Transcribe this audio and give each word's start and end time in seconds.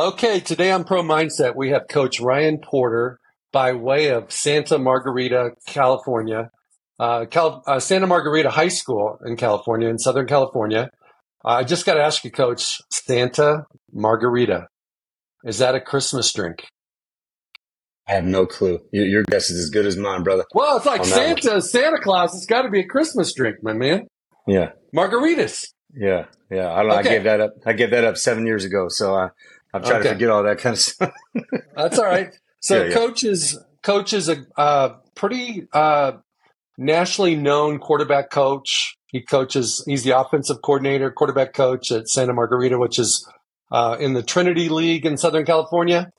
Okay, 0.00 0.40
today 0.40 0.70
on 0.70 0.84
Pro 0.84 1.02
Mindset, 1.02 1.54
we 1.54 1.72
have 1.72 1.82
Coach 1.86 2.20
Ryan 2.20 2.56
Porter 2.56 3.18
by 3.52 3.74
way 3.74 4.08
of 4.08 4.32
Santa 4.32 4.78
Margarita, 4.78 5.50
California. 5.66 6.48
Uh, 6.98 7.26
Cal- 7.26 7.62
uh, 7.66 7.80
Santa 7.80 8.06
Margarita 8.06 8.48
High 8.48 8.68
School 8.68 9.18
in 9.26 9.36
California, 9.36 9.90
in 9.90 9.98
Southern 9.98 10.26
California. 10.26 10.88
Uh, 11.44 11.48
I 11.48 11.64
just 11.64 11.84
got 11.84 11.94
to 11.94 12.02
ask 12.02 12.24
you, 12.24 12.30
Coach, 12.30 12.78
Santa 12.90 13.64
Margarita, 13.92 14.68
is 15.44 15.58
that 15.58 15.74
a 15.74 15.80
Christmas 15.82 16.32
drink? 16.32 16.64
I 18.08 18.12
have 18.12 18.24
no 18.24 18.46
clue. 18.46 18.78
Your, 18.94 19.04
your 19.04 19.22
guess 19.24 19.50
is 19.50 19.64
as 19.64 19.68
good 19.68 19.84
as 19.84 19.98
mine, 19.98 20.22
brother. 20.22 20.46
Well, 20.54 20.78
it's 20.78 20.86
like 20.86 21.04
Santa, 21.04 21.60
Santa 21.60 22.00
Claus. 22.00 22.34
It's 22.34 22.46
got 22.46 22.62
to 22.62 22.70
be 22.70 22.80
a 22.80 22.86
Christmas 22.86 23.34
drink, 23.34 23.56
my 23.62 23.74
man. 23.74 24.06
Yeah, 24.46 24.70
margaritas. 24.96 25.66
Yeah, 25.94 26.24
yeah. 26.50 26.68
I, 26.68 26.84
okay. 26.84 26.96
I 26.96 27.02
gave 27.02 27.24
that 27.24 27.40
up. 27.42 27.50
I 27.66 27.74
gave 27.74 27.90
that 27.90 28.04
up 28.04 28.16
seven 28.16 28.46
years 28.46 28.64
ago. 28.64 28.86
So 28.88 29.14
I, 29.14 29.28
I'm 29.72 29.82
trying 29.82 30.00
okay. 30.00 30.08
to 30.08 30.14
forget 30.14 30.30
all 30.30 30.42
that 30.42 30.58
kind 30.58 30.74
of 30.74 30.80
stuff. 30.80 31.12
That's 31.76 31.98
all 31.98 32.06
right. 32.06 32.34
So 32.60 32.84
yeah, 32.84 32.92
coach 32.92 33.22
yeah. 33.22 33.30
is 33.30 33.58
coach 33.82 34.12
is 34.12 34.28
a 34.28 34.44
uh, 34.56 34.96
pretty 35.14 35.66
uh, 35.72 36.12
nationally 36.76 37.36
known 37.36 37.78
quarterback 37.78 38.30
coach. 38.30 38.96
He 39.06 39.22
coaches. 39.22 39.82
He's 39.86 40.04
the 40.04 40.18
offensive 40.18 40.58
coordinator, 40.62 41.10
quarterback 41.10 41.52
coach 41.52 41.90
at 41.90 42.08
Santa 42.08 42.32
Margarita, 42.32 42.78
which 42.78 42.98
is 42.98 43.28
uh, 43.70 43.96
in 43.98 44.14
the 44.14 44.22
Trinity 44.22 44.68
League 44.68 45.06
in 45.06 45.16
Southern 45.16 45.44
California. 45.44 46.12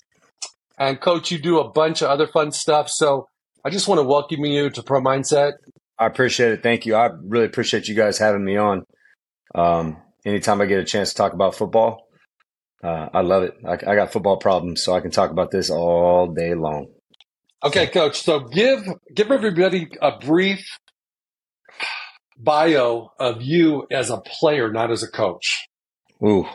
And 0.78 1.00
coach, 1.00 1.32
you 1.32 1.38
do 1.38 1.60
a 1.60 1.70
bunch 1.70 2.02
of 2.02 2.10
other 2.10 2.28
fun 2.28 2.52
stuff. 2.52 2.90
So 2.90 3.28
I 3.64 3.70
just 3.70 3.88
want 3.88 4.00
to 4.00 4.04
welcome 4.04 4.44
you 4.46 4.70
to 4.72 4.84
Pro 4.84 5.00
Mindset. 5.00 5.54
I 6.00 6.08
appreciate 6.08 6.54
it. 6.54 6.64
Thank 6.64 6.86
you. 6.86 6.96
I 6.96 7.10
really 7.24 7.46
appreciate 7.46 7.88
you 7.88 7.96
guys 7.96 8.18
having 8.18 8.44
me 8.44 8.58
on. 8.58 8.84
Um, 9.54 9.98
anytime 10.26 10.60
I 10.60 10.66
get 10.66 10.80
a 10.80 10.84
chance 10.84 11.10
to 11.12 11.16
talk 11.16 11.34
about 11.34 11.56
football, 11.56 12.08
uh, 12.84 13.10
I 13.14 13.22
love 13.22 13.44
it. 13.44 13.56
I, 13.66 13.74
I 13.74 13.96
got 13.96 14.12
football 14.12 14.38
problems, 14.38 14.84
so 14.84 14.94
I 14.94 15.02
can 15.02 15.12
talk 15.12 15.32
about 15.32 15.52
this 15.52 15.70
all 15.70 16.28
day 16.28 16.54
long. 16.56 16.88
Okay, 17.64 17.88
coach. 17.88 18.22
So 18.22 18.40
give 18.40 18.88
give 19.14 19.32
everybody 19.32 19.88
a 20.02 20.18
brief 20.18 20.66
bio 22.38 23.12
of 23.20 23.42
you 23.42 23.86
as 23.92 24.10
a 24.10 24.18
player, 24.18 24.72
not 24.72 24.92
as 24.92 25.04
a 25.04 25.08
coach. 25.08 25.68
Ooh, 26.26 26.48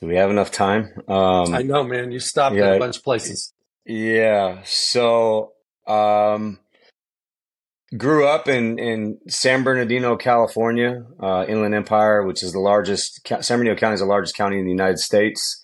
do 0.00 0.06
we 0.06 0.16
have 0.16 0.30
enough 0.30 0.50
time? 0.50 0.90
Um, 1.08 1.54
I 1.54 1.62
know, 1.62 1.84
man. 1.84 2.10
You 2.10 2.20
stopped 2.20 2.56
yeah, 2.56 2.68
at 2.68 2.76
a 2.76 2.78
bunch 2.78 2.96
of 2.98 3.04
places. 3.04 3.52
Yeah. 3.84 4.62
So, 4.64 5.52
um, 5.86 6.58
grew 7.96 8.26
up 8.26 8.48
in, 8.48 8.78
in 8.78 9.18
San 9.28 9.62
Bernardino, 9.62 10.16
California, 10.16 11.04
uh, 11.20 11.44
Inland 11.48 11.74
Empire, 11.74 12.24
which 12.24 12.42
is 12.42 12.52
the 12.52 12.58
largest, 12.58 13.26
San 13.26 13.58
Bernardino 13.58 13.76
County 13.76 13.94
is 13.94 14.00
the 14.00 14.06
largest 14.06 14.34
county 14.34 14.58
in 14.58 14.64
the 14.64 14.70
United 14.70 14.98
States. 14.98 15.62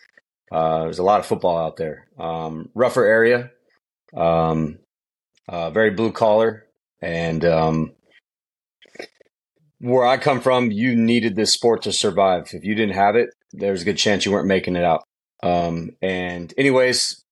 Uh, 0.53 0.85
there's 0.85 0.99
a 0.99 1.05
lot 1.05 1.21
of 1.21 1.27
football 1.27 1.59
out 1.59 1.77
there. 1.77 2.09
Um, 2.19 2.71
rougher 2.75 3.05
area, 3.05 3.51
um, 4.17 4.79
uh, 5.49 5.71
very 5.71 5.91
blue 5.91 6.13
collar. 6.13 6.67
And 7.01 7.45
um, 7.45 7.93
where 9.79 10.07
I 10.07 10.17
come 10.17 10.41
from, 10.41 10.71
you 10.71 10.97
needed 10.97 11.37
this 11.37 11.53
sport 11.53 11.83
to 11.83 11.93
survive. 11.93 12.49
If 12.53 12.65
you 12.65 12.75
didn't 12.75 12.95
have 12.95 13.17
it, 13.17 13.31
there's 13.53 13.83
a 13.83 13.85
good 13.85 13.99
chance 13.99 14.25
you 14.25 14.33
weren't 14.33 14.49
making 14.49 14.77
it 14.77 14.85
out. 14.85 15.05
Um, 15.43 15.93
and, 16.03 16.53
anyways, 16.59 17.25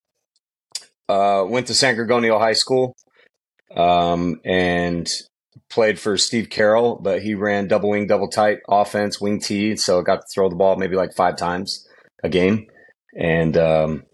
uh, 1.08 1.44
went 1.47 1.66
to 1.66 1.75
San 1.75 1.97
Gorgonio 1.97 2.38
High 2.38 2.53
School 2.53 2.94
um, 3.75 4.41
and 4.45 5.09
played 5.70 5.98
for 5.98 6.17
Steve 6.17 6.50
Carroll, 6.50 7.00
but 7.03 7.22
he 7.22 7.34
ran 7.34 7.69
double 7.69 7.91
wing, 7.91 8.06
double 8.06 8.28
tight 8.28 8.59
offense, 8.69 9.21
wing 9.21 9.41
T. 9.41 9.77
So 9.77 10.03
got 10.03 10.16
to 10.16 10.27
throw 10.34 10.49
the 10.49 10.56
ball 10.56 10.77
maybe 10.77 10.97
like 10.97 11.15
five 11.15 11.37
times 11.37 11.87
a 12.22 12.28
game. 12.28 12.66
And 13.19 13.56
um, 13.56 14.04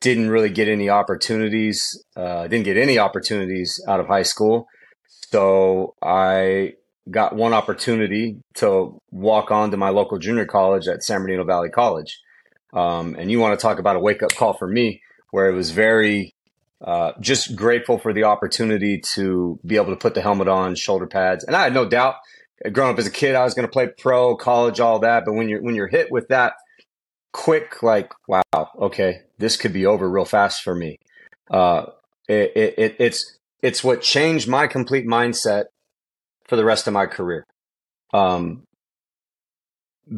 didn't 0.00 0.30
really 0.30 0.50
get 0.50 0.68
any 0.68 0.88
opportunities. 0.88 1.82
Uh, 2.16 2.46
didn't 2.46 2.64
get 2.64 2.76
any 2.76 2.98
opportunities 2.98 3.82
out 3.86 4.00
of 4.00 4.06
high 4.06 4.22
school. 4.22 4.66
So 5.30 5.94
I 6.02 6.72
got 7.10 7.34
one 7.34 7.52
opportunity 7.52 8.38
to 8.54 8.98
walk 9.10 9.50
on 9.50 9.70
to 9.70 9.76
my 9.76 9.90
local 9.90 10.18
junior 10.18 10.46
college 10.46 10.88
at 10.88 11.02
San 11.02 11.20
Bernardino 11.20 11.44
Valley 11.44 11.70
College. 11.70 12.18
Um, 12.72 13.14
and 13.18 13.30
you 13.30 13.40
want 13.40 13.58
to 13.58 13.62
talk 13.62 13.78
about 13.78 13.96
a 13.96 14.00
wake 14.00 14.22
up 14.22 14.34
call 14.34 14.54
for 14.54 14.68
me, 14.68 15.00
where 15.30 15.48
it 15.48 15.54
was 15.54 15.70
very 15.70 16.34
uh, 16.84 17.12
just 17.20 17.56
grateful 17.56 17.98
for 17.98 18.12
the 18.12 18.24
opportunity 18.24 19.00
to 19.14 19.58
be 19.66 19.76
able 19.76 19.90
to 19.90 19.96
put 19.96 20.14
the 20.14 20.22
helmet 20.22 20.48
on, 20.48 20.74
shoulder 20.74 21.06
pads, 21.06 21.44
and 21.44 21.56
I 21.56 21.64
had 21.64 21.74
no 21.74 21.88
doubt. 21.88 22.16
Growing 22.72 22.92
up 22.92 22.98
as 22.98 23.06
a 23.06 23.10
kid, 23.10 23.36
I 23.36 23.44
was 23.44 23.54
going 23.54 23.68
to 23.68 23.72
play 23.72 23.88
pro, 23.98 24.36
college, 24.36 24.80
all 24.80 24.98
that. 25.00 25.24
But 25.24 25.34
when 25.34 25.48
you're 25.48 25.62
when 25.62 25.76
you're 25.76 25.86
hit 25.86 26.10
with 26.10 26.26
that 26.28 26.54
quick, 27.32 27.84
like, 27.84 28.12
wow, 28.26 28.42
okay, 28.80 29.20
this 29.38 29.56
could 29.56 29.72
be 29.72 29.86
over 29.86 30.10
real 30.10 30.24
fast 30.24 30.62
for 30.62 30.74
me. 30.74 30.98
Uh, 31.50 31.86
it, 32.28 32.74
it, 32.76 32.96
it's 32.98 33.38
it's 33.62 33.84
what 33.84 34.02
changed 34.02 34.48
my 34.48 34.66
complete 34.66 35.06
mindset 35.06 35.66
for 36.46 36.56
the 36.56 36.64
rest 36.64 36.86
of 36.86 36.92
my 36.92 37.06
career. 37.06 37.44
Um, 38.12 38.64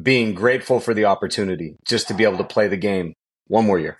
being 0.03 0.35
grateful 0.35 0.81
for 0.81 0.95
the 0.95 1.05
opportunity 1.05 1.77
just 1.87 2.09
to 2.09 2.15
be 2.15 2.25
able 2.25 2.39
to 2.39 2.45
play 2.45 2.69
the 2.69 2.77
game 2.77 3.15
one 3.49 3.67
more 3.67 3.79
year. 3.79 3.99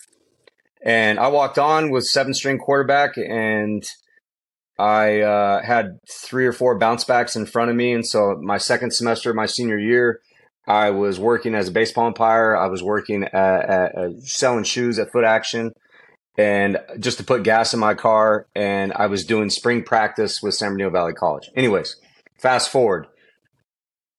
And 0.85 1.19
I 1.19 1.29
walked 1.29 1.59
on 1.59 1.91
with 1.91 2.07
seven 2.07 2.35
string 2.35 2.59
quarterback 2.59 3.17
and 3.17 3.85
I 4.79 5.21
uh, 5.21 5.63
had 5.63 5.99
three 6.11 6.47
or 6.47 6.53
four 6.53 6.79
bounce 6.79 7.05
backs 7.05 7.37
in 7.37 7.45
front 7.45 7.71
of 7.71 7.77
me. 7.77 7.93
And 7.93 8.07
so 8.07 8.39
my 8.41 8.57
second 8.57 8.93
semester, 8.93 9.35
my 9.35 9.47
senior 9.47 9.79
year, 9.79 10.21
I 10.67 10.91
was 10.91 11.21
working 11.21 11.55
as 11.55 11.69
a 11.69 11.73
baseball 11.73 12.07
umpire. 12.07 12.57
I 12.57 12.69
was 12.69 12.83
working 12.83 13.25
at, 13.25 13.35
at, 13.35 13.95
at 13.95 14.23
selling 14.23 14.65
shoes 14.65 14.99
at 14.99 15.13
Foot 15.13 15.25
Action 15.25 15.73
and 16.39 16.79
just 16.99 17.19
to 17.19 17.25
put 17.25 17.43
gas 17.43 17.75
in 17.75 17.81
my 17.81 17.95
car. 17.95 18.47
And 18.55 18.93
I 18.95 19.07
was 19.07 19.25
doing 19.27 19.51
spring 19.51 19.83
practice 19.83 20.43
with 20.43 20.55
San 20.55 20.71
Bernardino 20.71 20.91
Valley 20.91 21.13
College. 21.13 21.51
Anyways, 21.55 21.97
fast 22.39 22.71
forward 22.71 23.07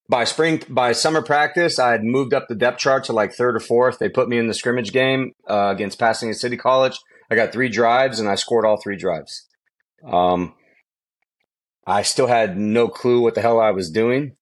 by 0.08 0.24
spring 0.24 0.62
by 0.68 0.92
summer 0.92 1.22
practice 1.22 1.78
i 1.78 1.92
had 1.92 2.04
moved 2.04 2.34
up 2.34 2.46
the 2.48 2.54
depth 2.54 2.78
chart 2.78 3.04
to 3.04 3.12
like 3.12 3.32
third 3.32 3.56
or 3.56 3.60
fourth. 3.60 3.98
They 3.98 4.08
put 4.08 4.28
me 4.28 4.38
in 4.38 4.48
the 4.48 4.54
scrimmage 4.54 4.92
game 4.92 5.32
uh, 5.48 5.70
against 5.74 5.98
pasadena 5.98 6.34
city 6.34 6.56
college. 6.56 6.98
I 7.30 7.34
got 7.34 7.52
three 7.52 7.68
drives 7.68 8.18
and 8.18 8.28
i 8.28 8.34
scored 8.34 8.66
all 8.66 8.80
three 8.80 8.96
drives. 8.96 9.48
Um, 10.04 10.54
i 11.86 12.02
still 12.02 12.26
had 12.26 12.56
no 12.56 12.88
clue 12.88 13.20
what 13.20 13.34
the 13.34 13.40
hell 13.40 13.60
i 13.60 13.70
was 13.70 13.90
doing. 13.90 14.36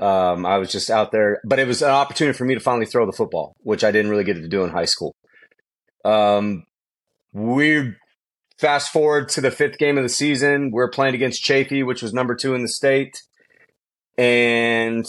Um, 0.00 0.46
i 0.46 0.58
was 0.58 0.70
just 0.70 0.90
out 0.90 1.12
there 1.12 1.40
but 1.44 1.58
it 1.58 1.66
was 1.66 1.82
an 1.82 1.90
opportunity 1.90 2.36
for 2.36 2.44
me 2.44 2.54
to 2.54 2.60
finally 2.60 2.86
throw 2.86 3.06
the 3.06 3.12
football 3.12 3.56
which 3.62 3.82
i 3.82 3.90
didn't 3.90 4.10
really 4.10 4.24
get 4.24 4.34
to 4.34 4.48
do 4.48 4.64
in 4.64 4.70
high 4.70 4.84
school. 4.84 5.14
Um, 6.04 6.64
we 7.32 7.94
fast 8.58 8.92
forward 8.92 9.28
to 9.30 9.40
the 9.40 9.50
fifth 9.50 9.78
game 9.78 9.96
of 9.96 10.02
the 10.02 10.08
season. 10.08 10.70
We're 10.70 10.90
playing 10.90 11.14
against 11.14 11.42
Chaffey, 11.42 11.82
which 11.82 12.02
was 12.02 12.12
number 12.12 12.34
two 12.34 12.54
in 12.54 12.62
the 12.62 12.68
state 12.68 13.22
and 14.20 15.06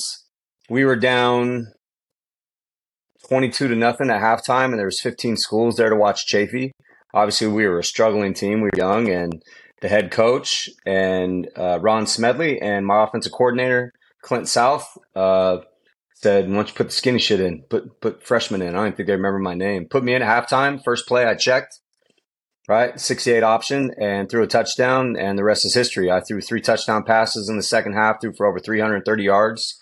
we 0.70 0.86
were 0.86 0.96
down 0.96 1.68
22 3.28 3.68
to 3.68 3.76
nothing 3.76 4.10
at 4.10 4.22
halftime 4.22 4.68
and 4.68 4.80
there 4.80 4.86
was 4.86 5.02
15 5.02 5.36
schools 5.36 5.76
there 5.76 5.90
to 5.90 5.98
watch 5.98 6.26
Chaffey. 6.26 6.72
Obviously, 7.14 7.48
we 7.48 7.68
were 7.68 7.80
a 7.80 7.84
struggling 7.84 8.34
team. 8.34 8.62
We 8.62 8.70
were 8.74 8.78
young, 8.78 9.10
and 9.10 9.44
the 9.82 9.90
head 9.90 10.12
coach 10.12 10.70
and 10.86 11.50
uh, 11.58 11.78
Ron 11.82 12.08
Smedley 12.08 12.62
and 12.62 12.86
my 12.86 13.04
offensive 13.04 13.34
coordinator 13.34 13.92
Clint 14.22 14.48
South 14.48 14.88
uh, 15.14 15.58
said, 16.14 16.48
"Why 16.48 16.56
don't 16.56 16.70
you 16.70 16.74
put 16.74 16.88
the 16.88 16.94
skinny 16.94 17.20
shit 17.20 17.42
in? 17.42 17.64
Put 17.70 18.00
put 18.00 18.24
freshman 18.24 18.62
in." 18.62 18.76
I 18.76 18.84
don't 18.84 18.96
think 18.96 19.08
they 19.08 19.14
remember 19.14 19.40
my 19.40 19.56
name. 19.56 19.88
Put 19.90 20.06
me 20.06 20.14
in 20.14 20.22
at 20.22 20.48
halftime. 20.50 20.82
First 20.82 21.06
play, 21.06 21.26
I 21.26 21.36
checked 21.36 21.81
right? 22.68 23.00
68 23.00 23.44
option 23.44 23.92
and 24.00 24.30
threw 24.30 24.44
a 24.44 24.48
touchdown, 24.48 25.16
and 25.18 25.38
the 25.38 25.44
rest 25.44 25.66
is 25.66 25.74
history. 25.74 26.12
I 26.12 26.22
threw 26.22 26.42
three 26.42 26.62
touchdown 26.62 27.04
passes 27.04 27.50
in 27.50 27.58
the 27.58 27.64
second 27.64 27.94
half, 27.94 28.22
threw 28.22 28.34
for 28.34 28.46
over 28.46 28.60
330 28.60 29.24
yards. 29.24 29.78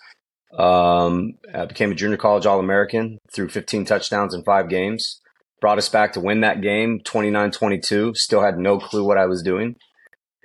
Um, 0.56 1.34
I 1.54 1.66
became 1.66 1.92
a 1.92 1.94
junior 1.94 2.16
college 2.16 2.46
All 2.46 2.58
American, 2.58 3.18
threw 3.32 3.48
15 3.48 3.84
touchdowns 3.84 4.34
in 4.34 4.42
five 4.42 4.68
games. 4.68 5.20
Brought 5.60 5.78
us 5.78 5.88
back 5.90 6.14
to 6.14 6.20
win 6.20 6.40
that 6.40 6.62
game 6.62 7.00
29 7.04 7.50
22. 7.50 8.14
Still 8.14 8.42
had 8.42 8.58
no 8.58 8.78
clue 8.78 9.06
what 9.06 9.18
I 9.18 9.26
was 9.26 9.42
doing. 9.42 9.76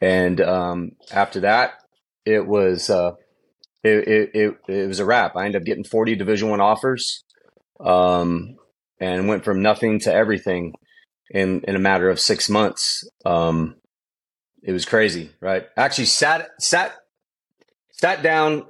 And 0.02 0.42
um, 0.42 0.92
after 1.12 1.40
that, 1.42 1.76
it 2.26 2.46
was. 2.46 2.90
Uh, 2.90 3.14
it, 3.82 4.08
it, 4.08 4.30
it, 4.34 4.58
it 4.68 4.88
was 4.88 5.00
a 5.00 5.06
wrap. 5.06 5.36
I 5.36 5.46
ended 5.46 5.62
up 5.62 5.66
getting 5.66 5.84
40 5.84 6.16
Division 6.16 6.50
One 6.50 6.60
offers, 6.60 7.24
um, 7.80 8.56
and 9.00 9.28
went 9.28 9.46
from 9.46 9.62
nothing 9.62 10.00
to 10.02 10.14
everything 10.14 10.74
in 11.30 11.62
in 11.68 11.76
a 11.76 11.80
matter 11.80 12.10
of 12.10 12.20
six 12.20 12.50
months. 12.50 13.08
Um, 13.26 13.76
it 14.64 14.72
was 14.72 14.86
crazy, 14.86 15.32
right? 15.42 15.66
Actually, 15.78 16.06
sat 16.06 16.50
sat 16.60 16.94
sat 17.92 18.24
down 18.24 18.66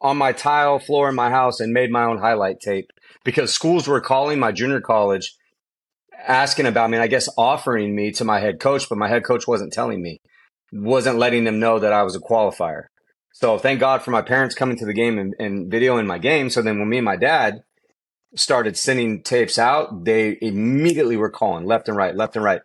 on 0.00 0.16
my 0.16 0.32
tile 0.32 0.78
floor 0.78 1.08
in 1.08 1.14
my 1.14 1.30
house 1.30 1.60
and 1.60 1.72
made 1.72 1.90
my 1.90 2.04
own 2.04 2.18
highlight 2.18 2.60
tape 2.60 2.90
because 3.24 3.52
schools 3.52 3.86
were 3.86 4.00
calling 4.00 4.38
my 4.38 4.52
junior 4.52 4.80
college 4.80 5.34
asking 6.26 6.66
about 6.66 6.90
me 6.90 6.96
and 6.96 7.02
I 7.02 7.06
guess 7.06 7.28
offering 7.36 7.94
me 7.94 8.10
to 8.12 8.24
my 8.24 8.40
head 8.40 8.60
coach, 8.60 8.88
but 8.88 8.98
my 8.98 9.08
head 9.08 9.24
coach 9.24 9.46
wasn't 9.46 9.72
telling 9.72 10.02
me, 10.02 10.20
wasn't 10.72 11.18
letting 11.18 11.44
them 11.44 11.58
know 11.58 11.78
that 11.78 11.92
I 11.92 12.02
was 12.02 12.16
a 12.16 12.20
qualifier. 12.20 12.84
So 13.32 13.58
thank 13.58 13.80
God 13.80 14.02
for 14.02 14.10
my 14.10 14.22
parents 14.22 14.54
coming 14.54 14.76
to 14.78 14.86
the 14.86 14.92
game 14.92 15.18
and, 15.18 15.34
and 15.38 15.70
videoing 15.70 16.06
my 16.06 16.18
game. 16.18 16.50
So 16.50 16.62
then 16.62 16.78
when 16.78 16.88
me 16.88 16.98
and 16.98 17.04
my 17.04 17.16
dad 17.16 17.60
started 18.34 18.76
sending 18.76 19.22
tapes 19.22 19.58
out, 19.58 20.04
they 20.04 20.38
immediately 20.40 21.16
were 21.16 21.30
calling 21.30 21.66
left 21.66 21.88
and 21.88 21.96
right, 21.96 22.14
left 22.14 22.36
and 22.36 22.44
right. 22.44 22.60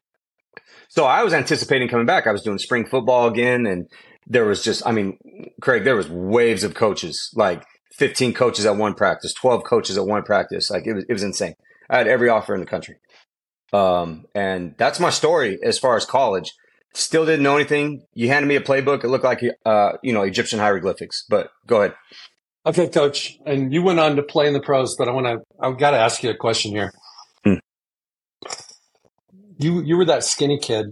So 0.90 1.06
I 1.06 1.24
was 1.24 1.34
anticipating 1.34 1.88
coming 1.88 2.06
back. 2.06 2.28
I 2.28 2.32
was 2.32 2.44
doing 2.44 2.58
spring 2.58 2.86
football 2.86 3.28
again, 3.28 3.66
and 3.66 3.90
there 4.28 4.46
was 4.46 4.64
just, 4.64 4.86
I 4.86 4.92
mean, 4.92 5.18
Craig, 5.62 5.84
there 5.84 5.96
was 5.96 6.10
waves 6.10 6.64
of 6.64 6.74
coaches, 6.74 7.32
like 7.36 7.64
15 7.94 8.34
coaches 8.34 8.66
at 8.66 8.78
one 8.78 8.94
practice, 8.94 9.34
12 9.34 9.64
coaches 9.64 9.98
at 9.98 10.06
one 10.06 10.24
practice. 10.24 10.70
Like 10.70 10.86
it 10.86 10.94
was, 10.94 11.06
it 11.10 11.14
was 11.14 11.24
insane. 11.24 11.56
I 11.90 11.98
had 11.98 12.08
every 12.08 12.30
offer 12.30 12.54
in 12.54 12.60
the 12.60 12.66
country. 12.66 12.98
Um, 13.74 14.26
and 14.34 14.76
that's 14.78 15.00
my 15.00 15.10
story 15.10 15.60
as 15.64 15.78
far 15.78 15.96
as 15.96 16.06
college. 16.06 16.54
Still 16.94 17.26
didn't 17.26 17.44
know 17.44 17.56
anything. 17.56 18.06
You 18.14 18.30
handed 18.30 18.48
me 18.48 18.56
a 18.56 18.62
playbook. 18.62 19.04
It 19.04 19.10
looked 19.10 19.26
like, 19.26 19.42
uh, 19.66 19.94
you 20.02 20.14
know, 20.14 20.22
Egyptian 20.22 20.60
hieroglyphics, 20.60 21.26
but 21.30 21.50
go 21.68 21.82
ahead. 21.82 21.96
Okay, 22.66 22.88
coach. 22.88 23.38
And 23.46 23.72
you 23.72 23.84
went 23.84 24.00
on 24.00 24.16
to 24.16 24.24
play 24.24 24.48
in 24.48 24.54
the 24.54 24.60
pros, 24.60 24.96
but 24.96 25.08
I 25.08 25.12
want 25.12 25.28
to, 25.28 25.40
I've 25.60 25.78
got 25.78 25.92
to 25.92 25.98
ask 25.98 26.24
you 26.24 26.32
a 26.32 26.36
question 26.36 26.72
here. 26.72 26.92
Hmm. 27.44 27.56
You, 29.58 29.82
you 29.84 29.98
were 29.98 30.06
that 30.06 30.24
skinny 30.24 30.58
kid 30.60 30.88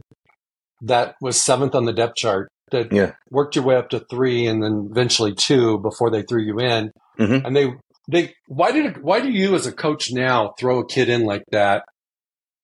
that 0.82 1.16
was 1.22 1.42
seventh 1.42 1.74
on 1.74 1.86
the 1.86 1.94
depth 1.94 2.16
chart 2.16 2.50
that 2.72 2.92
yeah. 2.92 3.14
worked 3.30 3.56
your 3.56 3.66
way 3.66 3.76
up 3.76 3.90
to 3.90 4.06
three 4.10 4.46
and 4.46 4.62
then 4.62 4.90
eventually 4.92 5.34
two 5.34 5.80
before 5.80 6.12
they 6.12 6.22
threw 6.22 6.42
you 6.42 6.60
in. 6.60 6.92
Mm-hmm. 7.20 7.46
And 7.46 7.56
they, 7.56 7.74
they, 8.10 8.36
why 8.48 8.72
did, 8.72 9.02
why 9.02 9.22
do 9.22 9.30
you 9.30 9.56
as 9.56 9.66
a 9.66 9.72
coach 9.72 10.12
now 10.12 10.54
throw 10.60 10.80
a 10.80 10.88
kid 10.88 11.10
in 11.10 11.26
like 11.26 11.44
that? 11.52 11.86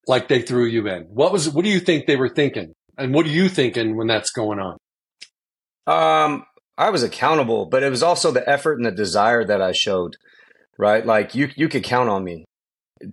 Like 0.07 0.27
they 0.27 0.41
threw 0.41 0.65
you 0.65 0.87
in? 0.87 1.03
What 1.03 1.31
was, 1.31 1.49
what 1.49 1.63
do 1.63 1.71
you 1.71 1.79
think 1.79 2.05
they 2.05 2.15
were 2.15 2.29
thinking? 2.29 2.73
And 2.97 3.13
what 3.13 3.25
are 3.25 3.29
you 3.29 3.49
thinking 3.49 3.95
when 3.95 4.07
that's 4.07 4.31
going 4.31 4.59
on? 4.59 4.77
Um, 5.87 6.45
I 6.79 6.91
was 6.91 7.03
accountable, 7.03 7.65
but 7.65 7.83
it 7.83 7.89
was 7.89 8.01
also 8.01 8.31
the 8.31 8.49
effort 8.49 8.77
and 8.77 8.85
the 8.85 8.91
desire 8.91 9.43
that 9.43 9.61
I 9.61 9.73
showed, 9.73 10.15
right? 10.77 11.05
Like 11.05 11.35
you, 11.35 11.49
you 11.57 11.67
could 11.67 11.83
count 11.83 12.07
on 12.07 12.23
me 12.23 12.45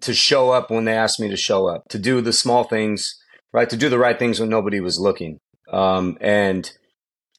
to 0.01 0.15
show 0.15 0.51
up 0.51 0.71
when 0.71 0.85
they 0.85 0.95
asked 0.95 1.19
me 1.19 1.29
to 1.29 1.37
show 1.37 1.67
up, 1.67 1.83
to 1.89 1.99
do 1.99 2.21
the 2.21 2.33
small 2.33 2.63
things, 2.63 3.21
right? 3.53 3.69
To 3.69 3.77
do 3.77 3.89
the 3.89 3.99
right 3.99 4.17
things 4.17 4.39
when 4.39 4.49
nobody 4.49 4.79
was 4.79 5.01
looking. 5.01 5.39
Um, 5.73 6.17
and 6.21 6.71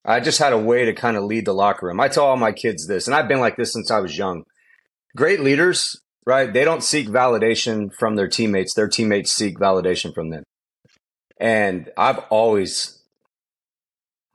I 0.03 0.19
just 0.19 0.39
had 0.39 0.51
a 0.51 0.57
way 0.57 0.83
to 0.83 0.93
kind 0.93 1.15
of 1.15 1.23
lead 1.23 1.45
the 1.45 1.53
locker 1.53 1.87
room. 1.87 2.01
I 2.01 2.09
tell 2.09 2.25
all 2.25 2.35
my 2.35 2.51
kids 2.51 2.87
this, 2.87 3.07
and 3.07 3.15
I've 3.15 3.29
been 3.29 3.39
like 3.39 3.55
this 3.55 3.71
since 3.71 3.89
I 3.89 4.01
was 4.01 4.17
young. 4.17 4.43
Great 5.15 5.39
leaders, 5.39 5.97
right? 6.25 6.51
They 6.51 6.65
don't 6.65 6.83
seek 6.83 7.07
validation 7.07 7.89
from 7.97 8.17
their 8.17 8.27
teammates. 8.27 8.73
Their 8.73 8.89
teammates 8.89 9.31
seek 9.31 9.57
validation 9.57 10.13
from 10.13 10.29
them. 10.29 10.43
And 11.39 11.89
I've 11.95 12.19
always 12.29 12.96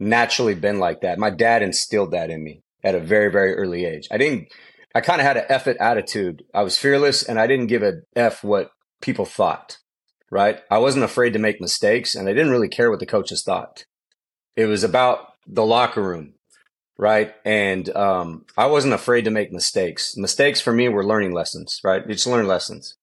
naturally 0.03 0.55
been 0.55 0.79
like 0.79 1.01
that. 1.01 1.19
My 1.19 1.31
dad 1.31 1.63
instilled 1.63 2.11
that 2.11 2.31
in 2.31 2.43
me 2.43 2.61
at 2.83 2.95
a 2.95 3.01
very, 3.01 3.31
very 3.31 3.55
early 3.55 3.85
age. 3.85 4.09
I 4.11 4.19
didn't, 4.19 4.49
I 4.95 5.01
kind 5.01 5.21
of 5.21 5.27
had 5.27 5.37
an 5.37 5.45
F 5.49 5.67
it 5.67 5.77
attitude. 5.79 6.45
I 6.53 6.63
was 6.63 6.77
fearless 6.77 7.23
and 7.23 7.39
I 7.39 7.47
didn't 7.47 7.69
give 7.69 7.83
a 7.83 8.01
F 8.17 8.43
what 8.43 8.73
people 9.01 9.25
thought, 9.25 9.79
right? 10.31 10.61
I 10.71 10.79
wasn't 10.79 11.05
afraid 11.05 11.33
to 11.35 11.39
make 11.39 11.61
mistakes 11.61 12.15
and 12.15 12.29
I 12.29 12.33
didn't 12.33 12.51
really 12.51 12.69
care 12.69 12.91
what 12.91 13.01
the 13.01 13.07
coaches 13.07 13.43
thought. 13.45 13.85
It 14.57 14.67
was 14.67 14.83
about 14.83 15.29
the 15.47 15.65
locker 15.65 16.03
room, 16.03 16.35
right? 16.99 17.35
And 17.45 17.89
um, 17.97 18.45
I 18.57 18.67
wasn't 18.67 18.95
afraid 18.95 19.25
to 19.25 19.31
make 19.31 19.53
mistakes. 19.53 20.17
Mistakes 20.17 20.61
for 20.61 20.73
me 20.73 20.89
were 20.89 21.07
learning 21.07 21.33
lessons, 21.33 21.81
right? 21.85 22.03
You 22.07 22.15
just 22.15 22.27
learn 22.27 22.47
lessons. 22.47 22.97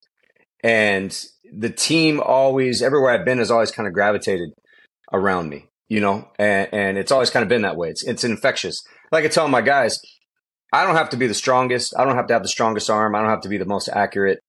And 0.64 1.18
the 1.52 1.70
team 1.70 2.20
always, 2.20 2.82
everywhere 2.82 3.12
I've 3.12 3.26
been, 3.26 3.38
has 3.38 3.50
always 3.50 3.72
kind 3.72 3.88
of 3.88 3.94
gravitated 3.94 4.50
around 5.14 5.50
me 5.50 5.69
you 5.90 6.00
know, 6.00 6.30
and, 6.38 6.70
and 6.72 6.98
it's 6.98 7.12
always 7.12 7.30
kind 7.30 7.44
of 7.44 7.50
been 7.50 7.64
that 7.64 7.76
way. 7.76 7.90
It's, 7.90 8.04
it's 8.04 8.24
infectious. 8.24 8.84
Like 9.12 9.26
I 9.26 9.28
tell 9.28 9.48
my 9.48 9.62
guys, 9.62 10.00
I 10.72 10.86
don't 10.86 10.96
have 10.96 11.10
to 11.10 11.18
be 11.18 11.28
the 11.28 11.34
strongest. 11.34 11.94
I 11.98 12.06
don't 12.06 12.16
have 12.16 12.28
to 12.28 12.34
have 12.34 12.44
the 12.44 12.50
strongest 12.50 12.90
arm. 12.90 13.16
I 13.16 13.20
don't 13.20 13.30
have 13.30 13.42
to 13.42 13.50
be 13.50 13.58
the 13.58 13.66
most 13.66 13.90
accurate, 13.90 14.40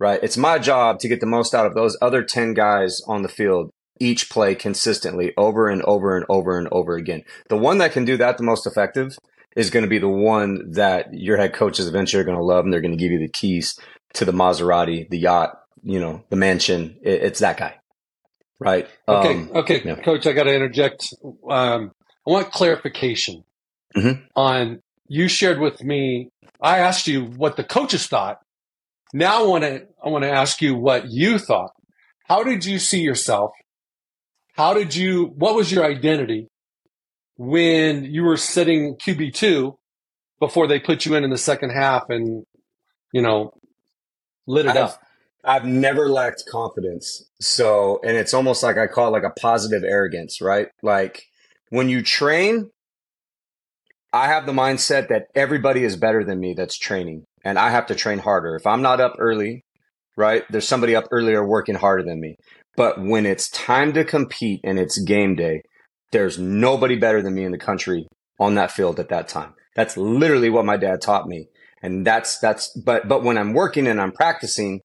right? 0.00 0.18
It's 0.22 0.38
my 0.38 0.58
job 0.58 0.98
to 1.00 1.08
get 1.08 1.20
the 1.20 1.26
most 1.26 1.54
out 1.54 1.66
of 1.66 1.74
those 1.74 1.96
other 2.00 2.22
10 2.22 2.54
guys 2.54 3.00
on 3.06 3.22
the 3.22 3.28
field 3.28 3.70
each 4.00 4.28
play 4.30 4.54
consistently 4.54 5.32
over 5.36 5.68
and 5.68 5.82
over 5.82 6.16
and 6.16 6.26
over 6.28 6.58
and 6.58 6.68
over 6.72 6.96
again. 6.96 7.22
The 7.48 7.56
one 7.56 7.78
that 7.78 7.92
can 7.92 8.04
do 8.04 8.16
that 8.16 8.36
the 8.38 8.44
most 8.44 8.66
effective 8.66 9.16
is 9.54 9.70
going 9.70 9.84
to 9.84 9.88
be 9.88 9.98
the 9.98 10.08
one 10.08 10.70
that 10.72 11.12
your 11.12 11.36
head 11.36 11.54
coaches 11.54 11.88
eventually 11.88 12.20
are 12.20 12.24
going 12.24 12.36
to 12.36 12.44
love 12.44 12.64
and 12.64 12.72
they're 12.72 12.82
going 12.82 12.96
to 12.96 13.02
give 13.02 13.12
you 13.12 13.18
the 13.18 13.28
keys 13.28 13.78
to 14.14 14.24
the 14.24 14.32
Maserati, 14.32 15.08
the 15.08 15.18
yacht, 15.18 15.58
you 15.82 15.98
know, 15.98 16.22
the 16.28 16.36
mansion. 16.36 16.98
It's 17.02 17.40
that 17.40 17.56
guy. 17.56 17.76
Right. 18.58 18.88
Okay. 19.06 19.34
Um, 19.34 19.50
okay, 19.54 19.82
yeah. 19.84 19.96
Coach, 19.96 20.26
I 20.26 20.32
got 20.32 20.44
to 20.44 20.54
interject. 20.54 21.12
Um, 21.48 21.92
I 22.26 22.30
want 22.30 22.52
clarification 22.52 23.44
mm-hmm. 23.96 24.22
on. 24.34 24.82
You 25.08 25.28
shared 25.28 25.60
with 25.60 25.84
me. 25.84 26.30
I 26.60 26.78
asked 26.78 27.06
you 27.06 27.24
what 27.24 27.56
the 27.56 27.64
coaches 27.64 28.06
thought. 28.06 28.40
Now 29.12 29.44
I 29.44 29.46
want 29.46 29.64
to. 29.64 29.86
I 30.02 30.08
want 30.08 30.24
to 30.24 30.30
ask 30.30 30.60
you 30.62 30.74
what 30.74 31.08
you 31.10 31.38
thought. 31.38 31.72
How 32.24 32.42
did 32.42 32.64
you 32.64 32.78
see 32.78 33.00
yourself? 33.00 33.52
How 34.54 34.74
did 34.74 34.94
you? 34.94 35.26
What 35.36 35.54
was 35.54 35.70
your 35.70 35.84
identity 35.84 36.48
when 37.36 38.04
you 38.04 38.24
were 38.24 38.38
sitting 38.38 38.96
QB 38.96 39.34
two 39.34 39.78
before 40.40 40.66
they 40.66 40.80
put 40.80 41.04
you 41.04 41.14
in 41.14 41.24
in 41.24 41.30
the 41.30 41.38
second 41.38 41.70
half 41.70 42.08
and 42.08 42.44
you 43.12 43.22
know 43.22 43.52
lit 44.46 44.66
it 44.66 44.70
I've, 44.70 44.76
up? 44.76 45.02
I've 45.46 45.64
never 45.64 46.08
lacked 46.08 46.44
confidence. 46.50 47.24
So, 47.40 48.00
and 48.04 48.16
it's 48.16 48.34
almost 48.34 48.62
like 48.64 48.76
I 48.76 48.88
call 48.88 49.08
it 49.08 49.12
like 49.12 49.22
a 49.22 49.40
positive 49.40 49.84
arrogance, 49.84 50.40
right? 50.40 50.68
Like 50.82 51.22
when 51.70 51.88
you 51.88 52.02
train, 52.02 52.70
I 54.12 54.26
have 54.26 54.44
the 54.44 54.52
mindset 54.52 55.08
that 55.08 55.26
everybody 55.36 55.84
is 55.84 55.96
better 55.96 56.24
than 56.24 56.40
me 56.40 56.54
that's 56.54 56.76
training 56.76 57.24
and 57.44 57.58
I 57.58 57.70
have 57.70 57.86
to 57.86 57.94
train 57.94 58.18
harder. 58.18 58.56
If 58.56 58.66
I'm 58.66 58.82
not 58.82 59.00
up 59.00 59.14
early, 59.20 59.62
right, 60.16 60.42
there's 60.50 60.66
somebody 60.66 60.96
up 60.96 61.04
earlier 61.12 61.46
working 61.46 61.76
harder 61.76 62.02
than 62.02 62.20
me. 62.20 62.34
But 62.76 63.00
when 63.00 63.24
it's 63.24 63.48
time 63.50 63.92
to 63.92 64.04
compete 64.04 64.60
and 64.64 64.80
it's 64.80 64.98
game 64.98 65.36
day, 65.36 65.62
there's 66.10 66.38
nobody 66.38 66.96
better 66.96 67.22
than 67.22 67.34
me 67.34 67.44
in 67.44 67.52
the 67.52 67.58
country 67.58 68.08
on 68.40 68.56
that 68.56 68.72
field 68.72 68.98
at 68.98 69.10
that 69.10 69.28
time. 69.28 69.54
That's 69.76 69.96
literally 69.96 70.50
what 70.50 70.64
my 70.64 70.76
dad 70.76 71.00
taught 71.00 71.28
me. 71.28 71.46
And 71.82 72.04
that's, 72.06 72.38
that's, 72.38 72.68
but, 72.76 73.06
but 73.06 73.22
when 73.22 73.38
I'm 73.38 73.52
working 73.52 73.86
and 73.86 74.00
I'm 74.00 74.12
practicing, 74.12 74.80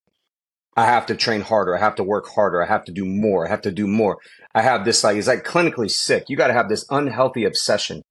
I 0.76 0.86
have 0.86 1.06
to 1.06 1.14
train 1.14 1.42
harder. 1.42 1.76
I 1.76 1.80
have 1.80 1.96
to 1.96 2.04
work 2.04 2.28
harder. 2.28 2.62
I 2.62 2.66
have 2.66 2.84
to 2.84 2.92
do 2.92 3.04
more. 3.04 3.46
I 3.46 3.50
have 3.50 3.62
to 3.62 3.70
do 3.70 3.86
more. 3.86 4.18
I 4.54 4.62
have 4.62 4.84
this 4.84 5.04
like, 5.04 5.16
it's 5.16 5.28
like 5.28 5.44
clinically 5.44 5.90
sick. 5.90 6.24
You 6.28 6.36
got 6.36 6.46
to 6.46 6.54
have 6.54 6.68
this 6.68 6.86
unhealthy 6.90 7.44
obsession 7.44 8.02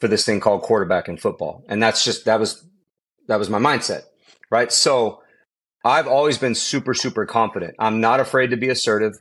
for 0.00 0.08
this 0.08 0.24
thing 0.24 0.40
called 0.40 0.62
quarterback 0.62 1.08
in 1.08 1.16
football. 1.16 1.64
And 1.68 1.82
that's 1.82 2.04
just, 2.04 2.24
that 2.24 2.40
was, 2.40 2.66
that 3.28 3.38
was 3.38 3.48
my 3.48 3.58
mindset. 3.58 4.02
Right. 4.50 4.72
So 4.72 5.20
I've 5.84 6.08
always 6.08 6.38
been 6.38 6.54
super, 6.54 6.94
super 6.94 7.26
confident. 7.26 7.74
I'm 7.78 8.00
not 8.00 8.20
afraid 8.20 8.50
to 8.50 8.56
be 8.56 8.70
assertive. 8.70 9.12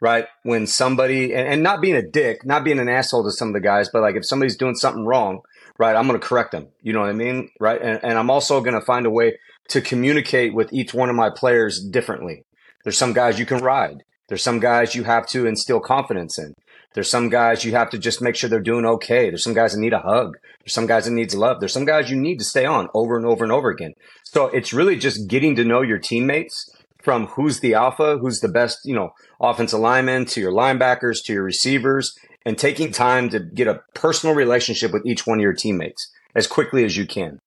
Right. 0.00 0.26
When 0.42 0.66
somebody, 0.66 1.32
and, 1.32 1.48
and 1.48 1.62
not 1.62 1.80
being 1.80 1.96
a 1.96 2.06
dick, 2.06 2.44
not 2.44 2.64
being 2.64 2.78
an 2.78 2.88
asshole 2.88 3.24
to 3.24 3.30
some 3.30 3.48
of 3.48 3.54
the 3.54 3.60
guys, 3.60 3.88
but 3.90 4.02
like 4.02 4.14
if 4.14 4.26
somebody's 4.26 4.56
doing 4.56 4.74
something 4.74 5.06
wrong, 5.06 5.40
right, 5.78 5.96
I'm 5.96 6.06
going 6.06 6.20
to 6.20 6.26
correct 6.26 6.52
them. 6.52 6.68
You 6.82 6.92
know 6.92 7.00
what 7.00 7.08
I 7.08 7.14
mean? 7.14 7.48
Right. 7.58 7.80
And, 7.80 8.00
and 8.02 8.18
I'm 8.18 8.30
also 8.30 8.60
going 8.60 8.78
to 8.78 8.84
find 8.84 9.06
a 9.06 9.10
way 9.10 9.38
to 9.68 9.80
communicate 9.80 10.54
with 10.54 10.72
each 10.72 10.94
one 10.94 11.10
of 11.10 11.16
my 11.16 11.30
players 11.30 11.80
differently. 11.80 12.42
There's 12.84 12.98
some 12.98 13.12
guys 13.12 13.38
you 13.38 13.46
can 13.46 13.58
ride. 13.58 14.02
There's 14.28 14.42
some 14.42 14.60
guys 14.60 14.94
you 14.94 15.04
have 15.04 15.26
to 15.28 15.46
instill 15.46 15.80
confidence 15.80 16.38
in. 16.38 16.54
There's 16.94 17.10
some 17.10 17.28
guys 17.28 17.64
you 17.64 17.72
have 17.72 17.90
to 17.90 17.98
just 17.98 18.22
make 18.22 18.36
sure 18.36 18.48
they're 18.48 18.60
doing 18.60 18.86
okay. 18.86 19.28
There's 19.28 19.44
some 19.44 19.54
guys 19.54 19.74
that 19.74 19.80
need 19.80 19.92
a 19.92 19.98
hug. 19.98 20.36
There's 20.60 20.72
some 20.72 20.86
guys 20.86 21.04
that 21.04 21.10
needs 21.10 21.34
love. 21.34 21.60
There's 21.60 21.72
some 21.72 21.84
guys 21.84 22.10
you 22.10 22.16
need 22.16 22.38
to 22.38 22.44
stay 22.44 22.64
on 22.64 22.88
over 22.94 23.16
and 23.16 23.26
over 23.26 23.44
and 23.44 23.52
over 23.52 23.68
again. 23.70 23.92
So 24.24 24.46
it's 24.46 24.72
really 24.72 24.96
just 24.96 25.28
getting 25.28 25.54
to 25.56 25.64
know 25.64 25.82
your 25.82 25.98
teammates 25.98 26.68
from 27.02 27.26
who's 27.26 27.60
the 27.60 27.74
alpha, 27.74 28.18
who's 28.18 28.40
the 28.40 28.48
best, 28.48 28.78
you 28.84 28.94
know, 28.94 29.10
offensive 29.40 29.78
lineman 29.78 30.24
to 30.26 30.40
your 30.40 30.52
linebackers 30.52 31.22
to 31.24 31.34
your 31.34 31.44
receivers 31.44 32.14
and 32.44 32.56
taking 32.56 32.90
time 32.90 33.28
to 33.28 33.40
get 33.40 33.68
a 33.68 33.80
personal 33.94 34.34
relationship 34.34 34.92
with 34.92 35.04
each 35.04 35.26
one 35.26 35.38
of 35.38 35.42
your 35.42 35.52
teammates 35.52 36.10
as 36.34 36.46
quickly 36.46 36.84
as 36.84 36.96
you 36.96 37.06
can. 37.06 37.38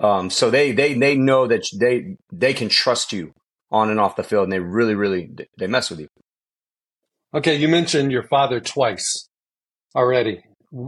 Um, 0.00 0.30
so 0.30 0.50
they 0.50 0.72
they 0.72 0.94
they 0.94 1.14
know 1.14 1.46
that 1.46 1.66
they 1.78 2.16
they 2.32 2.54
can 2.54 2.68
trust 2.68 3.12
you 3.12 3.34
on 3.70 3.90
and 3.90 4.00
off 4.00 4.16
the 4.16 4.22
field, 4.22 4.44
and 4.44 4.52
they 4.52 4.58
really 4.58 4.94
really 4.94 5.30
they 5.58 5.66
mess 5.66 5.90
with 5.90 6.00
you. 6.00 6.08
Okay, 7.34 7.54
you 7.54 7.68
mentioned 7.68 8.10
your 8.10 8.24
father 8.24 8.60
twice 8.60 9.28
already. 9.94 10.42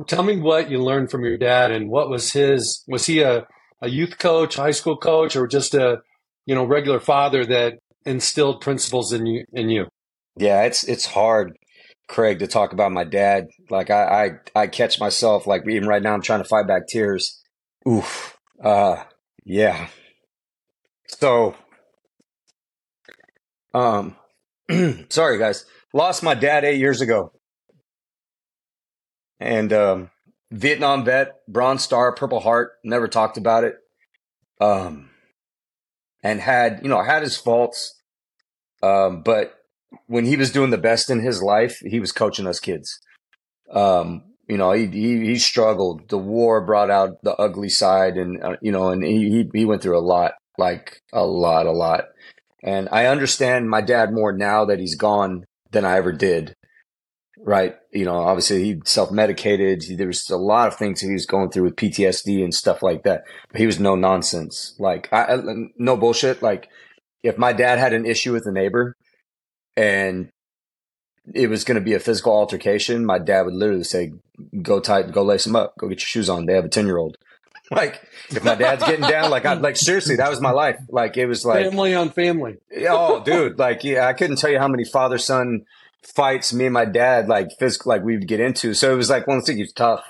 Tell 0.07 0.23
me 0.23 0.39
what 0.39 0.71
you 0.71 0.83
learned 0.83 1.11
from 1.11 1.25
your 1.25 1.37
dad, 1.37 1.71
and 1.71 1.91
what 1.91 2.09
was 2.09 2.33
his? 2.33 2.83
Was 2.89 3.07
he 3.07 3.21
a 3.21 3.47
a 3.83 3.89
youth 3.89 4.19
coach, 4.19 4.57
high 4.57 4.71
school 4.71 4.97
coach, 4.97 5.37
or 5.37 5.47
just 5.47 5.75
a 5.75 5.99
you 6.47 6.55
know 6.55 6.65
regular 6.65 7.01
father 7.01 7.45
that 7.45 7.75
instilled 8.07 8.63
principles 8.63 9.13
in 9.13 9.27
you 9.27 9.45
in 9.53 9.69
you? 9.69 9.89
Yeah, 10.37 10.63
it's 10.63 10.85
it's 10.85 11.05
hard, 11.05 11.53
Craig, 12.09 12.39
to 12.39 12.47
talk 12.47 12.73
about 12.73 12.93
my 12.93 13.05
dad. 13.05 13.49
Like 13.69 13.91
I 13.91 14.39
I, 14.55 14.63
I 14.63 14.67
catch 14.69 14.99
myself 14.99 15.47
like 15.47 15.69
even 15.69 15.87
right 15.87 16.03
now 16.03 16.15
I'm 16.15 16.23
trying 16.23 16.43
to 16.43 16.49
fight 16.49 16.67
back 16.67 16.87
tears. 16.89 17.43
Oof. 17.87 18.39
Uh, 18.63 19.03
yeah. 19.45 19.89
So, 21.09 21.57
um, 23.75 24.17
sorry 25.09 25.39
guys, 25.39 25.67
lost 25.93 26.23
my 26.23 26.35
dad 26.35 26.65
eight 26.65 26.79
years 26.79 27.01
ago, 27.01 27.33
and 29.41 29.73
um, 29.73 30.11
Vietnam 30.53 31.05
vet, 31.05 31.47
Bronze 31.49 31.83
Star, 31.83 32.13
Purple 32.15 32.41
Heart. 32.41 32.73
Never 32.85 33.09
talked 33.09 33.37
about 33.37 33.65
it. 33.65 33.77
Um, 34.61 35.11
and 36.23 36.41
had, 36.41 36.81
you 36.83 36.89
know, 36.89 37.03
had 37.03 37.23
his 37.23 37.37
faults. 37.37 38.01
Um, 38.83 39.23
but 39.23 39.55
when 40.07 40.25
he 40.25 40.37
was 40.37 40.53
doing 40.53 40.71
the 40.71 40.79
best 40.79 41.11
in 41.11 41.21
his 41.21 41.43
life, 41.43 41.79
he 41.85 41.99
was 41.99 42.13
coaching 42.13 42.47
us 42.47 42.61
kids. 42.61 43.01
Um, 43.73 44.32
you 44.53 44.59
know, 44.59 44.73
he, 44.73 44.87
he, 44.87 45.25
he 45.25 45.39
struggled. 45.39 46.11
The 46.11 46.19
war 46.19 46.61
brought 46.61 46.91
out 46.91 47.23
the 47.23 47.35
ugly 47.37 47.71
side, 47.71 48.19
and 48.19 48.45
uh, 48.45 48.57
you 48.61 48.71
know, 48.71 48.91
and 48.91 49.03
he, 49.03 49.49
he 49.51 49.65
went 49.65 49.81
through 49.81 49.99
a 49.99 50.05
lot, 50.05 50.33
like 50.59 51.01
a 51.11 51.25
lot, 51.25 51.65
a 51.65 51.73
lot. 51.73 52.05
And 52.63 52.87
I 52.93 53.07
understand 53.07 53.71
my 53.71 53.81
dad 53.81 54.13
more 54.13 54.31
now 54.31 54.67
that 54.67 54.79
he's 54.79 54.95
gone 54.95 55.45
than 55.71 55.87
I 55.87 55.97
ever 55.97 56.13
did. 56.13 56.53
Right. 57.39 57.77
You 57.93 58.05
know, 58.05 58.19
obviously 58.19 58.63
he 58.63 58.83
self 58.85 59.11
medicated. 59.11 59.85
There 59.97 60.07
was 60.07 60.29
a 60.29 60.37
lot 60.37 60.69
of 60.69 60.77
things 60.77 61.01
he 61.01 61.15
was 61.15 61.25
going 61.25 61.51
through 61.51 61.65
with 61.65 61.77
PTSD 61.77 62.45
and 62.45 62.53
stuff 62.53 62.83
like 62.83 63.05
that. 63.05 63.23
But 63.51 63.59
he 63.59 63.67
was 63.67 63.81
no 63.81 63.97
nonsense. 63.97 64.77
Like, 64.79 65.09
I, 65.15 65.39
no 65.79 65.97
bullshit. 65.97 66.43
Like, 66.43 66.69
if 67.23 67.39
my 67.39 67.55
dad 67.55 67.79
had 67.79 67.95
an 67.95 68.05
issue 68.05 68.35
with 68.35 68.47
a 68.47 68.53
neighbor 68.53 68.97
and 69.79 70.29
it 71.35 71.49
was 71.49 71.65
going 71.65 71.77
to 71.77 71.85
be 71.85 71.95
a 71.95 72.01
physical 72.01 72.33
altercation, 72.33 73.05
my 73.05 73.19
dad 73.19 73.43
would 73.43 73.55
literally 73.55 73.85
say, 73.85 74.13
"Go 74.63 74.81
tight, 74.81 75.13
go 75.13 75.23
lace 75.23 75.45
them 75.45 75.57
up, 75.57 75.75
go 75.79 75.89
get 75.89 76.01
your 76.01 76.07
shoes 76.07 76.29
on." 76.29 76.47
They 76.47 76.55
have 76.55 76.65
a 76.65 76.69
ten 76.69 76.87
year 76.87 76.99
old. 76.99 77.17
Like 77.71 78.03
if 78.29 78.45
my 78.45 78.55
dad's 78.55 78.85
getting 78.85 79.09
down, 79.09 79.31
like 79.31 79.47
I 79.47 79.55
like 79.55 79.79
seriously, 79.79 80.17
that 80.17 80.29
was 80.29 80.43
my 80.43 80.51
life. 80.51 80.79
Like 80.91 81.17
it 81.17 81.25
was 81.25 81.43
like 81.43 81.65
family 81.65 81.95
on 81.95 82.11
family. 82.11 82.59
oh, 82.91 83.25
dude, 83.25 83.59
like 83.59 83.83
yeah, 83.83 84.07
I 84.07 84.13
couldn't 84.13 84.37
tell 84.37 84.51
you 84.51 84.59
how 84.59 84.69
many 84.69 84.85
father 84.85 85.17
son 85.17 85.63
fights 86.03 86.53
me 86.53 86.67
and 86.67 86.75
my 86.75 86.85
dad 86.85 87.29
like 87.29 87.49
physical 87.59 87.89
like 87.89 88.03
we 88.03 88.19
would 88.19 88.29
get 88.29 88.41
into. 88.41 88.75
So 88.75 88.93
it 88.93 88.97
was 88.97 89.09
like 89.09 89.27
one 89.27 89.41
thing. 89.41 89.57
He 89.57 89.63
was 89.63 89.73
tough. 89.73 90.05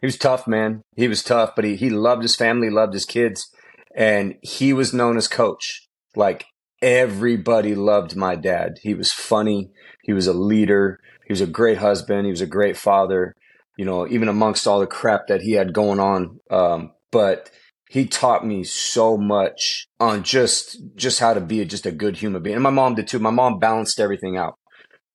He 0.00 0.06
was 0.06 0.16
tough, 0.16 0.46
man. 0.46 0.82
He 0.96 1.06
was 1.06 1.22
tough, 1.22 1.54
but 1.54 1.66
he 1.66 1.76
he 1.76 1.90
loved 1.90 2.22
his 2.22 2.36
family, 2.36 2.70
loved 2.70 2.94
his 2.94 3.04
kids, 3.04 3.50
and 3.94 4.36
he 4.40 4.72
was 4.72 4.94
known 4.94 5.18
as 5.18 5.28
coach. 5.28 5.86
Like 6.16 6.46
everybody 6.80 7.74
loved 7.74 8.16
my 8.16 8.34
dad. 8.34 8.78
He 8.82 8.94
was 8.94 9.12
funny. 9.12 9.70
He 10.04 10.12
was 10.12 10.26
a 10.26 10.32
leader. 10.32 11.00
He 11.26 11.32
was 11.32 11.40
a 11.40 11.46
great 11.46 11.78
husband. 11.78 12.26
He 12.26 12.30
was 12.30 12.40
a 12.40 12.46
great 12.46 12.76
father. 12.76 13.34
You 13.76 13.84
know, 13.84 14.06
even 14.06 14.28
amongst 14.28 14.66
all 14.66 14.78
the 14.78 14.86
crap 14.86 15.26
that 15.28 15.42
he 15.42 15.52
had 15.52 15.72
going 15.72 15.98
on. 15.98 16.38
Um, 16.50 16.92
but 17.10 17.50
he 17.88 18.06
taught 18.06 18.46
me 18.46 18.64
so 18.64 19.16
much 19.16 19.86
on 19.98 20.22
just 20.22 20.78
just 20.94 21.20
how 21.20 21.34
to 21.34 21.40
be 21.40 21.64
just 21.64 21.86
a 21.86 21.92
good 21.92 22.16
human 22.16 22.42
being. 22.42 22.56
And 22.56 22.62
my 22.62 22.70
mom 22.70 22.94
did 22.94 23.08
too. 23.08 23.18
My 23.18 23.30
mom 23.30 23.58
balanced 23.58 23.98
everything 23.98 24.36
out. 24.36 24.58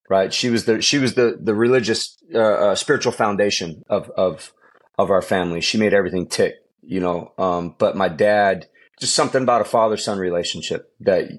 Right? 0.10 0.34
She 0.34 0.50
was 0.50 0.66
the 0.66 0.82
she 0.82 0.98
was 0.98 1.14
the 1.14 1.38
the 1.42 1.54
religious 1.54 2.18
uh, 2.34 2.40
uh, 2.40 2.76
spiritual 2.76 3.12
foundation 3.12 3.84
of 3.90 4.10
of 4.12 4.54
of 4.98 5.12
our 5.12 5.22
family. 5.22 5.62
She 5.62 5.78
made 5.78 5.94
everything 5.94 6.28
tick. 6.28 6.56
You 6.82 7.00
know, 7.00 7.34
um, 7.38 7.76
but 7.78 7.96
my 7.96 8.10
dad 8.10 8.68
just 9.00 9.16
something 9.16 9.44
about 9.44 9.62
a 9.62 9.66
father 9.66 9.98
son 9.98 10.20
relationship 10.20 10.94
that 11.00 11.30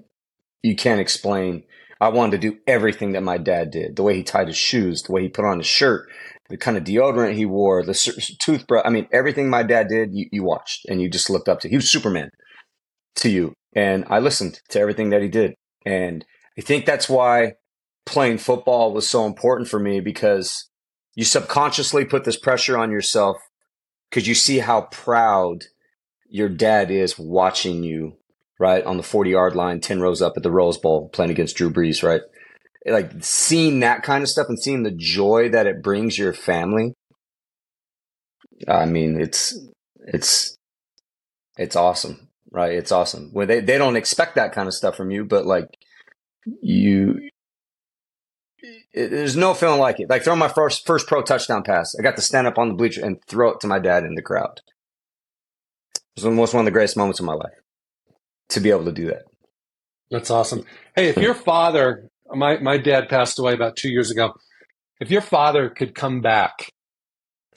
you 0.62 0.76
can't 0.76 1.00
explain. 1.00 1.64
I 2.00 2.09
wanted 2.09 2.40
to 2.40 2.50
do 2.50 2.59
everything 2.66 3.12
that 3.12 3.23
my 3.23 3.37
dad 3.37 3.71
did. 3.71 3.97
The 3.97 4.02
way 4.02 4.16
he 4.16 4.23
tied 4.23 4.49
his 4.49 4.57
shoes, 4.57 5.02
the 5.02 5.12
way 5.12 5.23
he 5.23 5.28
put 5.28 5.45
on 5.45 5.59
his 5.59 5.66
shirt, 5.66 6.09
the 6.49 6.57
kind 6.57 6.76
of 6.76 6.85
deodorant 6.85 7.35
he 7.35 7.45
wore, 7.45 7.85
the 7.85 7.95
toothbrush. 8.40 8.83
I 8.85 8.90
mean, 8.90 9.07
everything 9.12 9.50
my 9.50 9.62
dad 9.62 9.88
did, 9.88 10.14
you, 10.14 10.26
you 10.33 10.42
watched 10.42 10.87
and 10.88 11.00
you 11.00 11.11
just 11.11 11.28
looked 11.28 11.49
up 11.49 11.61
to. 11.61 11.69
He 11.69 11.76
was 11.76 11.90
Superman 11.90 12.30
to 13.16 13.28
you. 13.28 13.52
And 13.75 14.04
I 14.09 14.19
listened 14.19 14.61
to 14.71 14.80
everything 14.80 15.11
that 15.11 15.23
he 15.23 15.28
did. 15.28 15.54
And 15.85 16.25
I 16.59 16.62
think 16.62 16.87
that's 16.87 17.09
why 17.09 17.54
playing 18.07 18.38
football 18.38 18.92
was 18.92 19.09
so 19.09 19.26
important 19.26 19.69
for 19.69 19.78
me 19.78 20.00
because 20.00 20.69
you 21.14 21.25
subconsciously 21.25 22.04
put 22.04 22.25
this 22.25 22.38
pressure 22.38 22.78
on 22.78 22.90
yourself 22.90 23.37
because 24.09 24.26
you 24.26 24.35
see 24.35 24.59
how 24.59 24.83
proud 24.83 25.64
your 26.28 26.49
dad 26.49 26.90
is 26.90 27.19
watching 27.19 27.83
you 27.83 28.16
right 28.61 28.85
on 28.85 28.97
the 28.97 29.02
40 29.02 29.31
yard 29.31 29.57
line 29.57 29.81
10 29.81 30.00
rows 30.00 30.23
up 30.23 30.35
at 30.37 30.45
the 30.45 30.52
rose 30.52 30.79
bowl 30.79 31.09
playing 31.09 31.33
against 31.33 31.57
drew 31.57 31.71
brees 31.71 32.02
right? 32.02 32.23
Like 32.87 33.12
seeing 33.21 33.81
that 33.81 34.02
kind 34.02 34.23
of 34.23 34.29
stuff 34.29 34.49
and 34.49 34.59
seeing 34.59 34.85
the 34.85 34.95
joy 34.97 35.49
that 35.49 35.67
it 35.67 35.83
brings 35.83 36.17
your 36.19 36.33
family 36.33 36.95
i 38.69 38.85
mean 38.85 39.21
it's 39.21 39.59
it's 40.07 40.57
it's 41.59 41.76
awesome 41.76 42.29
right? 42.50 42.73
It's 42.73 42.93
awesome. 42.93 43.31
When 43.33 43.49
they, 43.49 43.61
they 43.61 43.79
don't 43.79 43.97
expect 43.97 44.35
that 44.35 44.52
kind 44.52 44.69
of 44.69 44.75
stuff 44.75 44.97
from 44.97 45.11
you 45.11 45.25
but 45.25 45.47
like 45.47 45.67
you 46.61 47.31
it, 48.93 49.09
there's 49.09 49.37
no 49.37 49.55
feeling 49.55 49.81
like 49.81 50.00
it. 50.00 50.11
Like 50.11 50.23
throw 50.23 50.37
my 50.37 50.49
first 50.49 50.87
first 50.87 51.07
pro 51.07 51.23
touchdown 51.23 51.62
pass. 51.62 51.95
I 51.99 52.02
got 52.02 52.17
to 52.17 52.23
stand 52.23 52.47
up 52.47 52.59
on 52.59 52.69
the 52.69 52.75
bleacher 52.75 53.05
and 53.05 53.23
throw 53.26 53.50
it 53.50 53.61
to 53.61 53.67
my 53.67 53.79
dad 53.79 54.05
in 54.05 54.14
the 54.14 54.23
crowd. 54.23 54.61
It 56.17 56.25
was 56.25 56.52
one 56.52 56.61
of 56.61 56.64
the 56.67 56.71
greatest 56.71 56.97
moments 56.97 57.21
of 57.21 57.26
my 57.26 57.35
life 57.35 57.60
to 58.50 58.61
be 58.61 58.71
able 58.71 58.85
to 58.85 58.92
do 58.92 59.07
that. 59.07 59.25
That's 60.11 60.30
awesome. 60.30 60.64
Hey, 60.97 61.09
if 61.09 61.16
your 61.16 61.35
father, 61.35 62.09
my, 62.28 62.59
my 62.59 62.78
dad 62.78 63.09
passed 63.09 63.38
away 63.38 63.54
about 63.54 63.76
two 63.76 63.90
years 63.90 64.11
ago. 64.11 64.35
If 65.00 65.11
your 65.11 65.23
father 65.23 65.71
could 65.71 65.95
come 65.95 66.21
back 66.21 66.71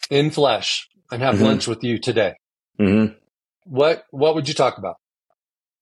in 0.09 0.29
flesh 0.29 0.87
and 1.11 1.21
have 1.21 1.35
mm-hmm. 1.35 1.45
lunch 1.45 1.67
with 1.67 1.83
you 1.83 1.97
today, 1.97 2.35
mm-hmm. 2.79 3.13
what 3.65 4.05
what 4.11 4.35
would 4.35 4.47
you 4.47 4.53
talk 4.53 4.77
about? 4.77 4.95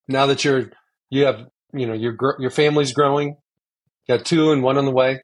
Now 0.07 0.25
that 0.25 0.43
you're 0.43 0.71
you 1.11 1.25
have 1.25 1.45
you 1.71 1.85
know 1.85 1.93
your 1.93 2.17
your 2.39 2.49
family's 2.49 2.93
growing, 2.93 3.37
you 4.07 4.17
got 4.17 4.25
two 4.25 4.51
and 4.51 4.63
one 4.63 4.79
on 4.79 4.85
the 4.85 4.91
way. 4.91 5.21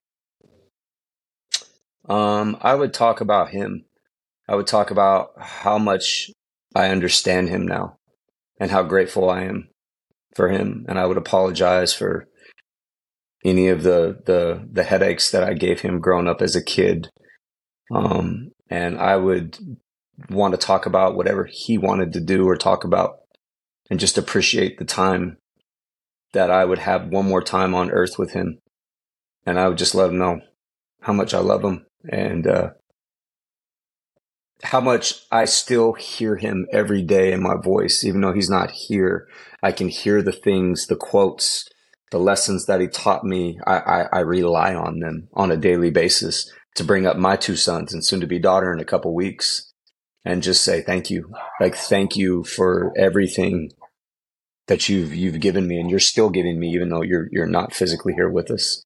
Um, 2.07 2.57
I 2.61 2.75
would 2.75 2.93
talk 2.93 3.19
about 3.19 3.49
him. 3.49 3.85
I 4.47 4.55
would 4.55 4.67
talk 4.67 4.91
about 4.91 5.31
how 5.39 5.79
much 5.79 6.29
I 6.75 6.89
understand 6.89 7.49
him 7.49 7.67
now 7.67 7.97
and 8.59 8.69
how 8.69 8.83
grateful 8.83 9.29
I 9.29 9.43
am 9.43 9.69
for 10.37 10.49
him, 10.49 10.85
and 10.87 10.99
I 10.99 11.07
would 11.07 11.17
apologize 11.17 11.93
for 11.93 12.27
any 13.43 13.67
of 13.67 13.83
the 13.83 14.19
the 14.25 14.65
the 14.71 14.83
headaches 14.83 15.31
that 15.31 15.43
I 15.43 15.53
gave 15.53 15.81
him 15.81 15.99
growing 15.99 16.27
up 16.27 16.41
as 16.41 16.55
a 16.55 16.63
kid. 16.63 17.09
Um, 17.93 18.51
and 18.69 18.99
I 18.99 19.15
would 19.15 19.57
want 20.29 20.53
to 20.53 20.57
talk 20.57 20.85
about 20.85 21.15
whatever 21.15 21.49
he 21.51 21.77
wanted 21.77 22.13
to 22.13 22.21
do 22.21 22.47
or 22.47 22.55
talk 22.55 22.83
about, 22.83 23.15
and 23.89 23.99
just 23.99 24.17
appreciate 24.17 24.77
the 24.77 24.85
time 24.85 25.37
that 26.33 26.51
I 26.51 26.65
would 26.65 26.79
have 26.79 27.07
one 27.07 27.25
more 27.25 27.41
time 27.41 27.73
on 27.73 27.89
Earth 27.89 28.19
with 28.19 28.31
him, 28.31 28.59
and 29.45 29.59
I 29.59 29.67
would 29.67 29.77
just 29.79 29.95
let 29.95 30.11
him 30.11 30.19
know 30.19 30.41
how 31.01 31.13
much 31.13 31.33
I 31.33 31.39
love 31.39 31.63
him 31.63 31.85
and 32.07 32.45
uh, 32.45 32.69
how 34.63 34.81
much 34.81 35.15
I 35.31 35.45
still 35.45 35.93
hear 35.93 36.35
him 36.35 36.67
every 36.71 37.01
day 37.01 37.31
in 37.31 37.41
my 37.41 37.55
voice, 37.55 38.03
even 38.03 38.21
though 38.21 38.33
he's 38.33 38.49
not 38.49 38.69
here. 38.71 39.27
I 39.67 39.73
can 39.73 39.89
hear 39.89 40.21
the 40.21 40.31
things, 40.31 40.87
the 40.87 40.95
quotes, 40.95 41.67
the 42.11 42.19
lessons 42.19 42.67
that 42.67 42.79
he 42.79 42.87
taught 42.87 43.25
me. 43.25 43.59
I, 43.67 43.77
I, 43.79 44.01
I 44.13 44.19
rely 44.19 44.73
on 44.73 44.99
them 44.99 45.27
on 45.33 45.51
a 45.51 45.57
daily 45.57 45.91
basis 45.91 46.49
to 46.75 46.85
bring 46.85 47.05
up 47.05 47.17
my 47.17 47.35
two 47.35 47.57
sons 47.57 47.91
and 47.91 48.05
soon 48.05 48.21
to 48.21 48.27
be 48.27 48.39
daughter 48.39 48.71
in 48.71 48.79
a 48.79 48.85
couple 48.85 49.13
weeks 49.13 49.73
and 50.23 50.41
just 50.41 50.63
say 50.63 50.81
thank 50.81 51.09
you. 51.09 51.33
Like, 51.59 51.75
thank 51.75 52.15
you 52.15 52.45
for 52.45 52.93
everything 52.97 53.71
that 54.67 54.87
you've, 54.87 55.13
you've 55.13 55.41
given 55.41 55.67
me 55.67 55.81
and 55.81 55.89
you're 55.89 55.99
still 55.99 56.29
giving 56.29 56.57
me, 56.57 56.69
even 56.69 56.87
though 56.87 57.01
you're, 57.01 57.27
you're 57.33 57.45
not 57.45 57.73
physically 57.73 58.13
here 58.13 58.29
with 58.29 58.49
us. 58.49 58.85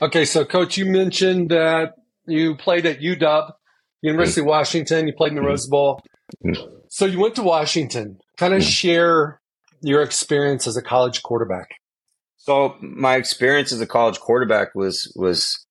Okay. 0.00 0.24
So 0.24 0.44
coach, 0.44 0.76
you 0.76 0.86
mentioned 0.86 1.50
that 1.50 1.94
you 2.24 2.54
played 2.54 2.86
at 2.86 3.00
UW 3.00 3.50
University 4.00 4.42
of 4.42 4.44
mm-hmm. 4.44 4.50
Washington. 4.50 5.08
You 5.08 5.12
played 5.12 5.30
in 5.30 5.34
the 5.34 5.40
mm-hmm. 5.40 5.48
Rose 5.48 5.66
Bowl. 5.66 6.00
Mm-hmm. 6.46 6.76
So 6.88 7.06
you 7.06 7.18
went 7.18 7.34
to 7.34 7.42
Washington. 7.42 8.18
Kind 8.36 8.54
of 8.54 8.62
share 8.62 9.40
your 9.80 10.02
experience 10.02 10.66
as 10.66 10.76
a 10.76 10.82
college 10.82 11.22
quarterback. 11.22 11.68
So 12.36 12.76
my 12.80 13.16
experience 13.16 13.72
as 13.72 13.80
a 13.80 13.86
college 13.86 14.20
quarterback 14.20 14.74
was 14.74 15.12
was 15.16 15.66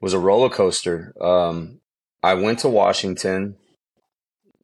was 0.00 0.14
a 0.14 0.18
roller 0.18 0.48
coaster. 0.48 1.12
Um, 1.20 1.80
I 2.22 2.34
went 2.34 2.60
to 2.60 2.68
Washington, 2.68 3.56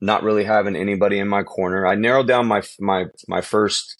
not 0.00 0.22
really 0.22 0.44
having 0.44 0.76
anybody 0.76 1.18
in 1.18 1.28
my 1.28 1.42
corner. 1.42 1.86
I 1.86 1.96
narrowed 1.96 2.28
down 2.28 2.46
my 2.46 2.62
my 2.80 3.06
my 3.28 3.40
first 3.40 3.96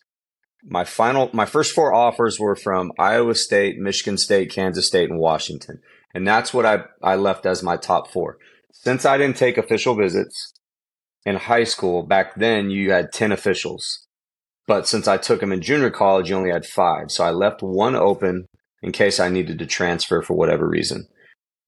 my 0.62 0.84
final 0.84 1.28
my 1.32 1.44
first 1.44 1.74
four 1.74 1.92
offers 1.92 2.40
were 2.40 2.56
from 2.56 2.92
Iowa 2.98 3.34
State, 3.34 3.78
Michigan 3.78 4.16
State, 4.16 4.50
Kansas 4.50 4.86
State, 4.86 5.10
and 5.10 5.18
Washington, 5.18 5.80
and 6.14 6.26
that's 6.26 6.54
what 6.54 6.64
I 6.64 6.84
I 7.02 7.16
left 7.16 7.46
as 7.46 7.62
my 7.62 7.76
top 7.76 8.10
four 8.10 8.38
since 8.72 9.04
I 9.04 9.18
didn't 9.18 9.36
take 9.36 9.58
official 9.58 9.94
visits 9.94 10.53
in 11.24 11.36
high 11.36 11.64
school, 11.64 12.02
back 12.02 12.34
then 12.34 12.70
you 12.70 12.92
had 12.92 13.12
10 13.12 13.32
officials. 13.32 14.06
But 14.66 14.88
since 14.88 15.06
I 15.08 15.16
took 15.16 15.40
them 15.40 15.52
in 15.52 15.60
junior 15.60 15.90
college, 15.90 16.30
you 16.30 16.36
only 16.36 16.50
had 16.50 16.66
five. 16.66 17.10
So 17.10 17.24
I 17.24 17.30
left 17.30 17.62
one 17.62 17.94
open 17.94 18.46
in 18.82 18.92
case 18.92 19.20
I 19.20 19.28
needed 19.28 19.58
to 19.58 19.66
transfer 19.66 20.22
for 20.22 20.34
whatever 20.34 20.68
reason. 20.68 21.06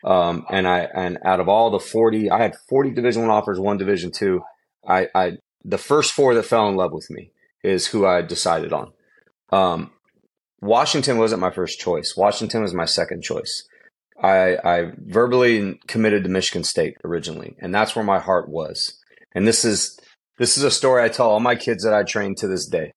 Um, 0.04 0.46
and 0.50 0.68
I, 0.68 0.88
and 0.94 1.18
out 1.24 1.40
of 1.40 1.48
all 1.48 1.70
the 1.70 1.80
40, 1.80 2.30
I 2.30 2.40
had 2.40 2.56
40 2.68 2.90
division 2.90 3.22
one 3.22 3.30
offers, 3.30 3.58
one 3.58 3.76
division 3.76 4.12
two. 4.12 4.42
I, 4.86 5.08
I, 5.14 5.32
the 5.64 5.78
first 5.78 6.12
four 6.12 6.34
that 6.34 6.44
fell 6.44 6.68
in 6.68 6.76
love 6.76 6.92
with 6.92 7.10
me 7.10 7.30
is 7.64 7.88
who 7.88 8.06
I 8.06 8.22
decided 8.22 8.72
on. 8.72 8.92
Um, 9.50 9.90
Washington 10.60 11.18
wasn't 11.18 11.40
my 11.40 11.50
first 11.50 11.78
choice. 11.78 12.16
Washington 12.16 12.62
was 12.62 12.72
my 12.72 12.84
second 12.84 13.22
choice. 13.22 13.66
I, 14.22 14.56
I 14.64 14.92
verbally 14.98 15.78
committed 15.86 16.24
to 16.24 16.30
Michigan 16.30 16.64
State 16.64 16.96
originally, 17.04 17.56
and 17.58 17.74
that's 17.74 17.94
where 17.94 18.04
my 18.04 18.18
heart 18.18 18.48
was. 18.48 18.98
And 19.36 19.46
this 19.46 19.66
is 19.66 19.98
this 20.38 20.56
is 20.56 20.64
a 20.64 20.70
story 20.70 21.02
I 21.02 21.08
tell 21.10 21.30
all 21.30 21.40
my 21.40 21.56
kids 21.56 21.84
that 21.84 21.92
I 21.92 22.04
train 22.04 22.34
to 22.36 22.48
this 22.48 22.66
day. 22.66 22.92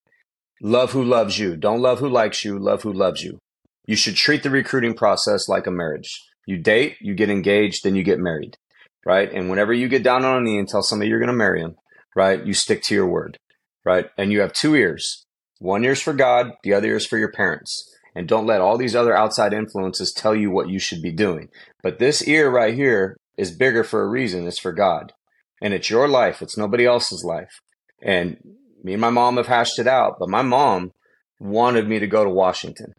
Love 0.62 0.94
who 0.94 1.04
loves 1.04 1.38
you. 1.38 1.58
Don't 1.58 1.82
love 1.82 2.00
who 2.00 2.08
likes 2.08 2.46
you. 2.46 2.58
Love 2.58 2.84
who 2.84 2.94
loves 2.94 3.22
you. 3.22 3.40
You 3.86 3.98
should 3.98 4.16
treat 4.16 4.44
the 4.44 4.50
recruiting 4.50 4.94
process 4.94 5.50
like 5.50 5.68
a 5.68 5.72
marriage. 5.72 6.24
You 6.48 6.58
date, 6.58 6.96
you 7.02 7.14
get 7.14 7.30
engaged, 7.30 7.84
then 7.84 7.96
you 7.96 8.04
get 8.04 8.20
married, 8.20 8.56
right? 9.06 9.30
And 9.32 9.50
whenever 9.50 9.74
you 9.74 9.90
get 9.90 10.02
down 10.02 10.24
on 10.24 10.38
a 10.38 10.42
knee 10.42 10.58
and 10.58 10.68
tell 10.68 10.82
somebody 10.82 11.10
you're 11.10 11.20
going 11.20 11.28
to 11.28 11.34
marry 11.34 11.62
them, 11.62 11.76
right, 12.16 12.46
you 12.46 12.54
stick 12.54 12.84
to 12.84 12.96
your 12.96 13.08
word, 13.08 13.38
right? 13.84 14.08
And 14.18 14.32
you 14.32 14.40
have 14.40 14.54
two 14.54 14.76
ears. 14.76 15.26
One 15.60 15.84
ear's 15.84 16.02
for 16.02 16.14
God, 16.14 16.54
the 16.64 16.74
other 16.74 16.88
ear's 16.88 17.06
for 17.06 17.18
your 17.18 17.32
parents. 17.32 17.94
And 18.16 18.30
don't 18.30 18.48
let 18.48 18.62
all 18.62 18.78
these 18.78 18.96
other 18.96 19.16
outside 19.16 19.54
influences 19.54 20.14
tell 20.14 20.34
you 20.34 20.52
what 20.52 20.70
you 20.70 20.80
should 20.80 21.02
be 21.02 21.12
doing. 21.12 21.50
But 21.84 22.00
this 22.00 22.26
ear 22.26 22.50
right 22.50 22.74
here 22.74 23.18
is 23.38 23.52
bigger 23.52 23.84
for 23.84 24.04
a 24.04 24.10
reason. 24.10 24.48
It's 24.48 24.58
for 24.58 24.72
God. 24.72 25.12
And 25.62 25.74
it's 25.74 25.90
your 25.90 26.08
life. 26.08 26.42
It's 26.42 26.58
nobody 26.58 26.86
else's 26.86 27.24
life. 27.24 27.60
And 28.02 28.38
me 28.84 28.94
and 28.94 29.02
my 29.02 29.10
mom 29.10 29.38
have 29.38 29.48
hashed 29.48 29.80
it 29.80 29.88
out, 29.88 30.16
but 30.20 30.30
my 30.30 30.42
mom 30.42 30.92
wanted 31.40 31.88
me 31.88 32.00
to 32.00 32.08
go 32.08 32.24
to 32.24 32.30
Washington 32.30 32.94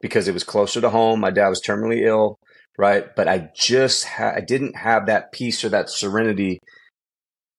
because 0.00 0.28
it 0.28 0.34
was 0.34 0.44
closer 0.44 0.80
to 0.80 0.90
home. 0.90 1.20
My 1.20 1.30
dad 1.30 1.48
was 1.48 1.62
terminally 1.62 2.06
ill, 2.06 2.38
right? 2.78 3.04
But 3.14 3.28
I 3.28 3.50
just 3.54 4.04
ha- 4.04 4.32
I 4.36 4.40
didn't 4.40 4.76
have 4.76 5.06
that 5.06 5.32
peace 5.32 5.64
or 5.64 5.68
that 5.70 5.90
serenity 5.90 6.60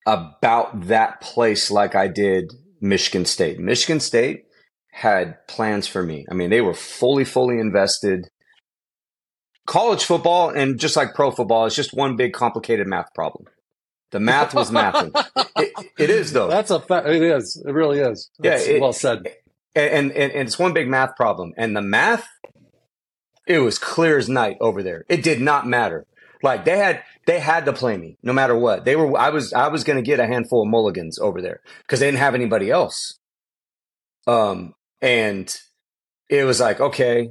about 0.05 0.87
that 0.87 1.21
place 1.21 1.69
like 1.69 1.95
I 1.95 2.07
did 2.07 2.51
Michigan 2.81 3.25
State. 3.25 3.59
Michigan 3.59 3.99
State 3.99 4.45
had 4.91 5.47
plans 5.47 5.87
for 5.87 6.03
me. 6.03 6.25
I 6.31 6.33
mean, 6.33 6.49
they 6.49 6.61
were 6.61 6.73
fully, 6.73 7.25
fully 7.25 7.59
invested. 7.59 8.27
College 9.67 10.03
football 10.03 10.49
and 10.49 10.79
just 10.79 10.95
like 10.95 11.13
pro 11.13 11.29
football 11.29 11.65
is 11.65 11.75
just 11.75 11.93
one 11.93 12.15
big 12.15 12.33
complicated 12.33 12.87
math 12.87 13.13
problem. 13.13 13.45
The 14.11 14.19
math 14.19 14.53
was 14.53 14.71
mathing. 14.71 15.11
it, 15.57 15.91
it 15.97 16.09
is 16.09 16.33
though. 16.33 16.47
That's 16.47 16.71
a 16.71 16.79
fact. 16.79 17.07
It 17.07 17.21
is. 17.21 17.61
It 17.65 17.71
really 17.71 17.99
is. 17.99 18.29
That's 18.39 18.67
yeah. 18.67 18.75
It, 18.75 18.81
well 18.81 18.93
said. 18.93 19.23
And, 19.75 20.11
and 20.11 20.31
and 20.33 20.47
it's 20.47 20.57
one 20.57 20.73
big 20.73 20.87
math 20.87 21.15
problem. 21.15 21.53
And 21.57 21.75
the 21.75 21.81
math, 21.81 22.27
it 23.45 23.59
was 23.59 23.77
clear 23.77 24.17
as 24.17 24.27
night 24.27 24.57
over 24.59 24.81
there. 24.81 25.05
It 25.09 25.23
did 25.23 25.41
not 25.41 25.67
matter. 25.67 26.05
Like 26.41 26.65
they 26.65 26.77
had 26.77 27.03
they 27.27 27.39
had 27.39 27.65
to 27.65 27.73
play 27.73 27.97
me 27.97 28.17
no 28.23 28.33
matter 28.33 28.57
what. 28.57 28.85
They 28.85 28.95
were 28.95 29.17
I 29.17 29.29
was 29.29 29.53
I 29.53 29.67
was 29.67 29.83
going 29.83 29.97
to 29.97 30.03
get 30.03 30.19
a 30.19 30.25
handful 30.25 30.63
of 30.63 30.69
mulligans 30.69 31.19
over 31.19 31.41
there 31.41 31.61
because 31.81 31.99
they 31.99 32.07
didn't 32.07 32.19
have 32.19 32.35
anybody 32.35 32.71
else. 32.71 33.19
Um 34.25 34.73
and 35.01 35.53
it 36.29 36.45
was 36.45 36.59
like 36.59 36.79
okay, 36.79 37.29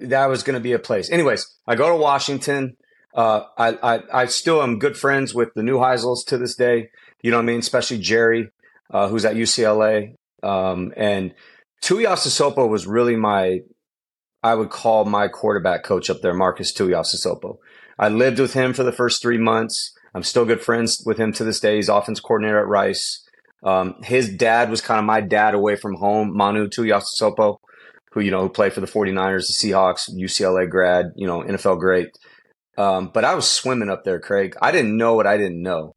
that 0.00 0.26
was 0.26 0.42
going 0.42 0.54
to 0.54 0.60
be 0.60 0.72
a 0.72 0.78
place. 0.78 1.10
Anyways, 1.10 1.46
I 1.66 1.74
go 1.74 1.88
to 1.90 1.96
Washington. 1.96 2.76
Uh, 3.16 3.44
I, 3.56 3.78
I, 3.82 4.02
I 4.12 4.26
still 4.26 4.62
am 4.62 4.78
good 4.78 4.96
friends 4.96 5.34
with 5.34 5.48
the 5.54 5.62
Neuheisels 5.62 6.24
to 6.26 6.36
this 6.36 6.54
day. 6.54 6.90
You 7.22 7.30
know 7.30 7.38
what 7.38 7.44
I 7.44 7.46
mean? 7.46 7.60
Especially 7.60 7.98
Jerry, 7.98 8.50
uh, 8.92 9.08
who's 9.08 9.24
at 9.24 9.36
UCLA. 9.36 10.14
Um, 10.42 10.92
and 10.96 11.34
Tuiasosopo 11.82 12.68
was 12.68 12.86
really 12.86 13.16
my, 13.16 13.60
I 14.42 14.54
would 14.54 14.68
call 14.68 15.06
my 15.06 15.28
quarterback 15.28 15.82
coach 15.82 16.10
up 16.10 16.20
there, 16.20 16.34
Marcus 16.34 16.72
Tuiasosopo. 16.72 17.56
I 17.98 18.10
lived 18.10 18.38
with 18.38 18.52
him 18.52 18.74
for 18.74 18.84
the 18.84 18.92
first 18.92 19.22
three 19.22 19.38
months. 19.38 19.94
I'm 20.14 20.22
still 20.22 20.44
good 20.44 20.60
friends 20.60 21.02
with 21.06 21.18
him 21.18 21.32
to 21.34 21.44
this 21.44 21.58
day. 21.58 21.76
He's 21.76 21.88
offense 21.88 22.20
coordinator 22.20 22.58
at 22.58 22.68
Rice. 22.68 23.26
Um, 23.62 23.96
his 24.02 24.28
dad 24.28 24.70
was 24.70 24.82
kind 24.82 24.98
of 24.98 25.06
my 25.06 25.22
dad 25.22 25.54
away 25.54 25.76
from 25.76 25.94
home, 25.94 26.36
Manu 26.36 26.68
Tuiasosopo, 26.68 27.56
who, 28.12 28.20
you 28.20 28.30
know, 28.30 28.42
who 28.42 28.48
played 28.50 28.74
for 28.74 28.80
the 28.80 28.86
49ers, 28.86 29.46
the 29.46 29.70
Seahawks, 29.70 30.10
UCLA 30.14 30.68
grad, 30.68 31.06
you 31.16 31.26
know, 31.26 31.42
NFL 31.42 31.80
great. 31.80 32.10
Um, 32.76 33.10
but 33.12 33.24
I 33.24 33.34
was 33.34 33.50
swimming 33.50 33.90
up 33.90 34.04
there, 34.04 34.20
Craig. 34.20 34.54
I 34.60 34.70
didn't 34.70 34.96
know 34.96 35.14
what 35.14 35.26
I 35.26 35.36
didn't 35.36 35.62
know. 35.62 35.94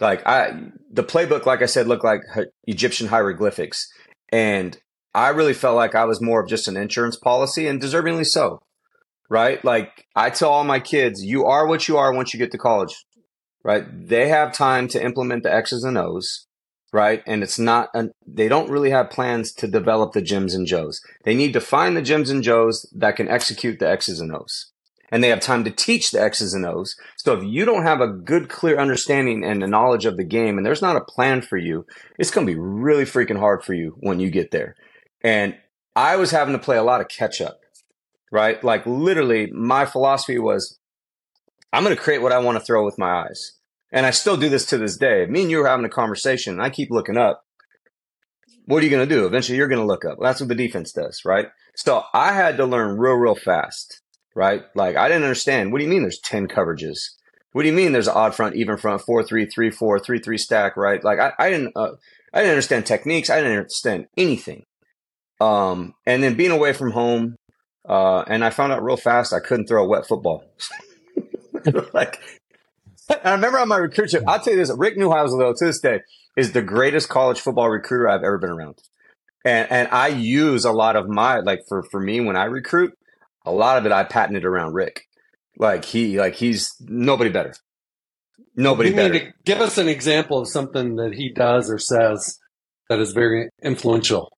Like 0.00 0.26
I, 0.26 0.60
the 0.90 1.04
playbook, 1.04 1.46
like 1.46 1.62
I 1.62 1.66
said, 1.66 1.86
looked 1.86 2.04
like 2.04 2.22
Egyptian 2.64 3.08
hieroglyphics, 3.08 3.88
and 4.30 4.78
I 5.14 5.28
really 5.28 5.54
felt 5.54 5.76
like 5.76 5.94
I 5.94 6.04
was 6.04 6.20
more 6.20 6.42
of 6.42 6.48
just 6.48 6.68
an 6.68 6.76
insurance 6.76 7.16
policy, 7.16 7.66
and 7.66 7.80
deservingly 7.80 8.26
so. 8.26 8.58
Right? 9.30 9.64
Like 9.64 10.04
I 10.14 10.30
tell 10.30 10.50
all 10.50 10.64
my 10.64 10.80
kids, 10.80 11.24
you 11.24 11.46
are 11.46 11.66
what 11.66 11.88
you 11.88 11.96
are 11.96 12.12
once 12.12 12.34
you 12.34 12.38
get 12.38 12.52
to 12.52 12.58
college. 12.58 12.94
Right? 13.64 13.84
They 13.90 14.28
have 14.28 14.52
time 14.52 14.88
to 14.88 15.02
implement 15.02 15.44
the 15.44 15.54
X's 15.54 15.84
and 15.84 15.96
O's. 15.96 16.46
Right? 16.92 17.22
And 17.26 17.42
it's 17.42 17.58
not, 17.58 17.88
an, 17.94 18.10
they 18.26 18.48
don't 18.48 18.68
really 18.68 18.90
have 18.90 19.08
plans 19.08 19.50
to 19.54 19.66
develop 19.66 20.12
the 20.12 20.20
Jims 20.20 20.52
and 20.52 20.66
Joes. 20.66 21.00
They 21.24 21.34
need 21.34 21.54
to 21.54 21.60
find 21.60 21.96
the 21.96 22.02
Jims 22.02 22.28
and 22.28 22.42
Joes 22.42 22.86
that 22.94 23.16
can 23.16 23.28
execute 23.28 23.78
the 23.78 23.88
X's 23.88 24.20
and 24.20 24.34
O's 24.34 24.71
and 25.12 25.22
they 25.22 25.28
have 25.28 25.40
time 25.40 25.62
to 25.62 25.70
teach 25.70 26.10
the 26.10 26.20
X's 26.20 26.54
and 26.54 26.64
O's. 26.64 26.96
So 27.16 27.34
if 27.34 27.44
you 27.44 27.66
don't 27.66 27.84
have 27.84 28.00
a 28.00 28.08
good, 28.08 28.48
clear 28.48 28.78
understanding 28.78 29.44
and 29.44 29.62
a 29.62 29.66
knowledge 29.66 30.06
of 30.06 30.16
the 30.16 30.24
game 30.24 30.56
and 30.56 30.66
there's 30.66 30.80
not 30.80 30.96
a 30.96 31.04
plan 31.04 31.42
for 31.42 31.58
you, 31.58 31.86
it's 32.18 32.30
going 32.30 32.46
to 32.46 32.52
be 32.52 32.58
really 32.58 33.04
freaking 33.04 33.38
hard 33.38 33.62
for 33.62 33.74
you 33.74 33.94
when 34.00 34.18
you 34.18 34.30
get 34.30 34.50
there. 34.50 34.74
And 35.22 35.54
I 35.94 36.16
was 36.16 36.30
having 36.30 36.54
to 36.54 36.58
play 36.58 36.78
a 36.78 36.82
lot 36.82 37.02
of 37.02 37.08
catch 37.08 37.42
up, 37.42 37.60
right? 38.32 38.64
Like 38.64 38.86
literally 38.86 39.48
my 39.52 39.84
philosophy 39.84 40.38
was, 40.38 40.78
I'm 41.74 41.84
going 41.84 41.94
to 41.94 42.02
create 42.02 42.22
what 42.22 42.32
I 42.32 42.38
want 42.38 42.58
to 42.58 42.64
throw 42.64 42.82
with 42.82 42.98
my 42.98 43.26
eyes. 43.26 43.52
And 43.92 44.06
I 44.06 44.10
still 44.10 44.38
do 44.38 44.48
this 44.48 44.64
to 44.66 44.78
this 44.78 44.96
day. 44.96 45.26
Me 45.26 45.42
and 45.42 45.50
you 45.50 45.62
are 45.62 45.68
having 45.68 45.84
a 45.84 45.90
conversation 45.90 46.58
I 46.58 46.70
keep 46.70 46.90
looking 46.90 47.18
up. 47.18 47.44
What 48.64 48.82
are 48.82 48.86
you 48.86 48.90
going 48.90 49.06
to 49.06 49.14
do? 49.14 49.26
Eventually 49.26 49.58
you're 49.58 49.68
going 49.68 49.80
to 49.80 49.86
look 49.86 50.06
up. 50.06 50.16
That's 50.22 50.40
what 50.40 50.48
the 50.48 50.54
defense 50.54 50.92
does, 50.92 51.22
right? 51.26 51.48
So 51.76 52.02
I 52.14 52.32
had 52.32 52.56
to 52.56 52.64
learn 52.64 52.96
real, 52.96 53.14
real 53.14 53.34
fast 53.34 54.01
right? 54.34 54.64
Like 54.74 54.96
I 54.96 55.08
didn't 55.08 55.24
understand. 55.24 55.72
What 55.72 55.78
do 55.78 55.84
you 55.84 55.90
mean 55.90 56.02
there's 56.02 56.20
10 56.20 56.48
coverages? 56.48 57.10
What 57.52 57.62
do 57.62 57.68
you 57.68 57.74
mean 57.74 57.92
there's 57.92 58.08
an 58.08 58.14
odd 58.16 58.34
front, 58.34 58.56
even 58.56 58.78
front, 58.78 59.02
four, 59.02 59.22
three, 59.22 59.46
three, 59.46 59.70
four, 59.70 59.98
three, 59.98 60.18
three 60.18 60.38
stack, 60.38 60.76
right? 60.76 61.02
Like 61.04 61.18
I, 61.18 61.32
I 61.38 61.50
didn't, 61.50 61.72
uh, 61.76 61.92
I 62.32 62.38
didn't 62.40 62.52
understand 62.52 62.86
techniques. 62.86 63.28
I 63.28 63.36
didn't 63.36 63.58
understand 63.58 64.06
anything. 64.16 64.64
Um, 65.40 65.94
and 66.06 66.22
then 66.22 66.34
being 66.34 66.50
away 66.50 66.72
from 66.72 66.92
home, 66.92 67.36
uh, 67.86 68.20
and 68.22 68.44
I 68.44 68.50
found 68.50 68.72
out 68.72 68.82
real 68.82 68.96
fast 68.96 69.32
I 69.32 69.40
couldn't 69.40 69.66
throw 69.66 69.84
a 69.84 69.88
wet 69.88 70.06
football. 70.06 70.44
like, 71.92 72.20
I 73.24 73.32
remember 73.32 73.58
on 73.58 73.68
my 73.68 73.76
recruit 73.76 74.14
I'll 74.26 74.38
tell 74.38 74.52
you 74.52 74.58
this: 74.58 74.72
Rick 74.76 74.96
Neuheisel, 74.96 75.38
though, 75.38 75.52
to 75.52 75.64
this 75.64 75.80
day, 75.80 76.00
is 76.36 76.52
the 76.52 76.62
greatest 76.62 77.08
college 77.08 77.40
football 77.40 77.68
recruiter 77.68 78.08
I've 78.08 78.22
ever 78.22 78.38
been 78.38 78.50
around. 78.50 78.78
And 79.44 79.70
and 79.70 79.88
I 79.88 80.08
use 80.08 80.64
a 80.64 80.72
lot 80.72 80.94
of 80.96 81.08
my 81.08 81.40
like 81.40 81.62
for 81.68 81.82
for 81.82 82.00
me 82.00 82.20
when 82.20 82.36
I 82.36 82.44
recruit, 82.44 82.96
a 83.44 83.52
lot 83.52 83.78
of 83.78 83.86
it 83.86 83.92
I 83.92 84.04
patented 84.04 84.44
around 84.44 84.74
Rick. 84.74 85.02
Like 85.58 85.84
he, 85.84 86.18
like 86.18 86.34
he's 86.34 86.74
nobody 86.80 87.30
better. 87.30 87.54
Nobody 88.54 88.90
you 88.90 88.96
better. 88.96 89.34
give 89.44 89.60
us 89.60 89.78
an 89.78 89.88
example 89.88 90.38
of 90.38 90.48
something 90.48 90.96
that 90.96 91.14
he 91.14 91.32
does 91.32 91.70
or 91.70 91.78
says 91.78 92.38
that 92.88 92.98
is 92.98 93.12
very 93.12 93.48
influential. 93.62 94.30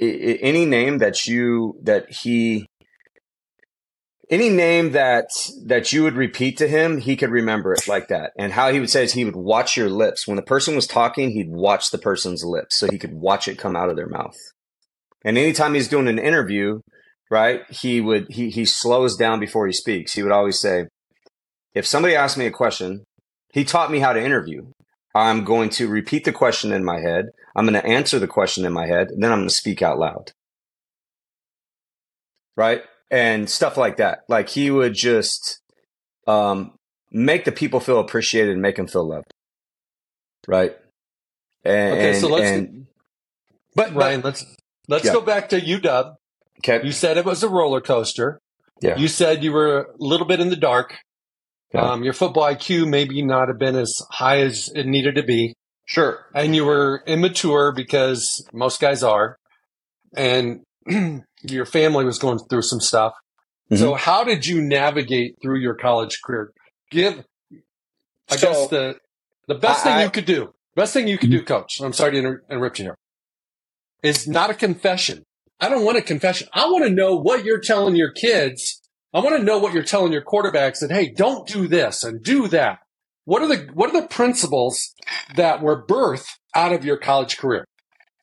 Any 0.00 0.64
name 0.66 0.98
that 0.98 1.26
you 1.26 1.78
that 1.82 2.10
he 2.10 2.66
any 4.30 4.48
name 4.48 4.92
that 4.92 5.28
that 5.66 5.92
you 5.92 6.02
would 6.04 6.14
repeat 6.14 6.56
to 6.58 6.68
him, 6.68 6.98
he 6.98 7.16
could 7.16 7.30
remember 7.30 7.72
it 7.72 7.86
like 7.88 8.08
that. 8.08 8.32
And 8.38 8.52
how 8.52 8.72
he 8.72 8.80
would 8.80 8.90
say 8.90 9.04
is 9.04 9.12
he 9.12 9.24
would 9.24 9.36
watch 9.36 9.76
your 9.76 9.90
lips. 9.90 10.26
When 10.26 10.36
the 10.36 10.42
person 10.42 10.74
was 10.74 10.86
talking, 10.86 11.30
he'd 11.30 11.50
watch 11.50 11.90
the 11.90 11.98
person's 11.98 12.44
lips 12.44 12.78
so 12.78 12.88
he 12.90 12.98
could 12.98 13.12
watch 13.12 13.48
it 13.48 13.58
come 13.58 13.76
out 13.76 13.90
of 13.90 13.96
their 13.96 14.08
mouth. 14.08 14.36
And 15.24 15.36
anytime 15.36 15.74
he's 15.74 15.88
doing 15.88 16.08
an 16.08 16.18
interview, 16.18 16.80
right? 17.30 17.62
He 17.70 18.00
would 18.00 18.26
he 18.30 18.50
he 18.50 18.64
slows 18.64 19.16
down 19.16 19.40
before 19.40 19.66
he 19.66 19.72
speaks. 19.72 20.12
He 20.12 20.22
would 20.22 20.32
always 20.32 20.58
say, 20.58 20.86
if 21.74 21.86
somebody 21.86 22.14
asks 22.14 22.38
me 22.38 22.46
a 22.46 22.50
question, 22.50 23.04
he 23.52 23.64
taught 23.64 23.90
me 23.90 23.98
how 23.98 24.12
to 24.12 24.22
interview. 24.22 24.66
I'm 25.14 25.44
going 25.44 25.70
to 25.70 25.86
repeat 25.86 26.24
the 26.24 26.32
question 26.32 26.72
in 26.72 26.84
my 26.84 27.00
head. 27.00 27.26
I'm 27.54 27.66
going 27.66 27.80
to 27.80 27.86
answer 27.86 28.18
the 28.18 28.26
question 28.26 28.64
in 28.64 28.72
my 28.72 28.86
head. 28.86 29.10
and 29.10 29.22
Then 29.22 29.30
I'm 29.30 29.38
going 29.38 29.48
to 29.48 29.54
speak 29.54 29.80
out 29.80 29.98
loud. 29.98 30.32
Right? 32.56 32.82
And 33.10 33.48
stuff 33.48 33.76
like 33.76 33.98
that. 33.98 34.24
Like 34.28 34.48
he 34.48 34.72
would 34.72 34.94
just 34.94 35.60
um, 36.26 36.74
make 37.12 37.44
the 37.44 37.52
people 37.52 37.78
feel 37.78 38.00
appreciated 38.00 38.52
and 38.52 38.62
make 38.62 38.76
them 38.76 38.88
feel 38.88 39.08
loved. 39.08 39.30
Right? 40.48 40.76
And, 41.64 41.92
okay, 41.94 42.14
so 42.14 42.28
let's. 42.28 42.50
And, 42.50 42.86
but 43.74 43.94
Ryan, 43.94 44.20
but, 44.20 44.28
let's 44.28 44.56
let's 44.88 45.04
yeah. 45.04 45.12
go 45.12 45.20
back 45.20 45.48
to 45.50 45.60
UW. 45.60 46.16
Okay. 46.58 46.84
You 46.84 46.92
said 46.92 47.16
it 47.16 47.24
was 47.24 47.42
a 47.42 47.48
roller 47.48 47.80
coaster. 47.80 48.40
Yeah. 48.80 48.96
You 48.96 49.08
said 49.08 49.44
you 49.44 49.52
were 49.52 49.78
a 49.78 49.86
little 49.98 50.26
bit 50.26 50.40
in 50.40 50.50
the 50.50 50.56
dark. 50.56 50.96
Yeah. 51.72 51.92
Um, 51.92 52.04
your 52.04 52.12
football 52.12 52.44
IQ 52.44 52.88
maybe 52.88 53.22
not 53.22 53.48
have 53.48 53.58
been 53.58 53.76
as 53.76 54.00
high 54.10 54.40
as 54.40 54.70
it 54.74 54.86
needed 54.86 55.16
to 55.16 55.22
be. 55.22 55.54
Sure. 55.86 56.24
And 56.34 56.54
you 56.54 56.64
were 56.64 57.02
immature 57.06 57.72
because 57.72 58.46
most 58.52 58.80
guys 58.80 59.02
are. 59.02 59.36
And 60.16 60.62
your 61.42 61.66
family 61.66 62.04
was 62.04 62.18
going 62.18 62.38
through 62.38 62.62
some 62.62 62.80
stuff. 62.80 63.14
Mm-hmm. 63.70 63.82
So 63.82 63.94
how 63.94 64.24
did 64.24 64.46
you 64.46 64.60
navigate 64.62 65.36
through 65.42 65.60
your 65.60 65.74
college 65.74 66.20
career? 66.24 66.52
Give, 66.90 67.24
I 68.30 68.36
so, 68.36 68.48
guess 68.48 68.68
the, 68.68 68.96
the 69.48 69.54
best 69.54 69.86
I, 69.86 69.94
thing 69.94 70.04
you 70.04 70.10
could 70.10 70.26
do, 70.26 70.54
best 70.74 70.92
thing 70.92 71.08
you 71.08 71.18
could 71.18 71.30
do, 71.30 71.38
mm-hmm. 71.38 71.46
coach, 71.46 71.80
I'm 71.80 71.92
sorry 71.92 72.12
to 72.12 72.18
inter- 72.18 72.42
interrupt 72.50 72.78
you 72.78 72.84
here, 72.86 72.98
is 74.02 74.28
not 74.28 74.50
a 74.50 74.54
confession. 74.54 75.24
I 75.64 75.70
don't 75.70 75.86
want 75.86 75.96
a 75.96 76.02
confession. 76.02 76.46
I 76.52 76.66
want 76.66 76.84
to 76.84 76.90
know 76.90 77.16
what 77.16 77.42
you're 77.42 77.58
telling 77.58 77.96
your 77.96 78.12
kids. 78.12 78.82
I 79.14 79.20
want 79.20 79.38
to 79.38 79.42
know 79.42 79.58
what 79.58 79.72
you're 79.72 79.82
telling 79.82 80.12
your 80.12 80.22
quarterbacks 80.22 80.80
that, 80.80 80.90
hey, 80.90 81.08
don't 81.08 81.48
do 81.48 81.66
this 81.66 82.04
and 82.04 82.22
do 82.22 82.48
that. 82.48 82.80
What 83.24 83.40
are 83.40 83.48
the 83.48 83.70
what 83.72 83.88
are 83.88 84.02
the 84.02 84.06
principles 84.06 84.92
that 85.36 85.62
were 85.62 85.86
birthed 85.86 86.28
out 86.54 86.74
of 86.74 86.84
your 86.84 86.98
college 86.98 87.38
career? 87.38 87.64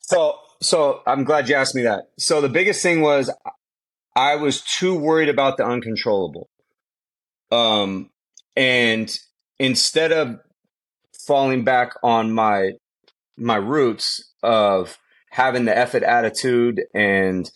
So 0.02 0.36
so 0.60 1.00
I'm 1.04 1.24
glad 1.24 1.48
you 1.48 1.56
asked 1.56 1.74
me 1.74 1.82
that. 1.82 2.04
So 2.16 2.40
the 2.40 2.48
biggest 2.48 2.80
thing 2.80 3.00
was 3.00 3.28
I 4.14 4.36
was 4.36 4.60
too 4.60 4.96
worried 4.96 5.28
about 5.28 5.56
the 5.56 5.64
uncontrollable. 5.64 6.48
Um, 7.50 8.10
and 8.54 9.12
instead 9.58 10.12
of 10.12 10.36
falling 11.26 11.64
back 11.64 11.94
on 12.04 12.32
my 12.32 12.74
my 13.36 13.56
roots 13.56 14.32
of 14.44 14.96
having 15.32 15.64
the 15.64 15.76
effort 15.76 16.02
attitude 16.02 16.82
and 16.94 17.50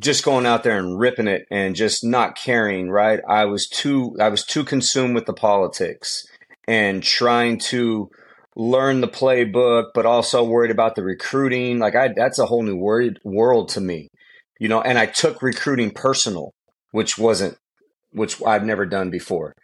just 0.00 0.24
going 0.24 0.46
out 0.46 0.62
there 0.62 0.78
and 0.78 0.98
ripping 0.98 1.26
it 1.26 1.46
and 1.50 1.74
just 1.74 2.04
not 2.04 2.36
caring, 2.36 2.88
right? 2.90 3.18
I 3.28 3.44
was 3.44 3.68
too 3.68 4.16
I 4.20 4.28
was 4.28 4.44
too 4.44 4.64
consumed 4.64 5.16
with 5.16 5.26
the 5.26 5.32
politics 5.32 6.24
and 6.68 7.02
trying 7.02 7.58
to 7.58 8.08
learn 8.54 9.00
the 9.00 9.08
playbook, 9.08 9.86
but 9.94 10.06
also 10.06 10.44
worried 10.44 10.70
about 10.70 10.94
the 10.94 11.02
recruiting. 11.02 11.80
Like 11.80 11.96
I 11.96 12.10
that's 12.14 12.38
a 12.38 12.46
whole 12.46 12.62
new 12.62 12.76
world 12.76 13.18
world 13.24 13.68
to 13.70 13.80
me. 13.80 14.08
You 14.60 14.68
know, 14.68 14.80
and 14.80 14.96
I 14.96 15.06
took 15.06 15.42
recruiting 15.42 15.90
personal, 15.90 16.52
which 16.92 17.18
wasn't 17.18 17.56
which 18.12 18.40
I've 18.46 18.64
never 18.64 18.86
done 18.86 19.10
before. 19.10 19.54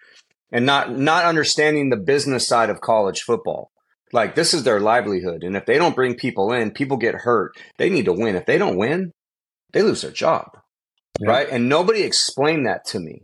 And 0.51 0.67
not 0.67 0.99
not 0.99 1.25
understanding 1.25 1.91
the 1.91 1.97
business 1.97 2.49
side 2.49 2.69
of 2.69 2.81
college 2.81 3.23
football. 3.23 3.71
Like 4.15 4.37
this 4.37 4.55
is 4.55 4.63
their 4.63 4.79
livelihood. 4.79 5.43
And 5.43 5.57
if 5.57 5.67
they 5.67 5.77
don't 5.77 5.97
bring 5.97 6.15
people 6.15 6.53
in, 6.53 6.71
people 6.71 6.97
get 6.97 7.17
hurt. 7.17 7.53
They 7.79 7.91
need 7.91 8.05
to 8.05 8.13
win. 8.13 8.37
If 8.37 8.47
they 8.47 8.59
don't 8.59 8.79
win, 8.79 9.11
they 9.73 9.83
lose 9.83 10.03
their 10.03 10.13
job. 10.13 10.47
Yeah. 11.21 11.31
Right. 11.31 11.49
And 11.51 11.69
nobody 11.69 12.03
explained 12.03 12.67
that 12.67 12.85
to 12.87 13.01
me. 13.01 13.23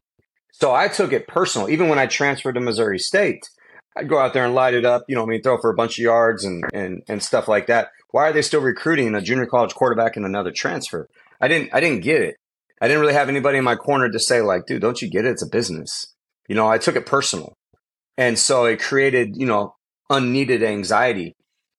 So 0.53 0.75
I 0.75 0.89
took 0.89 1.13
it 1.13 1.29
personal. 1.29 1.71
Even 1.71 1.89
when 1.89 2.01
I 2.01 2.07
transferred 2.07 2.55
to 2.55 2.61
Missouri 2.61 2.99
State, 2.99 3.49
I'd 3.97 4.09
go 4.09 4.19
out 4.19 4.35
there 4.35 4.45
and 4.45 4.55
light 4.55 4.75
it 4.75 4.85
up, 4.85 5.05
you 5.09 5.15
know, 5.15 5.23
I 5.23 5.27
mean, 5.27 5.43
throw 5.43 5.59
for 5.61 5.71
a 5.71 5.77
bunch 5.77 5.99
of 5.99 6.03
yards 6.03 6.45
and, 6.45 6.65
and, 6.75 7.03
and 7.09 7.23
stuff 7.23 7.47
like 7.47 7.69
that. 7.69 7.89
Why 8.11 8.29
are 8.29 8.33
they 8.33 8.43
still 8.43 8.61
recruiting 8.61 9.15
a 9.15 9.21
junior 9.21 9.47
college 9.47 9.75
quarterback 9.75 10.17
and 10.17 10.27
another 10.27 10.51
transfer? 10.51 11.07
I 11.41 11.47
didn't, 11.47 11.71
I 11.73 11.79
didn't 11.79 12.03
get 12.03 12.21
it. 12.21 12.35
I 12.81 12.89
didn't 12.89 13.01
really 13.01 13.15
have 13.15 13.29
anybody 13.29 13.59
in 13.59 13.65
my 13.65 13.77
corner 13.77 14.11
to 14.11 14.19
say 14.19 14.43
like, 14.43 14.67
dude, 14.67 14.83
don't 14.83 15.01
you 15.01 15.09
get 15.09 15.25
it? 15.25 15.31
It's 15.31 15.43
a 15.43 15.49
business. 15.49 16.07
You 16.49 16.57
know, 16.57 16.69
I 16.69 16.79
took 16.79 16.97
it 16.97 17.07
personal. 17.07 17.53
And 18.19 18.39
so 18.39 18.65
it 18.65 18.81
created, 18.81 19.37
you 19.37 19.47
know, 19.47 19.75
unneeded 20.11 20.63
anxiety 20.63 21.37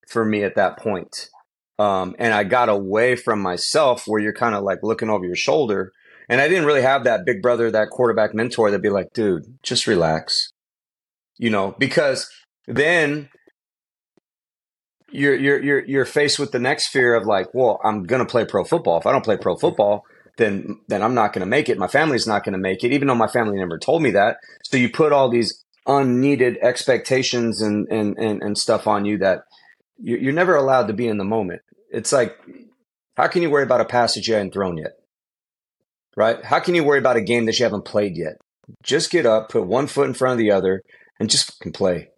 for 0.08 0.26
me 0.26 0.44
at 0.44 0.56
that 0.56 0.78
point. 0.78 1.30
Um, 1.78 2.16
and 2.20 2.34
I 2.34 2.44
got 2.44 2.70
away 2.70 3.16
from 3.16 3.42
myself 3.42 4.04
where 4.06 4.22
you're 4.22 4.34
kind 4.34 4.56
of 4.56 4.64
like 4.64 4.80
looking 4.84 5.10
over 5.10 5.26
your 5.26 5.36
shoulder. 5.36 5.92
And 6.30 6.40
I 6.40 6.48
didn't 6.48 6.66
really 6.66 6.82
have 6.82 7.04
that 7.04 7.26
big 7.26 7.42
brother, 7.42 7.70
that 7.72 7.90
quarterback 7.90 8.34
mentor 8.34 8.70
that'd 8.70 8.82
be 8.82 8.90
like, 8.90 9.14
dude, 9.14 9.44
just 9.64 9.88
relax. 9.88 10.52
You 11.38 11.50
know, 11.50 11.76
because 11.80 12.30
then 12.68 13.30
you're 15.12 15.36
you're 15.36 15.62
you're 15.62 15.86
you're 15.86 16.06
faced 16.06 16.40
with 16.40 16.52
the 16.52 16.60
next 16.60 16.88
fear 16.88 17.16
of 17.16 17.26
like, 17.26 17.48
well, 17.54 17.80
I'm 17.84 18.04
gonna 18.04 18.26
play 18.26 18.46
pro 18.46 18.64
football. 18.64 19.00
If 19.00 19.06
I 19.06 19.12
don't 19.12 19.26
play 19.26 19.38
pro 19.38 19.56
football, 19.56 20.04
then 20.38 20.80
then 20.88 21.02
I'm 21.02 21.16
not 21.16 21.34
gonna 21.34 21.48
make 21.48 21.68
it. 21.68 21.78
My 21.78 21.88
family's 21.88 22.28
not 22.28 22.44
gonna 22.44 22.60
make 22.60 22.84
it, 22.84 22.94
even 22.94 23.08
though 23.08 23.16
my 23.16 23.28
family 23.28 23.58
never 23.58 23.78
told 23.78 24.04
me 24.04 24.12
that. 24.12 24.38
So 24.64 24.78
you 24.78 24.90
put 24.90 25.12
all 25.12 25.30
these 25.30 25.66
unneeded 25.88 26.58
expectations 26.62 27.62
and 27.62 27.88
and 27.90 28.18
and, 28.18 28.42
and 28.42 28.58
stuff 28.58 28.88
on 28.88 29.06
you 29.06 29.18
that 29.20 29.44
you're 30.04 30.34
never 30.34 30.56
allowed 30.56 30.88
to 30.88 30.94
be 30.94 31.08
in 31.08 31.18
the 31.18 31.24
moment. 31.24 31.62
It's 31.92 32.12
like, 32.12 32.38
how 33.16 33.28
can 33.28 33.42
you 33.42 33.50
worry 33.50 33.64
about 33.64 33.82
a 33.82 33.86
pass 33.86 34.16
that 34.16 34.28
you 34.28 34.34
haven't 34.34 34.54
thrown 34.54 34.78
yet? 34.78 34.94
Right? 36.16 36.44
How 36.44 36.60
can 36.60 36.76
you 36.76 36.84
worry 36.84 37.00
about 37.00 37.18
a 37.18 37.22
game 37.22 37.46
that 37.46 37.60
you 37.60 37.66
haven't 37.66 37.86
played 37.86 38.18
yet? 38.18 38.38
Just 38.84 39.12
get 39.12 39.26
up, 39.26 39.50
put 39.50 39.68
one 39.68 39.88
foot 39.88 40.08
in 40.08 40.14
front 40.14 40.34
of 40.34 40.38
the 40.40 40.52
other, 40.52 40.82
and 41.20 41.30
just 41.30 41.54
fucking 41.54 41.74
play. 41.74 42.10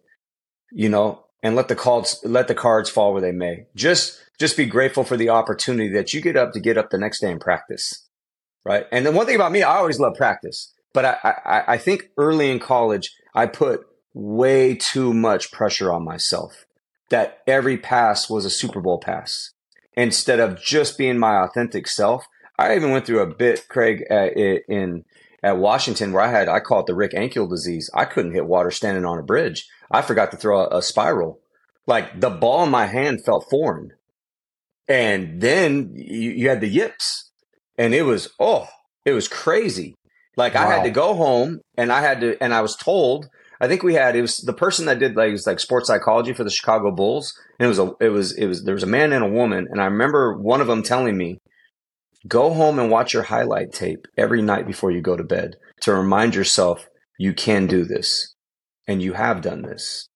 You 0.72 0.88
know, 0.88 1.24
and 1.42 1.54
let 1.54 1.68
the 1.68 1.76
cards 1.76 2.20
let 2.24 2.48
the 2.48 2.54
cards 2.54 2.90
fall 2.90 3.12
where 3.12 3.22
they 3.22 3.32
may. 3.32 3.66
Just 3.76 4.20
just 4.40 4.56
be 4.56 4.66
grateful 4.66 5.04
for 5.04 5.16
the 5.16 5.28
opportunity 5.28 5.90
that 5.90 6.12
you 6.12 6.20
get 6.20 6.36
up 6.36 6.52
to 6.52 6.60
get 6.60 6.78
up 6.78 6.90
the 6.90 6.98
next 6.98 7.20
day 7.20 7.30
and 7.30 7.40
practice. 7.40 8.08
Right. 8.64 8.86
And 8.90 9.04
then 9.04 9.14
one 9.14 9.26
thing 9.26 9.36
about 9.36 9.52
me, 9.52 9.62
I 9.62 9.76
always 9.76 10.00
love 10.00 10.14
practice. 10.16 10.72
But 10.94 11.04
I, 11.04 11.16
I, 11.44 11.64
I 11.74 11.78
think 11.78 12.08
early 12.16 12.50
in 12.50 12.60
college, 12.60 13.12
I 13.34 13.46
put 13.46 13.86
way 14.12 14.76
too 14.76 15.12
much 15.12 15.50
pressure 15.50 15.92
on 15.92 16.04
myself 16.04 16.66
that 17.10 17.38
every 17.46 17.76
pass 17.76 18.30
was 18.30 18.44
a 18.44 18.50
Super 18.50 18.80
Bowl 18.80 18.98
pass 18.98 19.50
instead 19.94 20.40
of 20.40 20.60
just 20.60 20.98
being 20.98 21.18
my 21.18 21.36
authentic 21.36 21.86
self. 21.86 22.26
I 22.58 22.76
even 22.76 22.92
went 22.92 23.06
through 23.06 23.20
a 23.20 23.34
bit, 23.34 23.66
Craig, 23.68 24.04
uh, 24.10 24.28
in 24.68 25.04
at 25.42 25.58
Washington 25.58 26.12
where 26.12 26.22
I 26.22 26.30
had 26.30 26.48
I 26.48 26.60
call 26.60 26.80
it 26.80 26.86
the 26.86 26.94
Rick 26.94 27.12
Ankiel 27.12 27.48
disease. 27.48 27.90
I 27.94 28.06
couldn't 28.06 28.32
hit 28.32 28.46
water 28.46 28.70
standing 28.70 29.04
on 29.04 29.18
a 29.18 29.22
bridge. 29.22 29.68
I 29.90 30.00
forgot 30.00 30.30
to 30.30 30.36
throw 30.36 30.64
a, 30.64 30.78
a 30.78 30.82
spiral. 30.82 31.40
Like 31.86 32.18
the 32.18 32.30
ball 32.30 32.64
in 32.64 32.70
my 32.70 32.86
hand 32.86 33.24
felt 33.24 33.50
foreign, 33.50 33.92
and 34.88 35.42
then 35.42 35.92
you, 35.94 36.30
you 36.30 36.48
had 36.48 36.62
the 36.62 36.68
yips, 36.68 37.30
and 37.76 37.94
it 37.94 38.02
was 38.02 38.30
oh, 38.40 38.68
it 39.04 39.12
was 39.12 39.28
crazy. 39.28 39.94
Like 40.36 40.54
wow. 40.54 40.68
I 40.68 40.72
had 40.74 40.84
to 40.84 40.90
go 40.90 41.14
home, 41.14 41.60
and 41.76 41.92
I 41.92 42.00
had 42.00 42.20
to, 42.20 42.36
and 42.42 42.52
I 42.52 42.60
was 42.60 42.76
told 42.76 43.28
I 43.60 43.68
think 43.68 43.82
we 43.82 43.94
had 43.94 44.16
it 44.16 44.20
was 44.20 44.38
the 44.38 44.52
person 44.52 44.86
that 44.86 44.98
did 44.98 45.16
like 45.16 45.30
was 45.30 45.46
like 45.46 45.60
sports 45.60 45.86
psychology 45.86 46.32
for 46.32 46.44
the 46.44 46.50
Chicago 46.50 46.90
Bulls. 46.90 47.38
And 47.58 47.64
it 47.64 47.68
was 47.68 47.78
a 47.78 47.92
it 48.00 48.10
was 48.10 48.36
it 48.36 48.46
was 48.46 48.64
there 48.64 48.74
was 48.74 48.82
a 48.82 48.88
man 48.88 49.12
and 49.12 49.24
a 49.24 49.28
woman, 49.28 49.68
and 49.70 49.80
I 49.80 49.86
remember 49.86 50.36
one 50.36 50.60
of 50.60 50.66
them 50.66 50.82
telling 50.82 51.16
me, 51.16 51.38
"Go 52.26 52.52
home 52.52 52.78
and 52.78 52.90
watch 52.90 53.14
your 53.14 53.22
highlight 53.24 53.72
tape 53.72 54.06
every 54.18 54.42
night 54.42 54.66
before 54.66 54.90
you 54.90 55.00
go 55.00 55.16
to 55.16 55.24
bed 55.24 55.56
to 55.80 55.94
remind 55.94 56.34
yourself 56.34 56.88
you 57.18 57.32
can 57.32 57.66
do 57.66 57.84
this, 57.84 58.34
and 58.88 59.00
you 59.02 59.12
have 59.14 59.40
done 59.40 59.62
this." 59.62 60.08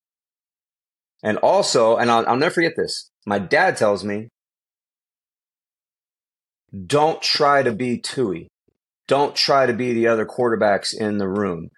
And 1.23 1.39
also, 1.39 1.97
and 1.97 2.11
I'll, 2.11 2.27
I'll 2.29 2.37
never 2.37 2.55
forget 2.55 2.75
this. 2.77 3.11
My 3.25 3.39
dad 3.39 3.77
tells 3.77 4.05
me, 4.05 4.29
"Don't 6.87 7.23
try 7.23 7.63
to 7.63 7.73
be 7.73 7.99
Tui. 7.99 8.49
Don't 9.09 9.35
try 9.35 9.67
to 9.67 9.73
be 9.73 9.93
the 9.93 10.07
other 10.07 10.25
quarterbacks 10.25 10.95
in 10.97 11.19
the 11.19 11.29
room." 11.29 11.71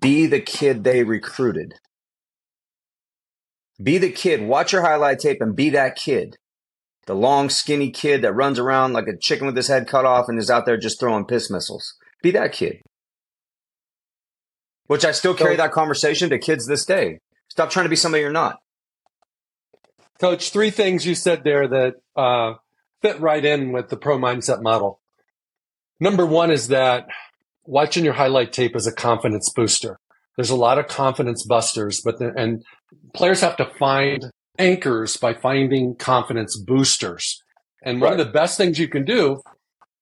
Be 0.00 0.26
the 0.26 0.40
kid 0.40 0.84
they 0.84 1.04
recruited. 1.04 1.74
Be 3.82 3.98
the 3.98 4.10
kid. 4.10 4.42
Watch 4.42 4.72
your 4.72 4.82
highlight 4.82 5.18
tape 5.18 5.38
and 5.40 5.54
be 5.54 5.70
that 5.70 5.96
kid. 5.96 6.36
The 7.06 7.14
long, 7.14 7.50
skinny 7.50 7.90
kid 7.90 8.22
that 8.22 8.32
runs 8.32 8.58
around 8.58 8.94
like 8.94 9.06
a 9.06 9.16
chicken 9.16 9.46
with 9.46 9.56
his 9.56 9.68
head 9.68 9.86
cut 9.86 10.04
off 10.04 10.26
and 10.28 10.38
is 10.38 10.50
out 10.50 10.66
there 10.66 10.76
just 10.76 10.98
throwing 10.98 11.26
piss 11.26 11.50
missiles. 11.50 11.94
Be 12.22 12.30
that 12.32 12.52
kid. 12.52 12.78
Which 14.86 15.04
I 15.04 15.12
still 15.12 15.34
carry 15.34 15.54
so, 15.54 15.62
that 15.62 15.72
conversation 15.72 16.30
to 16.30 16.38
kids 16.38 16.66
this 16.66 16.84
day. 16.84 17.18
Stop 17.48 17.70
trying 17.70 17.84
to 17.84 17.90
be 17.90 17.96
somebody 17.96 18.22
you're 18.22 18.32
not. 18.32 18.58
Coach, 20.20 20.50
three 20.50 20.70
things 20.70 21.06
you 21.06 21.14
said 21.14 21.44
there 21.44 21.68
that 21.68 21.94
uh, 22.16 22.54
fit 23.02 23.20
right 23.20 23.44
in 23.44 23.72
with 23.72 23.88
the 23.88 23.96
pro 23.96 24.18
mindset 24.18 24.62
model. 24.62 25.00
Number 26.00 26.26
one 26.26 26.50
is 26.50 26.68
that 26.68 27.06
watching 27.64 28.04
your 28.04 28.14
highlight 28.14 28.52
tape 28.52 28.76
is 28.76 28.86
a 28.86 28.92
confidence 28.92 29.50
booster. 29.54 29.98
There's 30.36 30.50
a 30.50 30.56
lot 30.56 30.78
of 30.78 30.86
confidence 30.86 31.44
busters, 31.44 32.00
but 32.04 32.18
the, 32.18 32.32
and 32.36 32.62
players 33.14 33.40
have 33.40 33.56
to 33.56 33.64
find 33.78 34.30
anchors 34.58 35.16
by 35.16 35.34
finding 35.34 35.96
confidence 35.96 36.56
boosters. 36.56 37.42
And 37.82 38.00
one 38.00 38.12
right. 38.12 38.20
of 38.20 38.26
the 38.26 38.32
best 38.32 38.58
things 38.58 38.78
you 38.78 38.88
can 38.88 39.04
do 39.04 39.40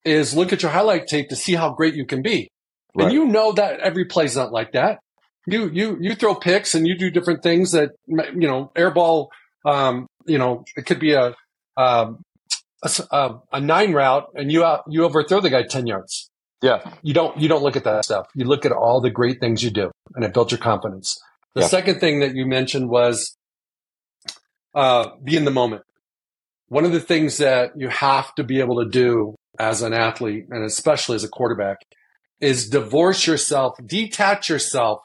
is 0.05 0.35
look 0.35 0.53
at 0.53 0.63
your 0.63 0.71
highlight 0.71 1.07
tape 1.07 1.29
to 1.29 1.37
see 1.37 1.55
how 1.55 1.71
great 1.71 1.95
you 1.95 2.05
can 2.05 2.23
be. 2.23 2.51
Right. 2.95 3.07
And 3.07 3.13
you 3.13 3.27
know 3.27 3.53
that 3.53 3.81
every 3.81 4.05
play's 4.05 4.37
not 4.37 4.53
like 4.53 4.73
that. 4.73 5.01
You 5.47 5.69
you 5.69 5.99
you 6.01 6.15
throw 6.15 6.35
picks 6.35 6.75
and 6.75 6.87
you 6.87 6.97
do 6.97 7.11
different 7.11 7.43
things 7.43 7.73
that 7.73 7.91
you 8.07 8.49
know 8.49 8.73
airball. 8.77 9.29
Um, 9.67 10.07
you 10.27 10.39
know 10.39 10.65
it 10.77 10.87
could 10.87 11.01
be 11.01 11.13
a 11.13 11.35
um, 11.77 12.23
a, 12.85 13.35
a, 13.53 13.61
nine 13.61 13.93
route 13.93 14.29
and 14.35 14.53
you 14.53 14.65
out 14.65 14.85
you 14.89 15.05
overthrow 15.05 15.41
the 15.41 15.51
guy 15.51 15.63
ten 15.63 15.87
yards. 15.87 16.31
Yeah. 16.63 16.93
You 17.03 17.15
don't 17.15 17.39
you 17.41 17.49
don't 17.49 17.63
look 17.63 17.77
at 17.77 17.85
that 17.85 18.05
stuff. 18.05 18.27
You 18.35 18.45
look 18.45 18.65
at 18.65 18.73
all 18.73 19.01
the 19.01 19.11
great 19.11 19.41
things 19.41 19.63
you 19.63 19.71
do 19.71 19.91
and 20.15 20.25
it 20.25 20.33
builds 20.33 20.53
your 20.53 20.59
confidence. 20.59 21.19
The 21.55 21.63
yeah. 21.63 21.69
second 21.69 22.01
thing 22.01 22.21
that 22.21 22.35
you 22.35 22.47
mentioned 22.47 22.89
was 22.89 23.37
uh, 24.75 25.11
be 25.23 25.37
in 25.37 25.45
the 25.45 25.51
moment. 25.51 25.83
One 26.69 26.85
of 26.85 26.93
the 26.93 27.01
things 27.01 27.39
that 27.39 27.73
you 27.77 27.89
have 27.89 28.35
to 28.35 28.45
be 28.45 28.61
able 28.61 28.83
to 28.83 28.89
do 28.89 29.35
as 29.59 29.83
an 29.83 29.93
athlete 29.93 30.47
and 30.51 30.65
especially 30.65 31.17
as 31.17 31.25
a 31.25 31.29
quarterback 31.29 31.79
is 32.41 32.69
divorce 32.69 33.27
yourself, 33.27 33.77
detach 33.85 34.49
yourself 34.49 35.01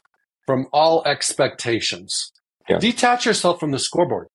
from 0.45 0.67
all 0.73 1.03
expectations. 1.05 2.31
Yeah. 2.67 2.79
Detach 2.79 3.25
yourself 3.25 3.59
from 3.59 3.71
the 3.71 3.79
scoreboard. 3.79 4.27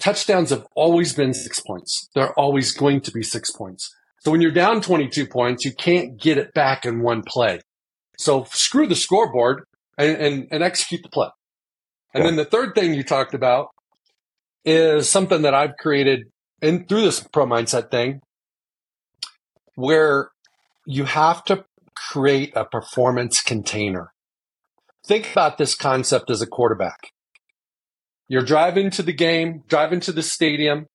Touchdowns 0.00 0.50
have 0.50 0.66
always 0.74 1.12
been 1.12 1.34
six 1.34 1.60
points. 1.60 2.08
They're 2.14 2.32
always 2.32 2.72
going 2.72 3.02
to 3.02 3.12
be 3.12 3.22
six 3.22 3.50
points. 3.50 3.94
So 4.20 4.30
when 4.30 4.40
you're 4.40 4.50
down 4.50 4.80
22 4.80 5.26
points, 5.26 5.64
you 5.64 5.72
can't 5.72 6.18
get 6.18 6.38
it 6.38 6.52
back 6.54 6.84
in 6.84 7.02
one 7.02 7.22
play. 7.22 7.60
So 8.18 8.44
screw 8.44 8.86
the 8.86 8.96
scoreboard 8.96 9.64
and, 9.96 10.16
and, 10.16 10.48
and 10.50 10.62
execute 10.62 11.02
the 11.02 11.08
play. 11.08 11.28
And 12.14 12.24
yeah. 12.24 12.30
then 12.30 12.36
the 12.36 12.44
third 12.44 12.74
thing 12.74 12.94
you 12.94 13.02
talked 13.02 13.34
about 13.34 13.68
is 14.64 15.08
something 15.08 15.42
that 15.42 15.54
I've 15.54 15.76
created 15.78 16.24
in 16.60 16.86
through 16.86 17.02
this 17.02 17.20
pro 17.20 17.46
mindset 17.46 17.90
thing 17.90 18.20
where 19.74 20.30
you 20.86 21.04
have 21.04 21.44
to 21.44 21.64
create 21.94 22.52
a 22.56 22.64
performance 22.64 23.42
container. 23.42 24.12
Think 25.06 25.30
about 25.32 25.56
this 25.56 25.74
concept 25.74 26.30
as 26.30 26.42
a 26.42 26.46
quarterback. 26.46 27.12
You're 28.30 28.42
driving 28.42 28.90
to 28.90 29.02
the 29.02 29.12
game, 29.12 29.64
driving 29.66 29.98
to 30.00 30.12
the 30.12 30.22
stadium, 30.22 30.86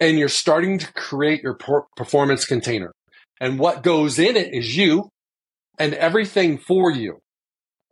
and 0.00 0.18
you're 0.18 0.30
starting 0.30 0.78
to 0.78 0.90
create 0.94 1.42
your 1.42 1.58
performance 1.94 2.46
container. 2.46 2.90
And 3.38 3.58
what 3.58 3.82
goes 3.82 4.18
in 4.18 4.34
it 4.34 4.54
is 4.54 4.78
you 4.78 5.10
and 5.78 5.92
everything 5.92 6.56
for 6.56 6.90
you. 6.90 7.18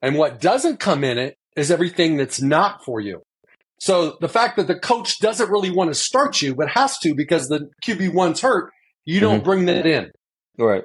And 0.01 0.17
what 0.17 0.41
doesn't 0.41 0.81
come 0.81 1.05
in 1.05 1.19
it 1.19 1.37
is 1.55 1.71
everything 1.71 2.17
that's 2.17 2.41
not 2.41 2.83
for 2.83 2.99
you. 2.99 3.21
So 3.79 4.17
the 4.23 4.29
fact 4.29 4.57
that 4.57 4.69
the 4.69 4.79
coach 4.79 5.19
doesn't 5.21 5.51
really 5.51 5.71
want 5.71 5.91
to 5.91 5.95
start 5.95 6.41
you, 6.41 6.55
but 6.55 6.71
has 6.71 6.99
to 7.01 7.15
because 7.15 7.49
the 7.49 7.69
QB1's 7.85 8.41
hurt, 8.41 8.73
you 9.05 9.21
don't 9.21 9.37
mm-hmm. 9.37 9.45
bring 9.45 9.65
that 9.67 9.85
in. 9.85 10.13
Right. 10.57 10.85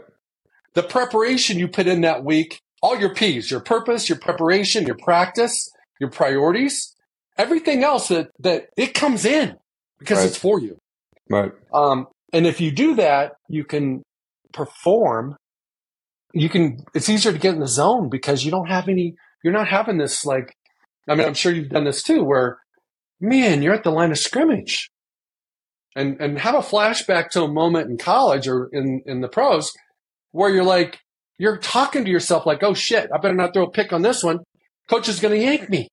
The 0.73 0.83
preparation 0.83 1.57
you 1.57 1.69
put 1.69 1.87
in 1.87 2.01
that 2.01 2.25
week, 2.25 2.59
all 2.81 2.99
your 2.99 3.15
P's, 3.15 3.49
your 3.49 3.61
purpose, 3.61 4.09
your 4.09 4.19
preparation, 4.19 4.85
your 4.85 4.97
practice, 5.01 5.71
your 6.01 6.09
priorities, 6.09 6.93
everything 7.37 7.83
else 7.83 8.07
that, 8.09 8.29
that 8.39 8.67
it 8.77 8.93
comes 8.93 9.25
in 9.25 9.55
because 9.99 10.19
right. 10.19 10.27
it's 10.27 10.37
for 10.37 10.59
you. 10.59 10.77
Right. 11.29 11.51
Um, 11.73 12.07
and 12.31 12.45
if 12.45 12.59
you 12.61 12.71
do 12.71 12.95
that, 12.95 13.33
you 13.49 13.63
can 13.63 14.03
perform. 14.51 15.35
You 16.33 16.49
can, 16.49 16.83
it's 16.93 17.09
easier 17.09 17.31
to 17.31 17.39
get 17.39 17.53
in 17.53 17.59
the 17.59 17.67
zone 17.67 18.09
because 18.09 18.43
you 18.43 18.51
don't 18.51 18.67
have 18.67 18.87
any, 18.89 19.15
you're 19.43 19.53
not 19.53 19.67
having 19.67 19.97
this 19.97 20.25
like, 20.25 20.53
I 21.07 21.15
mean, 21.15 21.27
I'm 21.27 21.33
sure 21.33 21.51
you've 21.51 21.69
done 21.69 21.83
this 21.83 22.01
too, 22.01 22.23
where, 22.23 22.57
man, 23.19 23.61
you're 23.61 23.73
at 23.73 23.83
the 23.83 23.91
line 23.91 24.11
of 24.11 24.17
scrimmage 24.17 24.89
and, 25.95 26.19
and 26.19 26.39
have 26.39 26.55
a 26.55 26.59
flashback 26.59 27.29
to 27.29 27.43
a 27.43 27.47
moment 27.47 27.89
in 27.89 27.97
college 27.97 28.47
or 28.47 28.69
in, 28.71 29.01
in 29.05 29.21
the 29.21 29.27
pros 29.27 29.71
where 30.31 30.49
you're 30.49 30.63
like, 30.63 30.99
you're 31.37 31.57
talking 31.57 32.05
to 32.05 32.11
yourself 32.11 32.45
like, 32.45 32.63
oh 32.63 32.73
shit, 32.73 33.09
I 33.13 33.17
better 33.17 33.33
not 33.33 33.53
throw 33.53 33.65
a 33.65 33.71
pick 33.71 33.91
on 33.91 34.01
this 34.01 34.23
one. 34.23 34.39
Coach 34.89 35.09
is 35.09 35.19
going 35.19 35.33
to 35.33 35.43
yank 35.43 35.69
me. 35.69 35.87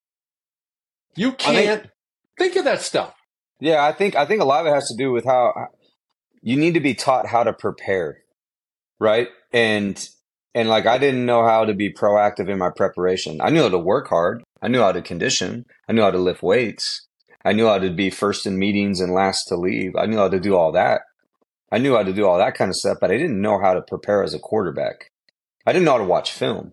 You 1.17 1.33
can't 1.33 1.83
think, 1.83 1.93
think 2.39 2.57
of 2.57 2.65
that 2.65 2.83
stuff. 2.83 3.15
Yeah, 3.61 3.85
I 3.85 3.93
think 3.93 4.17
I 4.17 4.27
think 4.27 4.41
a 4.41 4.45
lot 4.45 4.67
of 4.67 4.73
it 4.73 4.75
has 4.75 4.89
to 4.89 4.97
do 4.97 5.13
with 5.13 5.25
how 5.25 5.53
you 6.43 6.57
need 6.57 6.75
to 6.75 6.81
be 6.81 6.95
taught 6.95 7.27
how 7.27 7.45
to 7.45 7.53
prepare, 7.53 8.19
right? 8.99 9.29
And 9.53 10.09
and 10.55 10.69
like 10.69 10.87
I 10.87 10.99
didn't 10.99 11.27
know 11.27 11.47
how 11.47 11.65
to 11.65 11.75
be 11.75 11.93
proactive 11.93 12.49
in 12.49 12.59
my 12.59 12.71
preparation. 12.71 13.41
I 13.41 13.51
knew 13.51 13.63
how 13.63 13.69
to 13.69 13.79
work 13.79 14.09
hard. 14.09 14.43
I 14.63 14.69
knew 14.69 14.81
how 14.81 14.93
to 14.93 15.03
condition. 15.03 15.67
I 15.89 15.93
knew 15.93 16.03
how 16.03 16.11
to 16.11 16.19
lift 16.19 16.43
weights. 16.43 17.07
I 17.45 17.53
knew 17.53 17.67
how 17.67 17.79
to 17.79 17.91
be 17.91 18.11
first 18.11 18.47
in 18.47 18.59
meetings 18.59 19.01
and 19.01 19.13
last 19.13 19.45
to 19.49 19.57
leave. 19.57 19.97
I 19.97 20.07
knew 20.07 20.19
how 20.19 20.29
to 20.29 20.41
do 20.41 20.55
all 20.55 20.73
that. 20.73 21.03
I 21.73 21.79
knew 21.79 21.95
how 21.95 22.03
to 22.03 22.13
do 22.13 22.27
all 22.27 22.39
that 22.39 22.55
kind 22.55 22.69
of 22.69 22.77
stuff, 22.77 22.99
but 23.01 23.11
I 23.11 23.17
didn't 23.17 23.41
know 23.41 23.61
how 23.61 23.75
to 23.75 23.83
prepare 23.83 24.23
as 24.23 24.35
a 24.35 24.39
quarterback. 24.39 25.11
I 25.67 25.73
didn't 25.73 25.85
know 25.85 25.93
how 25.93 25.99
to 25.99 26.05
watch 26.05 26.33
film. 26.33 26.73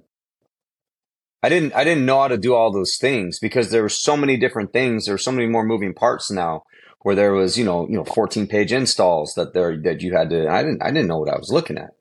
I 1.44 1.50
didn't 1.50 1.74
I 1.76 1.84
didn't 1.84 2.06
know 2.06 2.22
how 2.22 2.28
to 2.28 2.38
do 2.38 2.56
all 2.56 2.72
those 2.72 2.98
things 2.98 3.40
because 3.40 3.70
there 3.70 3.84
were 3.84 3.90
so 3.90 4.18
many 4.18 4.38
different 4.38 4.74
things. 4.74 5.06
There 5.06 5.14
were 5.14 5.20
so 5.20 5.32
many 5.32 5.48
more 5.48 5.64
moving 5.64 5.94
parts 5.94 6.32
now 6.32 6.64
where 7.02 7.16
there 7.16 7.34
was, 7.34 7.58
you 7.58 7.64
know, 7.66 7.88
you 7.88 7.96
know, 7.96 8.06
14 8.06 8.48
page 8.48 8.74
installs 8.74 9.34
that 9.36 9.54
there 9.54 9.80
that 9.84 10.02
you 10.02 10.16
had 10.16 10.30
to 10.32 10.48
I 10.50 10.64
didn't 10.64 10.82
I 10.82 10.88
didn't 10.88 11.08
know 11.08 11.20
what 11.20 11.34
I 11.34 11.38
was 11.38 11.52
looking 11.52 11.78
at. 11.78 11.92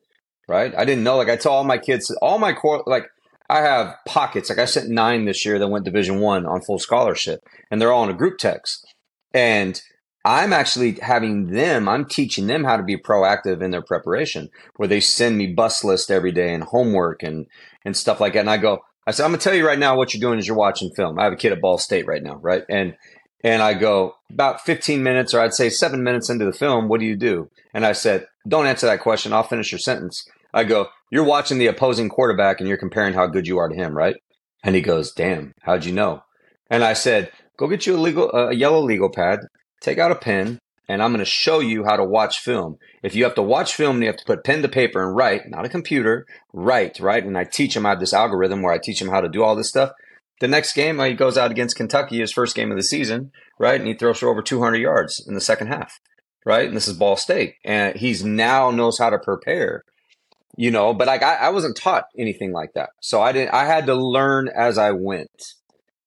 Right? 0.49 0.73
I 0.77 0.85
didn't 0.85 1.05
know 1.05 1.17
like 1.17 1.29
I 1.29 1.37
tell 1.37 1.53
all 1.53 1.65
my 1.65 1.79
kids 1.79 2.11
all 2.23 2.39
my 2.39 2.53
core 2.53 2.83
like 2.87 3.07
I 3.49 3.61
have 3.61 3.95
pockets. 4.07 4.49
Like 4.49 4.59
I 4.59 4.65
sent 4.65 4.89
nine 4.89 5.25
this 5.25 5.45
year 5.45 5.59
that 5.59 5.69
went 5.69 5.85
division 5.85 6.21
one 6.21 6.47
on 6.47 6.63
full 6.63 6.79
scholarship 6.79 7.41
and 7.71 7.81
they're 7.81 7.93
all 7.93 8.05
in 8.05 8.11
a 8.11 8.15
group 8.15 8.39
text. 8.39 8.87
And 9.33 9.81
I'm 10.25 10.53
actually 10.53 10.99
having 11.03 11.53
them, 11.53 11.89
I'm 11.89 12.05
teaching 12.05 12.49
them 12.49 12.65
how 12.65 12.77
to 12.77 12.83
be 12.83 12.97
proactive 12.97 13.63
in 13.63 13.71
their 13.71 13.83
preparation 13.83 14.49
where 14.77 14.89
they 14.89 14.99
send 14.99 15.39
me 15.39 15.47
bus 15.47 15.85
list 15.85 16.11
every 16.11 16.33
day 16.33 16.53
and 16.53 16.65
homework 16.65 17.23
and, 17.23 17.47
and 17.85 17.97
stuff 17.97 18.21
like 18.21 18.33
that. 18.33 18.41
And 18.41 18.51
I 18.51 18.57
go, 18.57 18.81
I 19.07 19.13
said, 19.13 19.25
I'm 19.25 19.31
gonna 19.31 19.39
tell 19.39 19.55
you 19.55 19.67
right 19.67 19.79
now 19.79 19.97
what 19.97 20.13
you're 20.13 20.21
doing 20.21 20.39
is 20.39 20.47
you're 20.47 20.57
watching 20.57 20.91
film. 20.91 21.19
I 21.19 21.25
have 21.25 21.33
a 21.33 21.37
kid 21.37 21.53
at 21.53 21.61
Ball 21.61 21.79
State 21.79 22.07
right 22.07 22.23
now, 22.23 22.37
right? 22.37 22.65
And 22.69 22.97
and 23.45 23.63
I 23.63 23.75
go 23.75 24.17
about 24.31 24.63
15 24.63 25.03
minutes, 25.03 25.33
or 25.33 25.41
I'd 25.41 25.55
say 25.55 25.69
seven 25.69 26.03
minutes 26.03 26.29
into 26.29 26.45
the 26.45 26.53
film. 26.53 26.89
What 26.89 27.01
do 27.01 27.07
you 27.07 27.17
do? 27.17 27.49
And 27.73 27.87
I 27.87 27.93
said, 27.93 28.27
don't 28.49 28.67
answer 28.67 28.87
that 28.87 29.01
question. 29.01 29.33
I'll 29.33 29.43
finish 29.43 29.71
your 29.71 29.79
sentence. 29.79 30.29
I 30.53 30.65
go, 30.65 30.89
you're 31.11 31.23
watching 31.23 31.59
the 31.59 31.67
opposing 31.67 32.09
quarterback 32.09 32.59
and 32.59 32.69
you're 32.69 32.79
comparing 32.79 33.15
how 33.15 33.27
good 33.27 33.47
you 33.47 33.59
are 33.59 33.69
to 33.69 33.75
him, 33.75 33.97
right? 33.97 34.17
And 34.65 34.75
he 34.75 34.81
goes, 34.81 35.13
damn, 35.13 35.53
how'd 35.63 35.85
you 35.85 35.93
know? 35.93 36.23
And 36.71 36.83
I 36.83 36.95
said, 36.95 37.31
go 37.57 37.69
get 37.69 37.87
you 37.87 37.95
a 37.95 37.99
legal, 37.99 38.33
a 38.33 38.55
yellow 38.55 38.81
legal 38.81 39.11
pad, 39.11 39.41
take 39.81 39.99
out 39.99 40.11
a 40.11 40.17
pen, 40.17 40.59
and 40.89 41.03
I'm 41.03 41.11
going 41.11 41.25
to 41.25 41.31
show 41.31 41.59
you 41.61 41.85
how 41.85 41.97
to 41.97 42.05
watch 42.05 42.39
film. 42.39 42.79
If 43.03 43.15
you 43.15 43.25
have 43.25 43.35
to 43.35 43.43
watch 43.43 43.75
film, 43.75 44.01
you 44.01 44.07
have 44.07 44.17
to 44.17 44.25
put 44.25 44.45
pen 44.45 44.63
to 44.63 44.69
paper 44.69 45.03
and 45.03 45.17
write, 45.17 45.49
not 45.49 45.65
a 45.65 45.69
computer, 45.69 46.27
write, 46.53 47.01
right? 47.01 47.25
And 47.25 47.37
I 47.37 47.45
teach 47.45 47.77
him, 47.77 47.85
I 47.85 47.91
have 47.91 48.01
this 48.01 48.15
algorithm 48.15 48.63
where 48.63 48.73
I 48.73 48.79
teach 48.79 49.01
him 49.01 49.09
how 49.09 49.21
to 49.21 49.29
do 49.29 49.43
all 49.43 49.57
this 49.57 49.69
stuff. 49.69 49.91
The 50.41 50.49
next 50.49 50.75
game, 50.75 51.01
he 51.01 51.15
goes 51.15 51.39
out 51.39 51.51
against 51.51 51.77
Kentucky, 51.77 52.21
his 52.21 52.33
first 52.33 52.55
game 52.55 52.71
of 52.71 52.77
the 52.77 52.83
season, 52.83 53.33
right? 53.59 53.81
And 53.81 53.89
he 53.89 53.95
throws 53.95 54.19
for 54.19 54.29
over 54.29 54.43
200 54.43 54.77
yards 54.77 55.25
in 55.27 55.35
the 55.35 55.41
second 55.41 55.69
half, 55.69 55.99
right? 56.45 56.69
And 56.69 56.77
this 56.77 56.89
is 56.89 56.97
Ball 56.97 57.17
State. 57.17 57.55
And 57.65 57.97
he's 57.97 58.23
now 58.23 58.71
knows 58.71 58.99
how 58.99 59.11
to 59.11 59.19
prepare, 59.19 59.83
you 60.57 60.71
know, 60.71 60.93
but 60.95 61.07
like 61.07 61.23
I, 61.23 61.37
I 61.37 61.49
wasn't 61.49 61.77
taught 61.77 62.05
anything 62.19 62.53
like 62.53 62.75
that. 62.75 62.91
So 63.01 63.23
I 63.23 63.33
didn't, 63.33 63.55
I 63.55 63.65
had 63.65 63.87
to 63.87 63.95
learn 63.95 64.49
as 64.55 64.79
I 64.79 64.93
went, 64.93 65.55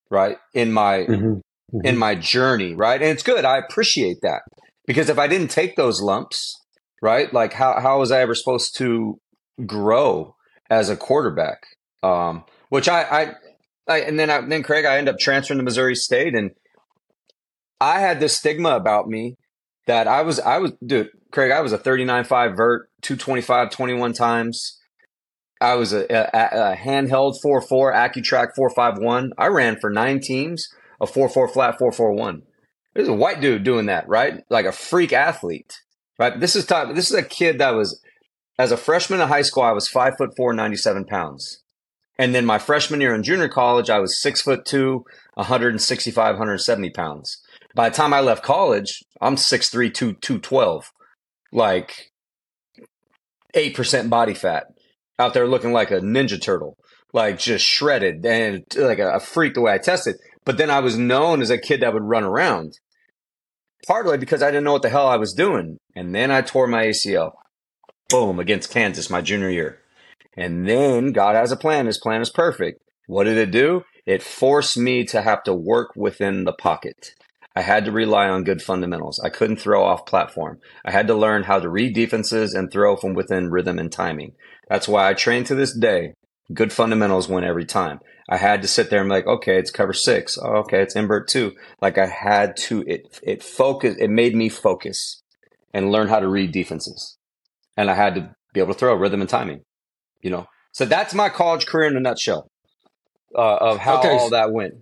right? 0.09 0.37
In 0.53 0.71
my, 0.71 0.99
mm-hmm. 0.99 1.25
Mm-hmm. 1.25 1.85
in 1.85 1.97
my 1.97 2.15
journey, 2.15 2.75
right? 2.75 3.01
And 3.01 3.09
it's 3.09 3.23
good. 3.23 3.45
I 3.45 3.57
appreciate 3.57 4.17
that 4.21 4.43
because 4.89 5.08
if 5.08 5.19
I 5.19 5.28
didn't 5.28 5.52
take 5.52 5.75
those 5.75 6.02
lumps, 6.02 6.65
right? 6.99 7.32
Like 7.32 7.54
how, 7.54 7.80
how 7.80 7.99
was 7.99 8.12
I 8.12 8.21
ever 8.21 8.34
supposed 8.34 8.75
to 8.78 9.19
grow 9.63 10.36
as 10.67 10.89
a 10.89 10.97
quarterback? 10.97 11.60
Um, 12.02 12.43
which 12.69 12.89
I, 12.89 13.04
I, 13.04 13.34
I, 13.88 13.99
and 13.99 14.19
then 14.19 14.32
I, 14.32 14.41
then 14.41 14.63
Craig, 14.63 14.86
I 14.86 14.97
end 14.97 15.08
up 15.08 15.19
transferring 15.19 15.60
to 15.60 15.63
Missouri 15.63 15.93
State, 15.93 16.34
and 16.34 16.49
I 17.80 17.99
had 17.99 18.19
this 18.19 18.36
stigma 18.36 18.71
about 18.71 19.08
me 19.08 19.36
that 19.86 20.08
I 20.08 20.23
was 20.23 20.39
I 20.39 20.58
was 20.58 20.71
dude, 20.84 21.10
Craig, 21.32 21.52
I 21.52 21.62
was 21.62 21.71
a 21.71 21.78
39.5 21.78 22.58
vert, 22.58 22.89
225 23.04 23.69
21 23.69 24.13
times. 24.13 24.80
I 25.62 25.75
was 25.75 25.93
a, 25.93 26.04
a, 26.12 26.71
a 26.71 26.75
handheld 26.75 27.36
4-4, 27.45 27.93
AccuTrack 27.93 28.56
451. 28.56 29.34
I 29.38 29.47
ran 29.49 29.80
for 29.80 29.91
nine 29.91 30.19
teams, 30.19 30.67
a 30.99 31.06
4-4 31.06 31.54
flat 31.54 31.78
441. 31.78 32.41
There's 32.93 33.08
a 33.08 33.13
white 33.13 33.41
dude 33.41 33.63
doing 33.63 33.86
that, 33.88 34.08
right? 34.08 34.43
Like 34.49 34.65
a 34.65 34.71
freak 34.71 35.13
athlete, 35.13 35.82
right? 36.17 36.39
This 36.39 36.56
is 36.56 36.65
time. 36.65 36.95
This 36.95 37.10
is 37.10 37.17
a 37.17 37.23
kid 37.23 37.60
that 37.60 37.71
was, 37.71 38.02
as 38.58 38.71
a 38.71 38.78
freshman 38.78 39.21
in 39.21 39.28
high 39.28 39.43
school, 39.43 39.63
I 39.63 39.71
was 39.71 39.88
five 39.88 40.17
foot 40.17 40.36
four, 40.36 40.54
97 40.54 41.06
pounds. 41.06 41.63
And 42.17 42.36
then 42.36 42.45
my 42.45 42.58
freshman 42.58 42.99
year 42.99 43.15
in 43.15 43.23
junior 43.23 43.47
college, 43.47 43.89
I 43.89 43.99
was 43.99 44.21
six 44.21 44.41
foot 44.41 44.65
two, 44.65 45.06
165, 45.36 46.36
170 46.36 46.89
pounds. 46.89 47.41
By 47.75 47.89
the 47.89 47.95
time 47.95 48.13
I 48.13 48.19
left 48.19 48.43
college, 48.43 49.04
I'm 49.21 49.36
6'3, 49.36 49.93
2, 49.93 50.13
212. 50.13 50.91
Like 51.52 52.12
8% 53.56 54.10
body 54.10 54.34
fat. 54.34 54.65
Out 55.17 55.34
there 55.34 55.47
looking 55.47 55.71
like 55.73 55.91
a 55.91 55.99
ninja 55.99 56.41
turtle. 56.41 56.78
Like 57.13 57.39
just 57.39 57.65
shredded 57.65 58.25
and 58.25 58.63
like 58.75 58.99
a, 58.99 59.15
a 59.15 59.19
freak 59.19 59.54
the 59.54 59.62
way 59.62 59.73
I 59.73 59.78
tested. 59.78 60.15
But 60.49 60.57
then 60.57 60.71
I 60.71 60.79
was 60.79 60.97
known 60.97 61.43
as 61.43 61.51
a 61.51 61.59
kid 61.59 61.81
that 61.81 61.93
would 61.93 62.09
run 62.09 62.23
around. 62.23 62.79
Partly 63.85 64.17
because 64.17 64.41
I 64.41 64.47
didn't 64.49 64.63
know 64.63 64.71
what 64.73 64.81
the 64.81 64.89
hell 64.89 65.05
I 65.05 65.15
was 65.15 65.31
doing. 65.31 65.77
And 65.95 66.15
then 66.15 66.31
I 66.31 66.41
tore 66.41 66.65
my 66.65 66.85
ACL. 66.85 67.33
Boom, 68.09 68.39
against 68.39 68.71
Kansas 68.71 69.12
my 69.12 69.21
junior 69.21 69.51
year. 69.51 69.79
And 70.35 70.67
then 70.67 71.12
God 71.12 71.35
has 71.35 71.51
a 71.51 71.55
plan. 71.55 71.85
His 71.85 71.99
plan 71.99 72.19
is 72.19 72.31
perfect. 72.31 72.81
What 73.05 73.25
did 73.25 73.38
it 73.38 73.51
do? 73.51 73.83
It 74.07 74.23
forced 74.23 74.75
me 74.75 75.03
to 75.03 75.21
have 75.21 75.43
to 75.43 75.53
work 75.53 75.95
within 75.95 76.45
the 76.45 76.53
pocket. 76.53 77.13
I 77.55 77.62
had 77.62 77.85
to 77.85 77.91
rely 77.91 78.27
on 78.27 78.43
good 78.43 78.63
fundamentals. 78.63 79.19
I 79.23 79.29
couldn't 79.29 79.57
throw 79.57 79.83
off 79.83 80.07
platform. 80.07 80.57
I 80.83 80.89
had 80.89 81.05
to 81.09 81.13
learn 81.13 81.43
how 81.43 81.59
to 81.59 81.69
read 81.69 81.93
defenses 81.93 82.55
and 82.55 82.71
throw 82.71 82.95
from 82.95 83.13
within 83.13 83.51
rhythm 83.51 83.77
and 83.77 83.91
timing. 83.91 84.33
That's 84.67 84.88
why 84.88 85.09
I 85.09 85.13
train 85.13 85.43
to 85.43 85.53
this 85.53 85.77
day. 85.77 86.15
Good 86.51 86.73
fundamentals 86.73 87.29
win 87.29 87.43
every 87.43 87.65
time. 87.65 87.99
I 88.29 88.37
had 88.37 88.61
to 88.61 88.67
sit 88.67 88.89
there 88.89 88.99
and 89.01 89.09
be 89.09 89.15
like, 89.15 89.27
okay, 89.27 89.57
it's 89.57 89.71
cover 89.71 89.93
six. 89.93 90.37
Oh, 90.37 90.57
okay, 90.57 90.81
it's 90.81 90.95
invert 90.95 91.27
two. 91.27 91.55
Like 91.81 91.97
I 91.97 92.05
had 92.05 92.55
to, 92.57 92.83
it, 92.85 93.19
it 93.23 93.41
focus, 93.41 93.95
it 93.97 94.09
made 94.09 94.35
me 94.35 94.49
focus 94.49 95.23
and 95.73 95.91
learn 95.91 96.07
how 96.07 96.19
to 96.19 96.27
read 96.27 96.51
defenses. 96.51 97.17
And 97.75 97.89
I 97.89 97.95
had 97.95 98.15
to 98.15 98.35
be 98.53 98.59
able 98.59 98.73
to 98.73 98.79
throw 98.79 98.93
rhythm 98.93 99.21
and 99.21 99.29
timing 99.29 99.63
you 100.21 100.29
know. 100.29 100.47
So 100.71 100.85
that's 100.85 101.13
my 101.13 101.29
college 101.29 101.65
career 101.65 101.87
in 101.87 101.97
a 101.97 101.99
nutshell 101.99 102.49
uh, 103.35 103.55
of 103.55 103.77
how 103.79 103.99
okay. 103.99 104.09
all 104.09 104.29
that 104.29 104.51
went. 104.51 104.75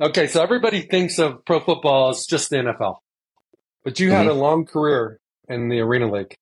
Okay, 0.00 0.26
so 0.26 0.42
everybody 0.42 0.82
thinks 0.82 1.18
of 1.18 1.44
pro 1.44 1.60
football 1.60 2.10
as 2.10 2.26
just 2.26 2.50
the 2.50 2.56
NFL, 2.56 2.96
but 3.84 4.00
you 4.00 4.10
had 4.10 4.26
mm-hmm. 4.26 4.30
a 4.30 4.40
long 4.40 4.64
career 4.64 5.20
in 5.48 5.68
the 5.68 5.80
Arena 5.80 6.10
League. 6.10 6.34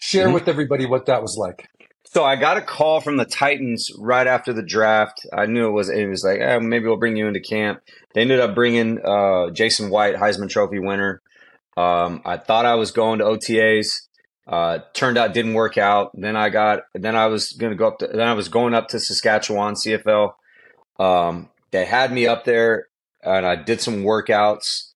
Share 0.00 0.26
mm-hmm. 0.26 0.34
with 0.34 0.48
everybody 0.48 0.86
what 0.86 1.06
that 1.06 1.22
was 1.22 1.36
like. 1.36 1.68
So 2.10 2.24
I 2.24 2.36
got 2.36 2.56
a 2.56 2.62
call 2.62 3.00
from 3.02 3.18
the 3.18 3.26
Titans 3.26 3.90
right 3.98 4.26
after 4.26 4.52
the 4.54 4.62
draft. 4.62 5.26
I 5.32 5.46
knew 5.46 5.66
it 5.68 5.72
was 5.72 5.90
it 5.90 6.06
was 6.06 6.24
like 6.24 6.40
eh, 6.40 6.58
maybe 6.58 6.86
we'll 6.86 6.96
bring 6.96 7.16
you 7.16 7.26
into 7.28 7.40
camp. 7.40 7.80
They 8.14 8.22
ended 8.22 8.40
up 8.40 8.54
bringing 8.54 8.98
uh, 9.04 9.50
Jason 9.50 9.90
White, 9.90 10.16
Heisman 10.16 10.48
Trophy 10.48 10.78
winner. 10.78 11.20
Um, 11.76 12.22
I 12.24 12.38
thought 12.38 12.64
I 12.64 12.76
was 12.76 12.92
going 12.92 13.18
to 13.18 13.26
OTAs. 13.26 13.88
Uh, 14.46 14.78
turned 14.94 15.18
out 15.18 15.34
didn't 15.34 15.52
work 15.52 15.76
out. 15.76 16.10
Then 16.14 16.34
I 16.34 16.48
got, 16.48 16.80
then 16.94 17.14
I 17.14 17.26
was 17.26 17.52
going 17.52 17.72
to 17.72 17.76
go 17.76 17.88
up 17.88 17.98
to, 17.98 18.06
then 18.06 18.26
I 18.26 18.32
was 18.32 18.48
going 18.48 18.72
up 18.72 18.88
to 18.88 18.98
Saskatchewan 19.00 19.74
CFL. 19.74 20.32
Um, 20.98 21.50
they 21.70 21.84
had 21.84 22.10
me 22.10 22.26
up 22.26 22.44
there 22.44 22.86
and 23.22 23.44
I 23.46 23.56
did 23.56 23.80
some 23.82 24.02
workouts 24.02 24.92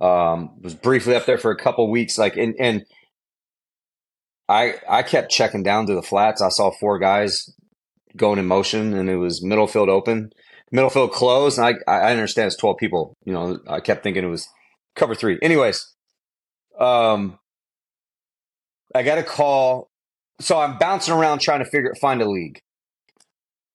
Um, 0.00 0.60
was 0.62 0.74
briefly 0.74 1.14
up 1.14 1.26
there 1.26 1.38
for 1.38 1.50
a 1.50 1.56
couple 1.56 1.90
weeks, 1.90 2.18
like 2.18 2.36
and 2.36 2.54
and 2.58 2.84
I 4.48 4.74
I 4.88 5.02
kept 5.02 5.30
checking 5.30 5.62
down 5.62 5.86
to 5.86 5.94
the 5.94 6.02
flats. 6.02 6.40
I 6.42 6.48
saw 6.50 6.70
four 6.70 6.98
guys 6.98 7.50
going 8.16 8.38
in 8.38 8.46
motion, 8.46 8.94
and 8.94 9.10
it 9.10 9.16
was 9.16 9.42
middle 9.42 9.66
field 9.66 9.88
open, 9.88 10.30
middle 10.70 10.90
field 10.90 11.12
closed. 11.12 11.58
And 11.58 11.78
I 11.86 11.92
I 11.92 12.12
understand 12.12 12.48
it's 12.48 12.56
twelve 12.56 12.76
people. 12.78 13.14
You 13.24 13.32
know, 13.32 13.58
I 13.68 13.80
kept 13.80 14.02
thinking 14.02 14.24
it 14.24 14.28
was 14.28 14.48
cover 14.94 15.14
three. 15.14 15.38
Anyways, 15.42 15.94
um, 16.78 17.38
I 18.94 19.02
got 19.02 19.18
a 19.18 19.22
call. 19.22 19.88
So 20.40 20.58
I'm 20.58 20.76
bouncing 20.78 21.14
around 21.14 21.40
trying 21.40 21.60
to 21.60 21.70
figure 21.70 21.94
find 22.00 22.20
a 22.20 22.28
league, 22.28 22.60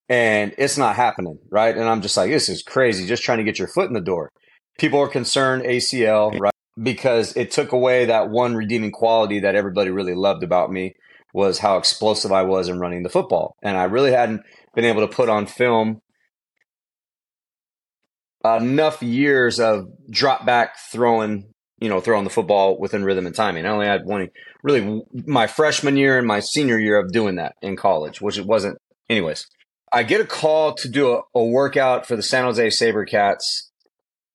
and 0.08 0.54
it's 0.58 0.78
not 0.78 0.96
happening, 0.96 1.38
right? 1.50 1.76
And 1.76 1.88
I'm 1.88 2.02
just 2.02 2.16
like, 2.16 2.30
this 2.30 2.48
is 2.48 2.62
crazy. 2.62 3.06
Just 3.06 3.24
trying 3.24 3.38
to 3.38 3.44
get 3.44 3.58
your 3.58 3.68
foot 3.68 3.88
in 3.88 3.94
the 3.94 4.00
door. 4.00 4.30
People 4.78 5.00
are 5.00 5.08
concerned 5.08 5.64
ACL, 5.64 6.38
right? 6.38 6.52
Because 6.80 7.36
it 7.36 7.50
took 7.50 7.72
away 7.72 8.06
that 8.06 8.30
one 8.30 8.54
redeeming 8.54 8.92
quality 8.92 9.40
that 9.40 9.54
everybody 9.54 9.90
really 9.90 10.14
loved 10.14 10.42
about 10.42 10.70
me 10.72 10.94
was 11.34 11.58
how 11.58 11.78
explosive 11.78 12.32
I 12.32 12.42
was 12.42 12.68
in 12.68 12.78
running 12.78 13.02
the 13.02 13.08
football. 13.08 13.56
And 13.62 13.76
I 13.76 13.84
really 13.84 14.12
hadn't 14.12 14.42
been 14.74 14.84
able 14.84 15.06
to 15.06 15.14
put 15.14 15.28
on 15.28 15.46
film 15.46 16.00
enough 18.44 19.02
years 19.02 19.60
of 19.60 19.86
drop 20.10 20.44
back 20.44 20.76
throwing, 20.90 21.52
you 21.78 21.88
know, 21.88 22.00
throwing 22.00 22.24
the 22.24 22.30
football 22.30 22.78
within 22.78 23.04
rhythm 23.04 23.26
and 23.26 23.34
timing. 23.34 23.66
I 23.66 23.70
only 23.70 23.86
had 23.86 24.04
one 24.04 24.28
really 24.62 25.02
my 25.26 25.46
freshman 25.46 25.96
year 25.96 26.18
and 26.18 26.26
my 26.26 26.40
senior 26.40 26.78
year 26.78 26.98
of 26.98 27.12
doing 27.12 27.36
that 27.36 27.54
in 27.62 27.76
college, 27.76 28.20
which 28.20 28.38
it 28.38 28.46
wasn't 28.46 28.78
anyways. 29.08 29.46
I 29.92 30.02
get 30.02 30.20
a 30.20 30.26
call 30.26 30.74
to 30.74 30.88
do 30.88 31.12
a, 31.12 31.22
a 31.34 31.44
workout 31.44 32.06
for 32.06 32.16
the 32.16 32.22
San 32.22 32.44
Jose 32.44 32.66
SaberCats 32.66 33.68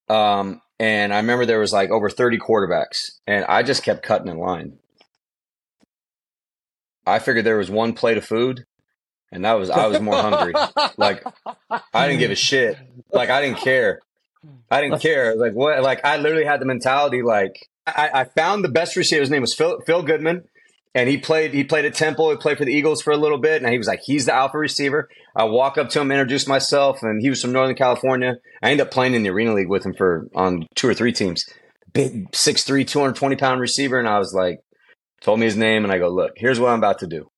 um, 0.08 0.62
and 0.80 1.14
I 1.14 1.18
remember 1.18 1.46
there 1.46 1.60
was 1.60 1.74
like 1.74 1.90
over 1.90 2.10
30 2.10 2.38
quarterbacks, 2.38 3.12
and 3.26 3.46
I 3.46 3.64
just 3.64 3.84
kept 3.84 4.04
cutting 4.04 4.28
in 4.28 4.38
line. 4.38 4.78
I 7.06 7.20
figured 7.20 7.46
there 7.46 7.58
was 7.58 7.72
one 7.72 7.94
plate 7.94 8.18
of 8.18 8.26
food, 8.26 8.66
and 9.32 9.46
that 9.46 9.54
was 9.54 9.70
I 9.70 9.88
was 9.88 10.00
more 10.00 10.16
hungry. 10.16 10.54
like 10.98 11.24
I 11.94 12.08
didn't 12.08 12.20
give 12.20 12.32
a 12.32 12.36
shit. 12.36 12.78
Like 13.12 13.30
I 13.30 13.42
didn't 13.42 13.60
care. 13.60 14.02
I 14.70 14.82
didn't 14.82 15.02
care. 15.02 15.36
Like 15.36 15.54
what? 15.54 15.82
Like 15.82 16.04
I 16.06 16.18
literally 16.18 16.46
had 16.46 16.60
the 16.60 16.66
mentality. 16.66 17.22
Like 17.24 17.68
I, 17.86 18.10
I 18.14 18.24
found 18.26 18.64
the 18.64 18.70
best 18.70 18.96
receiver. 18.96 19.22
His 19.22 19.30
name 19.30 19.42
was 19.42 19.54
Phil, 19.54 19.80
Phil 19.86 20.04
Goodman 20.04 20.44
and 20.98 21.08
he 21.08 21.16
played 21.20 21.54
he 21.54 21.64
played 21.64 21.86
at 21.86 21.94
Temple. 21.94 22.32
He 22.32 22.38
played 22.38 22.58
for 22.58 22.66
the 22.66 22.74
Eagles 22.74 23.04
for 23.04 23.14
a 23.14 23.18
little 23.18 23.38
bit, 23.38 23.62
and 23.62 23.72
he 23.72 23.78
was 23.78 23.86
like, 23.86 24.02
he's 24.04 24.26
the 24.26 24.34
alpha 24.34 24.58
receiver. 24.58 25.08
I 25.36 25.44
walk 25.44 25.78
up 25.78 25.90
to 25.90 26.02
him, 26.02 26.12
introduce 26.12 26.48
myself, 26.48 27.04
and 27.04 27.22
he 27.22 27.30
was 27.30 27.40
from 27.40 27.52
Northern 27.52 27.76
California. 27.76 28.38
I 28.64 28.72
ended 28.72 28.88
up 28.88 28.92
playing 28.92 29.14
in 29.14 29.22
the 29.22 29.30
Arena 29.30 29.54
League 29.54 29.70
with 29.70 29.86
him 29.86 29.94
for 29.94 30.28
on 30.34 30.66
two 30.74 30.90
or 30.90 30.96
three 30.96 31.14
teams. 31.14 31.46
Big 31.94 32.32
6'3", 32.32 32.88
220 32.88 33.36
pound 33.36 33.62
receiver, 33.62 34.00
and 34.00 34.08
I 34.08 34.18
was 34.18 34.34
like, 34.34 34.58
told 35.22 35.40
me 35.40 35.46
his 35.46 35.56
name, 35.56 35.84
and 35.84 35.94
I 35.94 36.00
go, 36.00 36.10
look, 36.10 36.32
here's 36.36 36.60
what 36.60 36.70
I'm 36.70 36.80
about 36.80 36.98
to 37.00 37.08
do. 37.08 37.30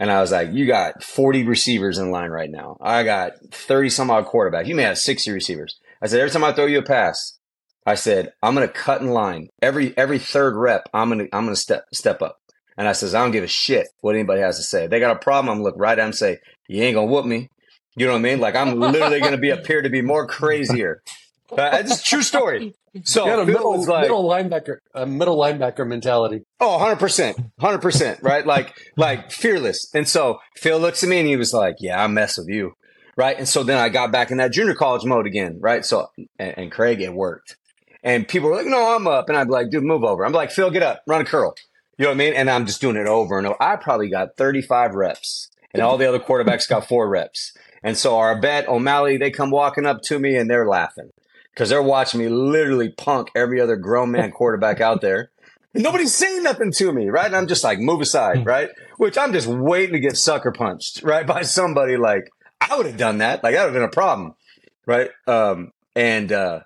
And 0.00 0.10
I 0.10 0.20
was 0.20 0.32
like, 0.32 0.52
you 0.52 0.66
got 0.66 1.04
40 1.04 1.44
receivers 1.44 1.98
in 1.98 2.10
line 2.10 2.30
right 2.30 2.50
now. 2.50 2.76
I 2.80 3.04
got 3.04 3.34
30 3.52 3.88
some 3.88 4.10
odd 4.10 4.26
quarterbacks. 4.26 4.66
You 4.66 4.74
may 4.74 4.82
have 4.82 4.98
60 4.98 5.30
receivers. 5.30 5.78
I 6.02 6.08
said, 6.08 6.18
every 6.18 6.32
time 6.32 6.42
I 6.42 6.52
throw 6.52 6.66
you 6.66 6.80
a 6.80 6.82
pass, 6.82 7.38
I 7.86 7.94
said, 7.94 8.32
I'm 8.42 8.56
going 8.56 8.66
to 8.66 8.74
cut 8.74 9.00
in 9.00 9.10
line. 9.10 9.48
Every 9.62 9.96
every 9.96 10.18
third 10.18 10.56
rep, 10.56 10.88
I'm 10.92 11.08
going 11.08 11.20
to 11.20 11.36
I'm 11.36 11.44
going 11.44 11.54
to 11.54 11.60
step 11.60 11.84
step 11.94 12.20
up. 12.20 12.38
And 12.76 12.86
I 12.86 12.92
says, 12.92 13.14
I 13.14 13.22
don't 13.22 13.30
give 13.30 13.44
a 13.44 13.48
shit 13.48 13.86
what 14.00 14.14
anybody 14.14 14.40
has 14.40 14.58
to 14.58 14.62
say. 14.62 14.84
If 14.84 14.90
they 14.90 15.00
got 15.00 15.16
a 15.16 15.18
problem, 15.18 15.56
I'm 15.56 15.62
look 15.62 15.74
right 15.78 15.92
at 15.92 15.96
them 15.96 16.06
and 16.06 16.14
say, 16.14 16.38
you 16.68 16.82
ain't 16.82 16.94
gonna 16.94 17.10
whoop 17.10 17.24
me. 17.24 17.48
You 17.96 18.06
know 18.06 18.12
what 18.12 18.18
I 18.18 18.22
mean? 18.22 18.40
Like 18.40 18.54
I'm 18.54 18.78
literally 18.78 19.20
gonna 19.20 19.38
be 19.38 19.50
appear 19.50 19.82
to 19.82 19.90
be 19.90 20.02
more 20.02 20.26
crazier. 20.26 21.02
Uh, 21.50 21.70
it's 21.74 22.00
a 22.00 22.04
true 22.04 22.22
story. 22.22 22.74
So 23.04 23.26
you 23.26 23.40
a 23.40 23.46
middle, 23.46 23.84
like, 23.84 24.02
middle 24.02 24.28
linebacker, 24.28 24.78
a 24.94 25.06
middle 25.06 25.36
linebacker 25.38 25.86
mentality. 25.86 26.42
Oh, 26.60 26.72
100 26.78 26.96
percent, 26.96 27.38
hundred 27.60 27.82
percent, 27.82 28.20
right? 28.22 28.44
Like, 28.44 28.74
like 28.96 29.30
fearless. 29.30 29.90
And 29.94 30.08
so 30.08 30.40
Phil 30.56 30.78
looks 30.78 31.02
at 31.02 31.08
me 31.08 31.18
and 31.18 31.28
he 31.28 31.36
was 31.36 31.52
like, 31.52 31.76
"Yeah, 31.78 32.02
I 32.02 32.06
mess 32.06 32.38
with 32.38 32.48
you." 32.48 32.72
Right. 33.16 33.38
And 33.38 33.48
so 33.48 33.62
then 33.62 33.78
I 33.78 33.88
got 33.88 34.12
back 34.12 34.30
in 34.30 34.36
that 34.38 34.52
junior 34.52 34.74
college 34.74 35.04
mode 35.04 35.26
again. 35.26 35.58
Right. 35.60 35.84
So, 35.84 36.08
and, 36.38 36.58
and 36.58 36.72
Craig, 36.72 37.00
it 37.00 37.14
worked. 37.14 37.56
And 38.02 38.28
people 38.28 38.50
were 38.50 38.56
like, 38.56 38.66
no, 38.66 38.94
I'm 38.94 39.06
up. 39.06 39.28
And 39.28 39.38
I'd 39.38 39.46
be 39.46 39.52
like, 39.52 39.70
dude, 39.70 39.82
move 39.82 40.04
over. 40.04 40.24
I'm 40.24 40.32
like, 40.32 40.50
Phil, 40.50 40.70
get 40.70 40.82
up, 40.82 41.02
run 41.06 41.22
a 41.22 41.24
curl. 41.24 41.54
You 41.98 42.04
know 42.04 42.10
what 42.10 42.16
I 42.16 42.18
mean? 42.18 42.34
And 42.34 42.50
I'm 42.50 42.66
just 42.66 42.80
doing 42.80 42.96
it 42.96 43.06
over 43.06 43.38
and 43.38 43.46
over. 43.46 43.62
I 43.62 43.76
probably 43.76 44.10
got 44.10 44.36
35 44.36 44.94
reps, 44.94 45.48
and 45.72 45.82
all 45.82 45.96
the 45.96 46.08
other 46.08 46.18
quarterbacks 46.18 46.68
got 46.68 46.86
four 46.86 47.08
reps. 47.08 47.52
And 47.82 47.96
so 47.96 48.18
our 48.18 48.38
bet, 48.40 48.68
O'Malley, 48.68 49.16
they 49.16 49.30
come 49.30 49.50
walking 49.50 49.86
up 49.86 50.02
to 50.04 50.18
me 50.18 50.36
and 50.36 50.50
they're 50.50 50.66
laughing 50.66 51.10
because 51.52 51.68
they're 51.68 51.82
watching 51.82 52.20
me 52.20 52.28
literally 52.28 52.90
punk 52.90 53.28
every 53.34 53.60
other 53.60 53.76
grown 53.76 54.10
man 54.10 54.30
quarterback 54.30 54.80
out 54.80 55.00
there. 55.00 55.30
And 55.72 55.82
nobody's 55.82 56.14
saying 56.14 56.42
nothing 56.42 56.72
to 56.72 56.92
me, 56.92 57.08
right? 57.08 57.26
And 57.26 57.36
I'm 57.36 57.46
just 57.46 57.64
like, 57.64 57.78
move 57.78 58.00
aside, 58.00 58.44
right? 58.46 58.70
Which 58.96 59.16
I'm 59.16 59.32
just 59.32 59.46
waiting 59.46 59.92
to 59.92 60.00
get 60.00 60.16
sucker 60.16 60.52
punched, 60.52 61.02
right? 61.02 61.26
By 61.26 61.42
somebody 61.42 61.96
like, 61.96 62.28
I 62.60 62.76
would 62.76 62.86
have 62.86 62.96
done 62.96 63.18
that. 63.18 63.44
Like, 63.44 63.54
that 63.54 63.64
would 63.64 63.74
have 63.74 63.80
been 63.80 63.82
a 63.82 63.88
problem, 63.88 64.34
right? 64.86 65.10
Um, 65.26 65.72
and, 65.94 66.32
uh, 66.32 66.60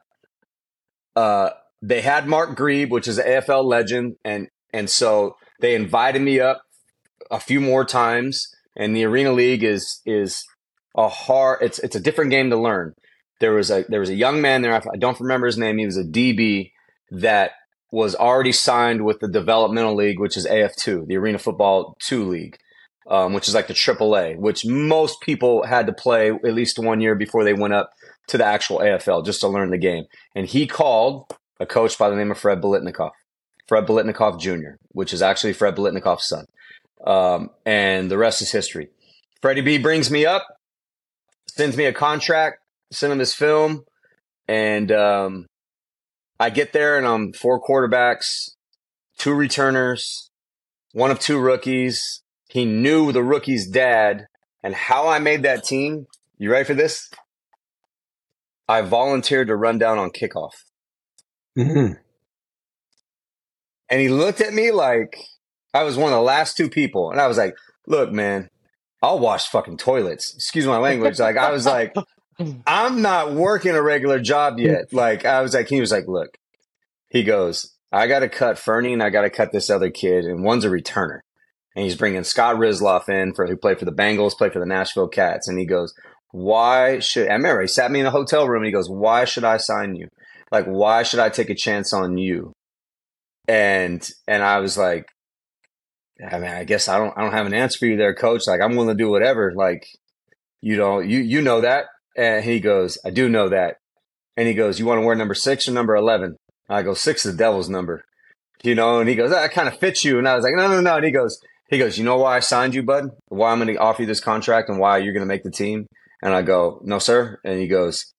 uh, 1.16 1.50
they 1.82 2.00
had 2.00 2.26
Mark 2.26 2.56
Grieb, 2.56 2.90
which 2.90 3.08
is 3.08 3.18
an 3.18 3.26
AFL 3.26 3.64
legend, 3.64 4.16
and 4.24 4.48
and 4.72 4.88
so 4.88 5.36
they 5.60 5.74
invited 5.74 6.22
me 6.22 6.40
up 6.40 6.62
a 7.30 7.40
few 7.40 7.60
more 7.60 7.84
times. 7.84 8.48
And 8.76 8.94
the 8.94 9.04
Arena 9.04 9.32
League 9.32 9.64
is 9.64 10.00
is 10.06 10.44
a 10.96 11.08
hard. 11.08 11.58
It's 11.62 11.78
it's 11.80 11.96
a 11.96 12.00
different 12.00 12.30
game 12.30 12.50
to 12.50 12.56
learn. 12.56 12.94
There 13.40 13.52
was 13.52 13.70
a 13.70 13.84
there 13.88 14.00
was 14.00 14.10
a 14.10 14.14
young 14.14 14.40
man 14.40 14.62
there. 14.62 14.74
I 14.74 14.96
don't 14.98 15.20
remember 15.20 15.46
his 15.46 15.58
name. 15.58 15.78
He 15.78 15.86
was 15.86 15.96
a 15.96 16.04
DB 16.04 16.72
that 17.10 17.52
was 17.90 18.14
already 18.14 18.52
signed 18.52 19.04
with 19.04 19.18
the 19.20 19.28
developmental 19.28 19.96
league, 19.96 20.20
which 20.20 20.36
is 20.36 20.46
AF2, 20.46 21.06
the 21.06 21.16
Arena 21.16 21.38
Football 21.38 21.96
Two 22.00 22.28
League, 22.28 22.56
um, 23.08 23.32
which 23.32 23.48
is 23.48 23.54
like 23.54 23.66
the 23.66 23.74
AAA, 23.74 24.36
which 24.38 24.64
most 24.64 25.20
people 25.20 25.64
had 25.64 25.86
to 25.86 25.92
play 25.92 26.30
at 26.30 26.54
least 26.54 26.78
one 26.78 27.00
year 27.00 27.16
before 27.16 27.42
they 27.42 27.54
went 27.54 27.74
up 27.74 27.90
to 28.28 28.38
the 28.38 28.44
actual 28.44 28.78
AFL 28.78 29.26
just 29.26 29.40
to 29.40 29.48
learn 29.48 29.70
the 29.70 29.78
game. 29.78 30.04
And 30.36 30.46
he 30.46 30.66
called 30.66 31.32
a 31.58 31.66
coach 31.66 31.98
by 31.98 32.08
the 32.08 32.16
name 32.16 32.30
of 32.30 32.38
Fred 32.38 32.60
Biletnikoff. 32.60 33.10
Fred 33.70 33.86
Biletnikoff 33.86 34.40
Jr., 34.40 34.70
which 34.88 35.12
is 35.12 35.22
actually 35.22 35.52
Fred 35.52 35.76
Biletnikoff's 35.76 36.26
son. 36.26 36.44
Um, 37.06 37.50
and 37.64 38.10
the 38.10 38.18
rest 38.18 38.42
is 38.42 38.50
history. 38.50 38.88
Freddie 39.40 39.60
B 39.60 39.78
brings 39.78 40.10
me 40.10 40.26
up, 40.26 40.44
sends 41.46 41.76
me 41.76 41.84
a 41.84 41.92
contract, 41.92 42.58
sends 42.90 43.12
him 43.12 43.20
his 43.20 43.32
film, 43.32 43.84
and 44.48 44.90
um, 44.90 45.46
I 46.40 46.50
get 46.50 46.72
there 46.72 46.98
and 46.98 47.06
I'm 47.06 47.32
four 47.32 47.62
quarterbacks, 47.62 48.50
two 49.18 49.34
returners, 49.34 50.30
one 50.90 51.12
of 51.12 51.20
two 51.20 51.38
rookies. 51.38 52.24
He 52.48 52.64
knew 52.64 53.12
the 53.12 53.22
rookie's 53.22 53.68
dad, 53.68 54.26
and 54.64 54.74
how 54.74 55.06
I 55.06 55.20
made 55.20 55.44
that 55.44 55.62
team. 55.62 56.08
You 56.38 56.50
ready 56.50 56.64
for 56.64 56.74
this? 56.74 57.08
I 58.68 58.80
volunteered 58.80 59.46
to 59.46 59.54
run 59.54 59.78
down 59.78 59.96
on 59.96 60.10
kickoff. 60.10 60.54
Mm-hmm. 61.56 62.00
And 63.90 64.00
he 64.00 64.08
looked 64.08 64.40
at 64.40 64.54
me 64.54 64.70
like 64.70 65.16
I 65.74 65.82
was 65.82 65.96
one 65.96 66.12
of 66.12 66.16
the 66.16 66.22
last 66.22 66.56
two 66.56 66.68
people. 66.68 67.10
And 67.10 67.20
I 67.20 67.26
was 67.26 67.38
like, 67.38 67.54
look, 67.86 68.12
man, 68.12 68.48
I'll 69.02 69.18
wash 69.18 69.48
fucking 69.48 69.78
toilets. 69.78 70.34
Excuse 70.34 70.66
my 70.66 70.78
language. 70.78 71.18
Like, 71.18 71.36
I 71.36 71.50
was 71.50 71.66
like, 71.66 71.94
I'm 72.66 73.02
not 73.02 73.32
working 73.32 73.74
a 73.74 73.82
regular 73.82 74.20
job 74.20 74.58
yet. 74.58 74.86
Like, 74.92 75.24
I 75.24 75.42
was 75.42 75.54
like, 75.54 75.68
he 75.68 75.80
was 75.80 75.92
like, 75.92 76.06
look, 76.06 76.36
he 77.08 77.22
goes, 77.22 77.74
I 77.92 78.06
got 78.06 78.20
to 78.20 78.28
cut 78.28 78.58
Fernie 78.58 78.92
and 78.92 79.02
I 79.02 79.10
got 79.10 79.22
to 79.22 79.30
cut 79.30 79.52
this 79.52 79.70
other 79.70 79.90
kid. 79.90 80.24
And 80.24 80.44
one's 80.44 80.64
a 80.64 80.70
returner. 80.70 81.20
And 81.76 81.84
he's 81.84 81.96
bringing 81.96 82.24
Scott 82.24 82.56
Rislov 82.56 83.08
in 83.08 83.32
for 83.34 83.46
who 83.46 83.56
played 83.56 83.78
for 83.78 83.84
the 83.84 83.92
Bengals, 83.92 84.36
played 84.36 84.52
for 84.52 84.58
the 84.58 84.66
Nashville 84.66 85.08
Kats. 85.08 85.48
And 85.48 85.58
he 85.58 85.66
goes, 85.66 85.94
why 86.32 86.98
should 86.98 87.28
I 87.28 87.34
remember 87.34 87.62
he 87.62 87.68
sat 87.68 87.90
me 87.90 88.00
in 88.00 88.06
a 88.06 88.10
hotel 88.10 88.48
room 88.48 88.62
and 88.62 88.66
he 88.66 88.72
goes, 88.72 88.88
why 88.88 89.24
should 89.24 89.44
I 89.44 89.56
sign 89.56 89.94
you? 89.94 90.08
Like, 90.50 90.66
why 90.66 91.02
should 91.02 91.20
I 91.20 91.28
take 91.28 91.50
a 91.50 91.54
chance 91.54 91.92
on 91.92 92.18
you? 92.18 92.52
And 93.50 94.08
and 94.28 94.44
I 94.44 94.58
was 94.58 94.78
like, 94.78 95.06
I 96.24 96.38
mean, 96.38 96.50
I 96.50 96.62
guess 96.62 96.88
I 96.88 96.98
don't 96.98 97.12
I 97.18 97.22
don't 97.22 97.32
have 97.32 97.46
an 97.46 97.54
answer 97.54 97.80
for 97.80 97.86
you 97.86 97.96
there, 97.96 98.14
coach. 98.14 98.46
Like 98.46 98.60
I'm 98.60 98.76
willing 98.76 98.96
to 98.96 99.02
do 99.02 99.10
whatever. 99.10 99.52
Like 99.56 99.88
you 100.62 100.76
don't 100.76 101.08
you 101.08 101.18
you 101.18 101.42
know 101.42 101.60
that. 101.60 101.86
And 102.16 102.44
he 102.44 102.60
goes, 102.60 102.96
I 103.04 103.10
do 103.10 103.28
know 103.28 103.48
that. 103.48 103.78
And 104.36 104.46
he 104.46 104.54
goes, 104.54 104.78
You 104.78 104.86
want 104.86 105.00
to 105.00 105.06
wear 105.06 105.16
number 105.16 105.34
six 105.34 105.68
or 105.68 105.72
number 105.72 105.96
eleven? 105.96 106.36
I 106.68 106.82
go, 106.82 106.94
six 106.94 107.26
is 107.26 107.32
the 107.32 107.38
devil's 107.38 107.68
number. 107.68 108.04
You 108.62 108.76
know, 108.76 109.00
and 109.00 109.08
he 109.08 109.16
goes, 109.16 109.30
That 109.30 109.50
kind 109.50 109.66
of 109.66 109.78
fits 109.78 110.04
you. 110.04 110.18
And 110.18 110.28
I 110.28 110.36
was 110.36 110.44
like, 110.44 110.54
No, 110.54 110.68
no, 110.68 110.80
no. 110.80 110.96
And 110.96 111.04
he 111.04 111.10
goes, 111.10 111.40
he 111.68 111.78
goes, 111.78 111.98
You 111.98 112.04
know 112.04 112.18
why 112.18 112.36
I 112.36 112.40
signed 112.40 112.76
you, 112.76 112.84
bud? 112.84 113.10
Why 113.28 113.50
I'm 113.50 113.58
gonna 113.58 113.74
offer 113.78 114.02
you 114.02 114.06
this 114.06 114.20
contract 114.20 114.68
and 114.68 114.78
why 114.78 114.98
you're 114.98 115.14
gonna 115.14 115.26
make 115.26 115.42
the 115.42 115.50
team? 115.50 115.86
And 116.22 116.34
I 116.34 116.42
go, 116.42 116.80
No, 116.84 117.00
sir. 117.00 117.40
And 117.44 117.58
he 117.58 117.66
goes, 117.66 118.12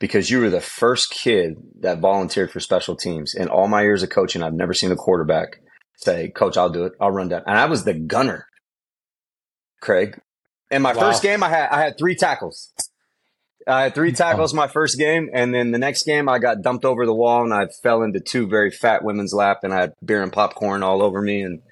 because 0.00 0.30
you 0.30 0.40
were 0.40 0.50
the 0.50 0.60
first 0.60 1.10
kid 1.10 1.56
that 1.80 2.00
volunteered 2.00 2.50
for 2.50 2.60
special 2.60 2.96
teams. 2.96 3.34
In 3.34 3.48
all 3.48 3.68
my 3.68 3.82
years 3.82 4.02
of 4.02 4.10
coaching, 4.10 4.42
I've 4.42 4.54
never 4.54 4.74
seen 4.74 4.92
a 4.92 4.96
quarterback 4.96 5.60
say, 5.96 6.28
Coach, 6.30 6.56
I'll 6.56 6.70
do 6.70 6.84
it. 6.84 6.92
I'll 7.00 7.10
run 7.10 7.28
down. 7.28 7.42
And 7.46 7.58
I 7.58 7.66
was 7.66 7.84
the 7.84 7.94
gunner, 7.94 8.46
Craig. 9.80 10.20
In 10.70 10.82
my 10.82 10.92
wow. 10.92 11.00
first 11.00 11.22
game, 11.22 11.42
I 11.42 11.48
had 11.48 11.68
I 11.70 11.82
had 11.82 11.98
three 11.98 12.14
tackles. 12.14 12.72
I 13.66 13.84
had 13.84 13.94
three 13.94 14.12
tackles 14.12 14.52
my 14.52 14.68
first 14.68 14.98
game, 14.98 15.30
and 15.32 15.54
then 15.54 15.70
the 15.70 15.78
next 15.78 16.04
game 16.04 16.28
I 16.28 16.38
got 16.38 16.62
dumped 16.62 16.84
over 16.84 17.06
the 17.06 17.14
wall, 17.14 17.44
and 17.44 17.54
I 17.54 17.66
fell 17.82 18.02
into 18.02 18.20
two 18.20 18.46
very 18.46 18.70
fat 18.70 19.04
women's 19.04 19.32
lap, 19.32 19.60
and 19.62 19.72
I 19.72 19.80
had 19.80 19.92
beer 20.04 20.22
and 20.22 20.32
popcorn 20.32 20.82
all 20.82 21.02
over 21.02 21.22
me, 21.22 21.42
and 21.42 21.62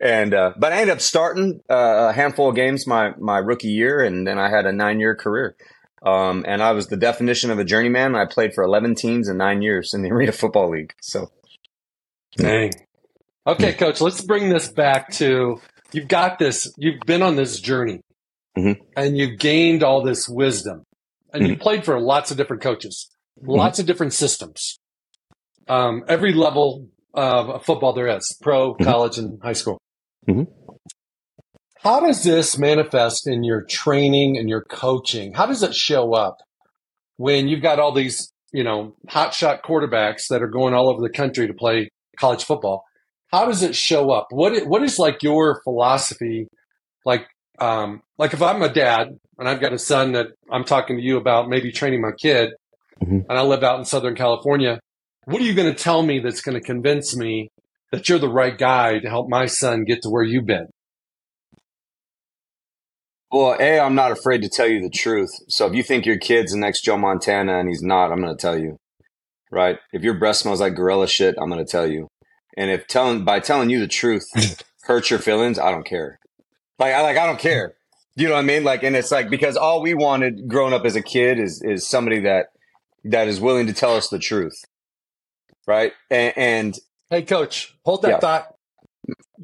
and 0.00 0.32
uh, 0.32 0.52
but 0.56 0.72
I 0.72 0.80
ended 0.80 0.94
up 0.94 1.00
starting 1.00 1.60
uh, 1.68 2.08
a 2.10 2.12
handful 2.12 2.48
of 2.48 2.54
games 2.54 2.86
my 2.86 3.12
my 3.18 3.38
rookie 3.38 3.68
year, 3.68 4.02
and 4.02 4.26
then 4.26 4.38
I 4.38 4.48
had 4.48 4.66
a 4.66 4.72
nine 4.72 5.00
year 5.00 5.14
career. 5.14 5.56
Um, 6.06 6.44
and 6.46 6.62
I 6.62 6.70
was 6.70 6.86
the 6.86 6.96
definition 6.96 7.50
of 7.50 7.58
a 7.58 7.64
journeyman. 7.64 8.14
I 8.14 8.26
played 8.26 8.54
for 8.54 8.62
eleven 8.62 8.94
teams 8.94 9.28
in 9.28 9.36
nine 9.36 9.60
years 9.60 9.92
in 9.92 10.02
the 10.02 10.10
Arena 10.12 10.32
Football 10.32 10.70
League. 10.70 10.94
So, 11.02 11.32
dang. 12.36 12.72
Okay, 13.46 13.72
coach, 13.72 14.00
let's 14.00 14.20
bring 14.22 14.48
this 14.48 14.68
back 14.68 15.10
to 15.14 15.60
you've 15.92 16.08
got 16.08 16.38
this. 16.38 16.72
You've 16.76 17.00
been 17.06 17.22
on 17.22 17.34
this 17.34 17.60
journey, 17.60 18.02
mm-hmm. 18.56 18.82
and 18.96 19.18
you've 19.18 19.38
gained 19.38 19.82
all 19.82 20.02
this 20.02 20.28
wisdom, 20.28 20.84
and 21.32 21.42
mm-hmm. 21.42 21.52
you 21.52 21.58
played 21.58 21.84
for 21.84 22.00
lots 22.00 22.30
of 22.30 22.36
different 22.36 22.62
coaches, 22.62 23.08
mm-hmm. 23.40 23.50
lots 23.50 23.80
of 23.80 23.86
different 23.86 24.12
systems, 24.12 24.78
um, 25.68 26.04
every 26.08 26.32
level 26.32 26.88
of 27.14 27.64
football 27.64 27.92
there 27.92 28.08
is: 28.16 28.36
pro, 28.40 28.74
mm-hmm. 28.74 28.84
college, 28.84 29.18
and 29.18 29.40
high 29.42 29.52
school. 29.52 29.80
How 31.86 32.00
does 32.00 32.24
this 32.24 32.58
manifest 32.58 33.28
in 33.28 33.44
your 33.44 33.62
training 33.62 34.36
and 34.36 34.48
your 34.48 34.62
coaching? 34.62 35.34
How 35.34 35.46
does 35.46 35.62
it 35.62 35.72
show 35.72 36.14
up 36.14 36.38
when 37.16 37.46
you've 37.46 37.62
got 37.62 37.78
all 37.78 37.92
these, 37.92 38.32
you 38.52 38.64
know, 38.64 38.96
hotshot 39.08 39.62
quarterbacks 39.62 40.26
that 40.28 40.42
are 40.42 40.48
going 40.48 40.74
all 40.74 40.88
over 40.88 41.00
the 41.00 41.08
country 41.08 41.46
to 41.46 41.54
play 41.54 41.90
college 42.18 42.42
football? 42.42 42.82
How 43.30 43.46
does 43.46 43.62
it 43.62 43.76
show 43.76 44.10
up? 44.10 44.26
What 44.30 44.66
what 44.66 44.82
is 44.82 44.98
like 44.98 45.22
your 45.22 45.60
philosophy? 45.62 46.48
Like, 47.04 47.28
um, 47.60 48.02
like 48.18 48.34
if 48.34 48.42
I'm 48.42 48.62
a 48.62 48.68
dad 48.68 49.16
and 49.38 49.48
I've 49.48 49.60
got 49.60 49.72
a 49.72 49.78
son 49.78 50.10
that 50.10 50.26
I'm 50.50 50.64
talking 50.64 50.96
to 50.96 51.02
you 51.04 51.18
about 51.18 51.48
maybe 51.48 51.70
training 51.70 52.00
my 52.00 52.10
kid, 52.20 52.50
mm-hmm. 53.00 53.30
and 53.30 53.38
I 53.38 53.42
live 53.42 53.62
out 53.62 53.78
in 53.78 53.84
Southern 53.84 54.16
California, 54.16 54.80
what 55.26 55.40
are 55.40 55.44
you 55.44 55.54
going 55.54 55.72
to 55.72 55.80
tell 55.80 56.02
me 56.02 56.18
that's 56.18 56.42
going 56.42 56.60
to 56.60 56.66
convince 56.66 57.16
me 57.16 57.52
that 57.92 58.08
you're 58.08 58.18
the 58.18 58.28
right 58.28 58.58
guy 58.58 58.98
to 58.98 59.08
help 59.08 59.28
my 59.28 59.46
son 59.46 59.84
get 59.84 60.02
to 60.02 60.10
where 60.10 60.24
you've 60.24 60.46
been? 60.46 60.66
Well, 63.30 63.56
A, 63.58 63.80
I'm 63.80 63.94
not 63.94 64.12
afraid 64.12 64.42
to 64.42 64.48
tell 64.48 64.68
you 64.68 64.80
the 64.80 64.90
truth. 64.90 65.30
So 65.48 65.66
if 65.66 65.74
you 65.74 65.82
think 65.82 66.06
your 66.06 66.18
kid's 66.18 66.52
the 66.52 66.58
next 66.58 66.82
Joe 66.82 66.96
Montana 66.96 67.58
and 67.58 67.68
he's 67.68 67.82
not, 67.82 68.12
I'm 68.12 68.20
going 68.20 68.36
to 68.36 68.40
tell 68.40 68.58
you. 68.58 68.78
Right? 69.50 69.78
If 69.92 70.02
your 70.02 70.14
breath 70.14 70.36
smells 70.36 70.60
like 70.60 70.74
gorilla 70.74 71.08
shit, 71.08 71.36
I'm 71.40 71.50
going 71.50 71.64
to 71.64 71.70
tell 71.70 71.86
you. 71.86 72.08
And 72.56 72.70
if 72.70 72.86
telling 72.86 73.24
by 73.24 73.40
telling 73.40 73.70
you 73.70 73.78
the 73.78 73.88
truth 73.88 74.24
hurts 74.84 75.10
your 75.10 75.18
feelings, 75.18 75.58
I 75.58 75.70
don't 75.70 75.86
care. 75.86 76.18
Like 76.78 76.94
I 76.94 77.02
like 77.02 77.16
I 77.16 77.26
don't 77.26 77.38
care. 77.38 77.74
You 78.16 78.28
know 78.28 78.34
what 78.34 78.40
I 78.40 78.44
mean? 78.44 78.64
Like 78.64 78.82
and 78.82 78.96
it's 78.96 79.10
like 79.10 79.28
because 79.28 79.56
all 79.56 79.82
we 79.82 79.94
wanted 79.94 80.48
growing 80.48 80.72
up 80.72 80.84
as 80.84 80.96
a 80.96 81.02
kid 81.02 81.38
is 81.38 81.62
is 81.62 81.86
somebody 81.86 82.20
that 82.20 82.46
that 83.04 83.28
is 83.28 83.40
willing 83.40 83.66
to 83.66 83.72
tell 83.72 83.94
us 83.94 84.08
the 84.08 84.18
truth. 84.18 84.64
Right? 85.66 85.92
And, 86.10 86.32
and 86.36 86.78
Hey 87.10 87.22
coach, 87.22 87.74
hold 87.84 88.02
that 88.02 88.08
yeah. 88.08 88.18
thought 88.18 88.55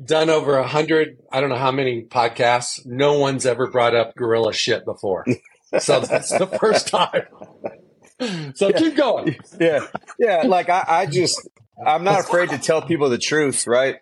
done 0.05 0.31
over 0.31 0.57
a 0.57 0.67
hundred, 0.67 1.19
I 1.31 1.41
don't 1.41 1.51
know 1.51 1.57
how 1.57 1.73
many 1.73 2.05
podcasts. 2.05 2.85
No 2.85 3.19
one's 3.19 3.47
ever 3.47 3.71
brought 3.71 3.95
up 3.95 4.15
gorilla 4.17 4.53
shit 4.53 4.85
before. 4.85 5.27
So 5.79 6.01
that's 6.01 6.29
the 6.29 6.47
first 6.47 6.89
time. 6.89 7.23
So 8.55 8.69
yeah. 8.69 8.79
keep 8.79 8.95
going. 8.95 9.37
Yeah. 9.59 9.87
Yeah. 10.19 10.43
Like 10.45 10.69
I, 10.69 10.85
I 10.87 11.07
just, 11.07 11.49
I'm 11.83 12.05
not 12.05 12.21
afraid 12.21 12.51
to 12.51 12.59
tell 12.59 12.83
people 12.83 13.09
the 13.09 13.17
truth. 13.17 13.67
Right. 13.67 13.97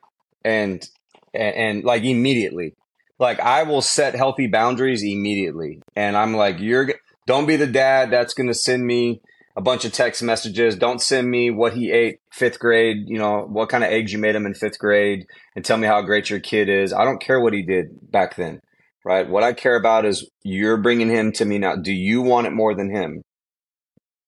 And, 0.44 0.84
and, 1.32 1.54
and 1.54 1.84
like 1.84 2.02
immediately, 2.02 2.74
like 3.20 3.38
I 3.38 3.62
will 3.62 3.82
set 3.82 4.16
healthy 4.16 4.48
boundaries 4.48 5.04
immediately. 5.04 5.80
And 5.94 6.16
I'm 6.16 6.34
like, 6.34 6.58
you're, 6.58 6.94
don't 7.24 7.46
be 7.46 7.54
the 7.54 7.68
dad 7.68 8.10
that's 8.10 8.34
going 8.34 8.48
to 8.48 8.54
send 8.54 8.84
me 8.84 9.20
a 9.56 9.60
bunch 9.60 9.84
of 9.84 9.92
text 9.92 10.22
messages. 10.22 10.76
Don't 10.76 11.02
send 11.02 11.30
me 11.30 11.50
what 11.50 11.74
he 11.74 11.90
ate 11.90 12.20
fifth 12.32 12.58
grade, 12.58 13.04
you 13.06 13.18
know, 13.18 13.46
what 13.48 13.68
kind 13.68 13.84
of 13.84 13.90
eggs 13.90 14.12
you 14.12 14.18
made 14.18 14.34
him 14.34 14.46
in 14.46 14.54
fifth 14.54 14.78
grade 14.78 15.26
and 15.56 15.64
tell 15.64 15.76
me 15.76 15.86
how 15.86 16.02
great 16.02 16.30
your 16.30 16.40
kid 16.40 16.68
is. 16.68 16.92
I 16.92 17.04
don't 17.04 17.20
care 17.20 17.40
what 17.40 17.52
he 17.52 17.62
did 17.62 18.10
back 18.10 18.36
then, 18.36 18.60
right? 19.04 19.28
What 19.28 19.42
I 19.42 19.52
care 19.52 19.76
about 19.76 20.06
is 20.06 20.28
you're 20.44 20.76
bringing 20.76 21.10
him 21.10 21.32
to 21.32 21.44
me 21.44 21.58
now. 21.58 21.76
Do 21.76 21.92
you 21.92 22.22
want 22.22 22.46
it 22.46 22.52
more 22.52 22.74
than 22.74 22.94
him? 22.94 23.22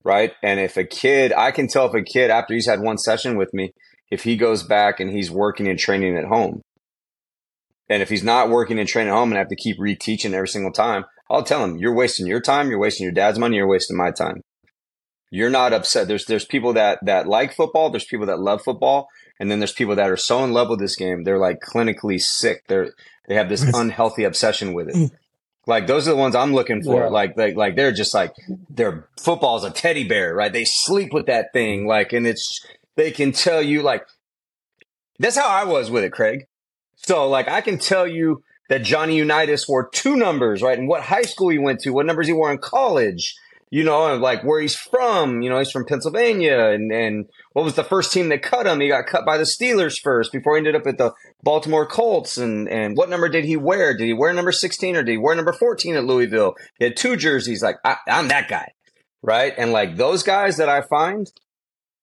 Right. 0.04 0.32
And 0.42 0.58
if 0.58 0.76
a 0.76 0.84
kid, 0.84 1.32
I 1.32 1.52
can 1.52 1.68
tell 1.68 1.86
if 1.86 1.94
a 1.94 2.02
kid 2.02 2.30
after 2.30 2.54
he's 2.54 2.66
had 2.66 2.80
one 2.80 2.98
session 2.98 3.36
with 3.36 3.54
me, 3.54 3.72
if 4.10 4.24
he 4.24 4.36
goes 4.36 4.64
back 4.64 4.98
and 4.98 5.10
he's 5.10 5.30
working 5.30 5.68
and 5.68 5.78
training 5.78 6.16
at 6.16 6.24
home. 6.24 6.60
And 7.88 8.02
if 8.02 8.08
he's 8.08 8.24
not 8.24 8.50
working 8.50 8.80
and 8.80 8.88
training 8.88 9.12
at 9.12 9.16
home 9.16 9.30
and 9.30 9.38
I 9.38 9.40
have 9.40 9.48
to 9.48 9.56
keep 9.56 9.78
reteaching 9.78 10.32
every 10.32 10.48
single 10.48 10.72
time, 10.72 11.04
I'll 11.30 11.44
tell 11.44 11.62
him, 11.62 11.76
you're 11.76 11.94
wasting 11.94 12.26
your 12.26 12.40
time, 12.40 12.68
you're 12.68 12.80
wasting 12.80 13.04
your 13.04 13.12
dad's 13.12 13.38
money, 13.38 13.56
you're 13.56 13.68
wasting 13.68 13.96
my 13.96 14.10
time 14.10 14.42
you're 15.32 15.50
not 15.50 15.72
upset. 15.72 16.08
There's 16.08 16.26
there's 16.26 16.44
people 16.44 16.74
that 16.74 16.98
that 17.06 17.26
like 17.26 17.54
football. 17.54 17.88
There's 17.88 18.04
people 18.04 18.26
that 18.26 18.38
love 18.38 18.62
football, 18.62 19.08
and 19.40 19.50
then 19.50 19.60
there's 19.60 19.72
people 19.72 19.96
that 19.96 20.10
are 20.10 20.16
so 20.16 20.44
in 20.44 20.52
love 20.52 20.68
with 20.68 20.78
this 20.78 20.94
game 20.94 21.24
they're 21.24 21.38
like 21.38 21.60
clinically 21.60 22.20
sick. 22.20 22.64
They're 22.68 22.92
they 23.26 23.34
have 23.34 23.48
this 23.48 23.62
unhealthy 23.62 24.24
obsession 24.24 24.74
with 24.74 24.90
it. 24.90 24.94
Mm. 24.94 25.10
Like 25.66 25.86
those 25.86 26.06
are 26.06 26.10
the 26.10 26.18
ones 26.18 26.36
I'm 26.36 26.52
looking 26.52 26.82
for. 26.82 27.04
Yeah. 27.04 27.08
Like 27.08 27.34
like 27.36 27.56
like 27.56 27.76
they're 27.76 27.92
just 27.92 28.12
like 28.12 28.34
their 28.68 29.08
football 29.18 29.56
is 29.56 29.64
a 29.64 29.70
teddy 29.70 30.06
bear, 30.06 30.34
right? 30.34 30.52
They 30.52 30.66
sleep 30.66 31.14
with 31.14 31.26
that 31.26 31.54
thing, 31.54 31.86
like, 31.86 32.12
and 32.12 32.26
it's 32.26 32.60
they 32.96 33.10
can 33.10 33.32
tell 33.32 33.62
you 33.62 33.80
like 33.80 34.04
that's 35.18 35.36
how 35.36 35.48
I 35.48 35.64
was 35.64 35.90
with 35.90 36.04
it, 36.04 36.12
Craig. 36.12 36.46
So 36.96 37.26
like 37.26 37.48
I 37.48 37.62
can 37.62 37.78
tell 37.78 38.06
you 38.06 38.42
that 38.68 38.82
Johnny 38.82 39.16
Unitas 39.16 39.66
wore 39.66 39.88
two 39.88 40.14
numbers, 40.14 40.60
right? 40.60 40.78
And 40.78 40.88
what 40.88 41.02
high 41.02 41.22
school 41.22 41.48
he 41.48 41.58
went 41.58 41.80
to, 41.80 41.90
what 41.90 42.04
numbers 42.04 42.26
he 42.26 42.34
wore 42.34 42.52
in 42.52 42.58
college 42.58 43.34
you 43.72 43.84
know, 43.84 44.16
like 44.16 44.44
where 44.44 44.60
he's 44.60 44.76
from. 44.76 45.40
You 45.40 45.48
know, 45.48 45.58
he's 45.58 45.70
from 45.70 45.86
Pennsylvania, 45.86 46.58
and 46.58 46.92
and 46.92 47.24
what 47.54 47.64
was 47.64 47.74
the 47.74 47.82
first 47.82 48.12
team 48.12 48.28
that 48.28 48.42
cut 48.42 48.66
him? 48.66 48.80
He 48.80 48.88
got 48.88 49.06
cut 49.06 49.24
by 49.24 49.38
the 49.38 49.44
Steelers 49.44 49.98
first 49.98 50.30
before 50.30 50.56
he 50.56 50.58
ended 50.58 50.76
up 50.76 50.86
at 50.86 50.98
the 50.98 51.14
Baltimore 51.42 51.86
Colts. 51.86 52.36
And 52.36 52.68
and 52.68 52.98
what 52.98 53.08
number 53.08 53.30
did 53.30 53.46
he 53.46 53.56
wear? 53.56 53.96
Did 53.96 54.04
he 54.04 54.12
wear 54.12 54.30
number 54.34 54.52
sixteen 54.52 54.94
or 54.94 55.02
did 55.02 55.12
he 55.12 55.16
wear 55.16 55.34
number 55.34 55.54
fourteen 55.54 55.96
at 55.96 56.04
Louisville? 56.04 56.54
He 56.78 56.84
had 56.84 56.98
two 56.98 57.16
jerseys. 57.16 57.62
Like 57.62 57.76
I, 57.82 57.96
am 58.06 58.28
that 58.28 58.46
guy, 58.46 58.72
right? 59.22 59.54
And 59.56 59.72
like 59.72 59.96
those 59.96 60.22
guys 60.22 60.58
that 60.58 60.68
I 60.68 60.82
find, 60.82 61.32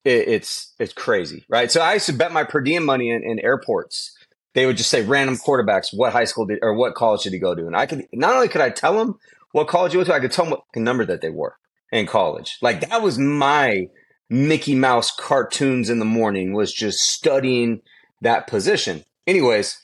it, 0.03 0.27
it's 0.27 0.73
it's 0.79 0.93
crazy, 0.93 1.45
right? 1.49 1.69
So 1.69 1.81
I 1.81 1.93
used 1.93 2.07
to 2.07 2.13
bet 2.13 2.31
my 2.31 2.45
per 2.45 2.61
diem 2.61 2.83
money 2.83 3.11
in, 3.11 3.21
in 3.23 3.37
airports 3.37 4.15
they 4.55 4.65
would 4.65 4.77
just 4.77 4.89
say 4.89 5.03
random 5.05 5.37
quarterbacks, 5.37 5.89
what 5.93 6.11
high 6.11 6.23
school 6.23 6.47
did 6.47 6.59
or 6.63 6.73
what 6.73 6.95
college 6.95 7.21
did 7.21 7.33
he 7.33 7.39
go 7.39 7.53
to? 7.53 7.67
And 7.67 7.75
I 7.75 7.85
could 7.85 8.07
not 8.11 8.33
only 8.33 8.47
could 8.47 8.61
I 8.61 8.71
tell 8.71 8.97
them 8.97 9.19
what 9.51 9.67
college 9.67 9.93
you 9.93 9.99
went 9.99 10.07
to, 10.07 10.13
I 10.13 10.19
could 10.19 10.31
tell 10.31 10.45
them 10.45 10.51
what 10.51 10.63
number 10.75 11.05
that 11.05 11.21
they 11.21 11.29
were 11.29 11.55
in 11.91 12.05
college. 12.05 12.57
Like 12.61 12.87
that 12.89 13.01
was 13.01 13.17
my 13.17 13.87
Mickey 14.29 14.75
Mouse 14.75 15.11
cartoons 15.11 15.89
in 15.89 15.99
the 15.99 16.05
morning 16.05 16.53
was 16.53 16.73
just 16.73 16.99
studying 16.99 17.81
that 18.21 18.47
position. 18.47 19.03
Anyways, 19.25 19.79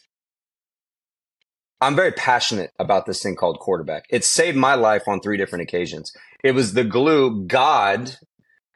I'm 1.82 1.96
very 1.96 2.12
passionate 2.12 2.72
about 2.80 3.06
this 3.06 3.22
thing 3.22 3.36
called 3.36 3.60
quarterback. 3.60 4.06
It 4.10 4.24
saved 4.24 4.58
my 4.58 4.76
life 4.76 5.04
on 5.08 5.20
three 5.20 5.38
different 5.38 5.64
occasions. 5.64 6.14
It 6.44 6.54
was 6.54 6.74
the 6.74 6.84
glue 6.84 7.46
God 7.46 8.18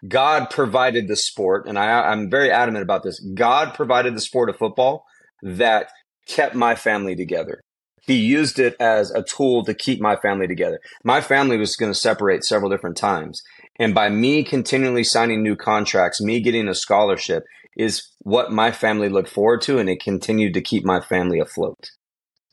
God 0.07 0.49
provided 0.49 1.07
the 1.07 1.15
sport, 1.15 1.67
and 1.67 1.77
I, 1.77 2.09
I'm 2.09 2.29
very 2.29 2.51
adamant 2.51 2.83
about 2.83 3.03
this. 3.03 3.19
God 3.19 3.73
provided 3.73 4.15
the 4.15 4.21
sport 4.21 4.49
of 4.49 4.57
football 4.57 5.05
that 5.41 5.89
kept 6.25 6.55
my 6.55 6.75
family 6.75 7.15
together 7.15 7.61
he 8.09 8.15
used 8.15 8.57
it 8.57 8.75
as 8.79 9.11
a 9.11 9.21
tool 9.21 9.63
to 9.63 9.73
keep 9.73 10.01
my 10.01 10.15
family 10.15 10.47
together. 10.47 10.79
My 11.03 11.21
family 11.21 11.57
was 11.57 11.75
going 11.75 11.91
to 11.91 11.97
separate 11.97 12.43
several 12.43 12.71
different 12.71 12.97
times. 12.97 13.43
And 13.77 13.93
by 13.93 14.09
me 14.09 14.43
continually 14.43 15.03
signing 15.03 15.43
new 15.43 15.55
contracts, 15.55 16.19
me 16.19 16.41
getting 16.41 16.67
a 16.67 16.73
scholarship 16.73 17.43
is 17.77 18.09
what 18.19 18.51
my 18.51 18.71
family 18.71 19.09
looked 19.09 19.29
forward 19.29 19.61
to. 19.61 19.77
And 19.77 19.87
it 19.87 20.01
continued 20.01 20.55
to 20.55 20.61
keep 20.61 20.83
my 20.83 20.99
family 20.99 21.39
afloat 21.39 21.91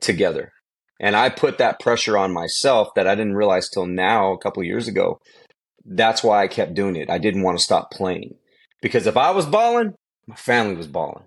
together. 0.00 0.52
And 1.00 1.16
I 1.16 1.30
put 1.30 1.57
that 1.57 1.80
pressure 1.80 2.18
on 2.18 2.34
myself 2.34 2.88
that 2.94 3.07
I 3.07 3.14
didn't 3.14 3.36
realize 3.36 3.70
till 3.70 3.86
now, 3.86 4.32
a 4.32 4.38
couple 4.38 4.62
years 4.62 4.86
ago. 4.86 5.20
That's 5.86 6.22
why 6.22 6.42
I 6.42 6.48
kept 6.48 6.74
doing 6.74 6.96
it. 6.96 7.09
I 7.09 7.16
didn't 7.16 7.42
want 7.42 7.57
to 7.57 7.64
stop 7.64 7.90
playing 7.90 8.34
because 8.82 9.07
if 9.07 9.16
I 9.16 9.30
was 9.30 9.46
balling, 9.46 9.94
my 10.26 10.36
family 10.36 10.74
was 10.74 10.86
balling. 10.86 11.24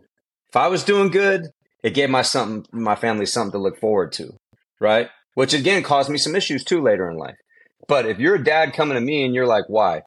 If 0.49 0.55
I 0.55 0.67
was 0.67 0.83
doing 0.83 1.09
good, 1.09 1.47
it 1.83 1.93
gave 1.93 2.09
my 2.09 2.21
something 2.21 2.65
my 2.71 2.95
family 2.95 3.25
something 3.25 3.53
to 3.53 3.57
look 3.57 3.79
forward 3.79 4.11
to, 4.13 4.33
right? 4.79 5.09
Which 5.35 5.53
again 5.53 5.83
caused 5.83 6.09
me 6.09 6.17
some 6.17 6.35
issues 6.35 6.63
too 6.63 6.81
later 6.81 7.09
in 7.09 7.17
life. 7.17 7.35
But 7.87 8.05
if 8.05 8.19
you're 8.19 8.35
a 8.35 8.43
dad 8.43 8.73
coming 8.73 8.95
to 8.95 9.01
me 9.01 9.23
and 9.23 9.33
you're 9.33 9.47
like, 9.47 9.65
why? 9.67 10.01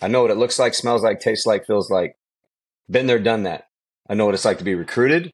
I 0.00 0.08
know 0.08 0.22
what 0.22 0.30
it 0.30 0.36
looks 0.36 0.58
like, 0.58 0.74
smells 0.74 1.02
like, 1.02 1.20
tastes 1.20 1.46
like, 1.46 1.66
feels 1.66 1.90
like. 1.90 2.14
Been 2.90 3.06
there, 3.06 3.18
done 3.18 3.42
that. 3.42 3.64
I 4.08 4.14
know 4.14 4.24
what 4.24 4.34
it's 4.34 4.44
like 4.44 4.58
to 4.58 4.64
be 4.64 4.74
recruited. 4.74 5.30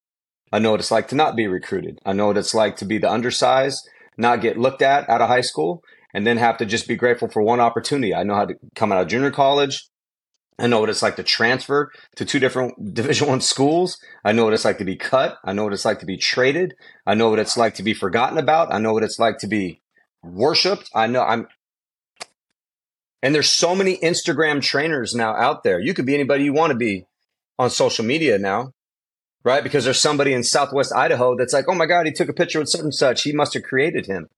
I 0.53 0.59
know 0.59 0.73
what 0.73 0.81
it's 0.81 0.91
like 0.91 1.09
to 1.09 1.15
not 1.15 1.37
be 1.37 1.47
recruited. 1.47 1.99
I 2.05 2.13
know 2.13 2.29
what 2.29 2.37
it's 2.37 2.55
like 2.55 2.77
to 2.77 2.85
be 2.85 2.99
the 2.99 3.11
undersized, 3.11 3.89
not 4.17 4.41
get 4.41 4.59
looked 4.59 4.83
at 4.83 5.09
out 5.09 5.21
of 5.21 5.29
high 5.29 5.41
school, 5.41 5.83
and 6.13 6.27
then 6.27 6.37
have 6.37 6.59
to 6.59 6.67
just 6.67 6.89
be 6.89 6.97
grateful 6.97 7.29
for 7.29 7.43
one 7.43 7.61
opportunity. 7.61 8.15
I 8.15 8.23
know 8.25 8.35
how 8.35 8.47
to 8.47 8.55
come 8.75 8.93
out 8.93 9.03
of 9.03 9.09
junior 9.09 9.31
college, 9.31 9.89
I 10.59 10.69
know 10.69 10.79
what 10.81 10.89
it's 10.89 11.03
like 11.03 11.17
to 11.17 11.25
transfer 11.25 11.91
to 12.17 12.25
two 12.25 12.39
different 12.39 12.95
Division 12.95 13.29
One 13.29 13.41
schools. 13.41 13.99
I 14.25 14.33
know 14.33 14.45
what 14.45 14.55
it's 14.55 14.65
like 14.65 14.79
to 14.79 14.85
be 14.85 14.97
cut. 14.97 15.39
I 15.45 15.53
know 15.53 15.65
what 15.65 15.73
it's 15.73 15.85
like 15.85 15.99
to 16.01 16.07
be 16.07 16.17
traded. 16.17 16.75
I 17.07 17.15
know 17.15 17.31
what 17.31 17.39
it's 17.39 17.57
like 17.57 17.75
to 17.77 17.83
be 17.83 17.95
forgotten 17.95 18.39
about. 18.39 18.73
I 18.73 18.79
know 18.79 18.93
what 18.93 19.03
it's 19.03 19.19
like 19.19 19.39
to 19.39 19.47
be 19.47 19.81
worshipped. 20.23 20.91
I 20.95 21.07
know 21.07 21.23
I'm. 21.23 21.49
And 23.23 23.35
there's 23.35 23.51
so 23.51 23.75
many 23.75 23.97
Instagram 23.99 24.63
trainers 24.63 25.15
now 25.15 25.35
out 25.35 25.65
there. 25.65 25.81
You 25.81 25.95
could 25.95 26.07
be 26.07 26.15
anybody 26.15 26.45
you 26.45 26.53
want 26.53 26.73
to 26.73 26.77
be 26.77 27.07
on 27.59 27.71
social 27.71 28.05
media 28.05 28.39
now, 28.39 28.73
right? 29.45 29.65
Because 29.65 29.85
there's 29.85 30.01
somebody 30.01 30.35
in 30.35 30.45
Southwest 30.45 30.95
Idaho 30.95 31.35
that's 31.37 31.55
like, 31.55 31.65
oh 31.67 31.75
my 31.75 31.87
God, 31.87 32.07
he 32.07 32.13
took 32.13 32.29
a 32.29 32.35
picture 32.35 32.59
with 32.59 32.69
such 32.69 32.83
and 32.83 32.95
such. 32.95 33.23
He 33.23 33.33
must 33.33 33.55
have 33.55 33.63
created 33.63 34.07
him. 34.07 34.29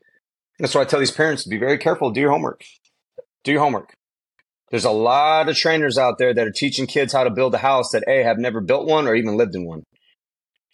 That's 0.58 0.74
why 0.74 0.82
I 0.82 0.84
tell 0.84 1.00
these 1.00 1.10
parents 1.10 1.42
to 1.42 1.48
be 1.48 1.58
very 1.58 1.78
careful. 1.78 2.10
Do 2.10 2.20
your 2.20 2.30
homework. 2.30 2.64
Do 3.42 3.52
your 3.52 3.60
homework. 3.60 3.94
There's 4.70 4.84
a 4.84 4.90
lot 4.90 5.48
of 5.48 5.56
trainers 5.56 5.96
out 5.96 6.18
there 6.18 6.34
that 6.34 6.46
are 6.46 6.52
teaching 6.52 6.86
kids 6.86 7.12
how 7.12 7.24
to 7.24 7.30
build 7.30 7.54
a 7.54 7.58
house 7.58 7.90
that 7.92 8.04
A, 8.08 8.24
have 8.24 8.38
never 8.38 8.60
built 8.60 8.86
one 8.86 9.06
or 9.06 9.14
even 9.14 9.36
lived 9.36 9.54
in 9.54 9.64
one. 9.64 9.84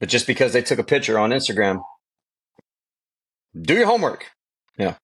But 0.00 0.08
just 0.08 0.26
because 0.26 0.52
they 0.52 0.62
took 0.62 0.78
a 0.78 0.84
picture 0.84 1.18
on 1.18 1.30
Instagram, 1.30 1.82
do 3.60 3.74
your 3.74 3.86
homework. 3.86 4.30
Yeah. 4.78 4.94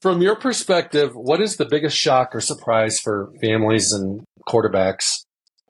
From 0.00 0.22
your 0.22 0.36
perspective, 0.36 1.12
what 1.14 1.40
is 1.40 1.56
the 1.56 1.66
biggest 1.68 1.96
shock 1.96 2.34
or 2.34 2.40
surprise 2.40 2.98
for 2.98 3.32
families 3.40 3.92
and 3.92 4.22
quarterbacks, 4.48 5.24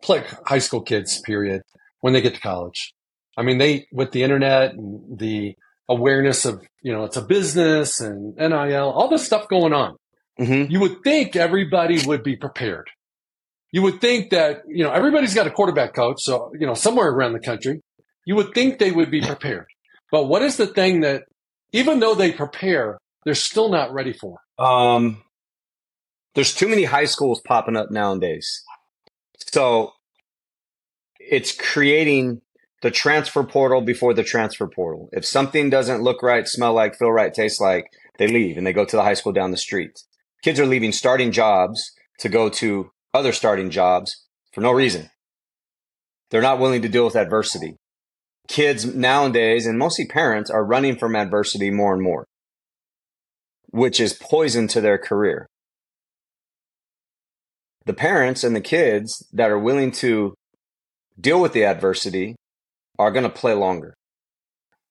like 0.09 0.27
high 0.47 0.59
school 0.59 0.83
kids, 0.83 1.21
period, 1.23 1.63
when 2.01 2.13
they 2.13 2.21
get 2.21 2.35
to 2.35 2.41
college? 2.41 2.93
I 3.37 3.43
mean, 3.43 3.59
they, 3.59 3.87
with 3.93 4.13
the 4.13 4.23
internet 4.23 4.75
and 4.75 5.19
the 5.19 5.55
awareness 5.89 6.45
of, 6.45 6.63
you 6.83 6.93
know, 6.93 7.05
it's 7.05 7.17
a 7.17 7.23
business 7.23 8.01
and 8.01 8.37
NIL, 8.37 8.91
all 8.91 9.09
this 9.09 9.25
stuff 9.25 9.49
going 9.49 9.73
on. 9.73 9.97
Mm-hmm. 10.41 10.71
You 10.71 10.81
would 10.81 11.03
think 11.05 11.37
everybody 11.37 11.99
would 12.07 12.23
be 12.23 12.37
prepared. 12.37 12.89
You 13.71 13.83
would 13.83 14.01
think 14.01 14.31
that, 14.31 14.63
you 14.69 14.85
know, 14.85 14.91
everybody's 14.91 15.35
got 15.35 15.47
a 15.47 15.51
quarterback 15.51 15.95
coach. 15.95 16.23
So, 16.23 16.53
you 16.59 16.67
know, 16.67 16.75
somewhere 16.75 17.09
around 17.09 17.33
the 17.33 17.41
country, 17.41 17.81
you 18.25 18.37
would 18.37 18.55
think 18.55 18.79
they 18.79 18.93
would 18.93 19.11
be 19.11 19.21
prepared. 19.21 19.67
But 20.11 20.27
what 20.27 20.43
is 20.43 20.57
the 20.57 20.67
thing 20.67 21.01
that, 21.01 21.25
even 21.73 22.01
though 22.01 22.15
they 22.15 22.33
prepare, 22.33 22.99
they're 23.25 23.35
still 23.35 23.71
not 23.71 23.93
ready 23.93 24.13
for? 24.13 24.39
Um, 24.59 25.23
there's 26.35 26.55
too 26.55 26.69
many 26.69 26.85
high 26.85 27.07
schools 27.07 27.41
popping 27.47 27.77
up 27.77 27.91
nowadays. 27.91 28.63
So 29.53 29.93
it's 31.19 31.53
creating 31.53 32.43
the 32.83 32.91
transfer 32.91 33.43
portal 33.45 33.81
before 33.81 34.13
the 34.13 34.25
transfer 34.25 34.67
portal. 34.67 35.09
If 35.13 35.25
something 35.25 35.71
doesn't 35.71 36.03
look 36.03 36.23
right, 36.23 36.47
smell 36.47 36.75
like, 36.75 36.97
feel 36.97 37.11
right, 37.11 37.33
taste 37.33 37.61
like, 37.61 37.87
they 38.19 38.27
leave 38.27 38.59
and 38.59 38.67
they 38.67 38.73
go 38.73 38.85
to 38.85 38.97
the 38.97 39.03
high 39.03 39.15
school 39.15 39.33
down 39.33 39.51
the 39.51 39.57
street. 39.57 40.03
Kids 40.43 40.59
are 40.59 40.67
leaving 40.67 40.93
starting 40.93 41.31
jobs 41.31 41.93
to 42.19 42.29
go 42.29 42.49
to 42.49 42.91
other 43.15 43.33
starting 43.33 43.71
jobs 43.71 44.27
for 44.53 44.61
no 44.61 44.73
reason. 44.73 45.11
They're 46.31 46.43
not 46.43 46.59
willing 46.59 46.83
to 46.83 46.89
deal 46.89 47.05
with 47.05 47.17
adversity. 47.17 47.77
Kids 48.49 48.85
nowadays, 48.85 49.67
and 49.67 49.79
mostly 49.79 50.07
parents, 50.07 50.51
are 50.51 50.65
running 50.65 50.97
from 50.97 51.15
adversity 51.15 51.71
more 51.71 51.95
and 51.95 52.03
more, 52.03 52.25
which 53.71 54.01
is 54.01 54.15
poison 54.15 54.67
to 54.69 54.81
their 54.81 54.99
career. 54.99 55.47
The 57.85 57.95
parents 57.95 58.43
and 58.43 58.55
the 58.57 58.61
kids 58.61 59.27
that 59.33 59.51
are 59.51 59.59
willing 59.59 59.93
to 59.93 60.35
deal 61.21 61.41
with 61.41 61.53
the 61.53 61.65
adversity 61.65 62.35
are 62.99 63.11
going 63.11 63.25
to 63.25 63.31
play 63.31 63.55
longer 63.55 63.95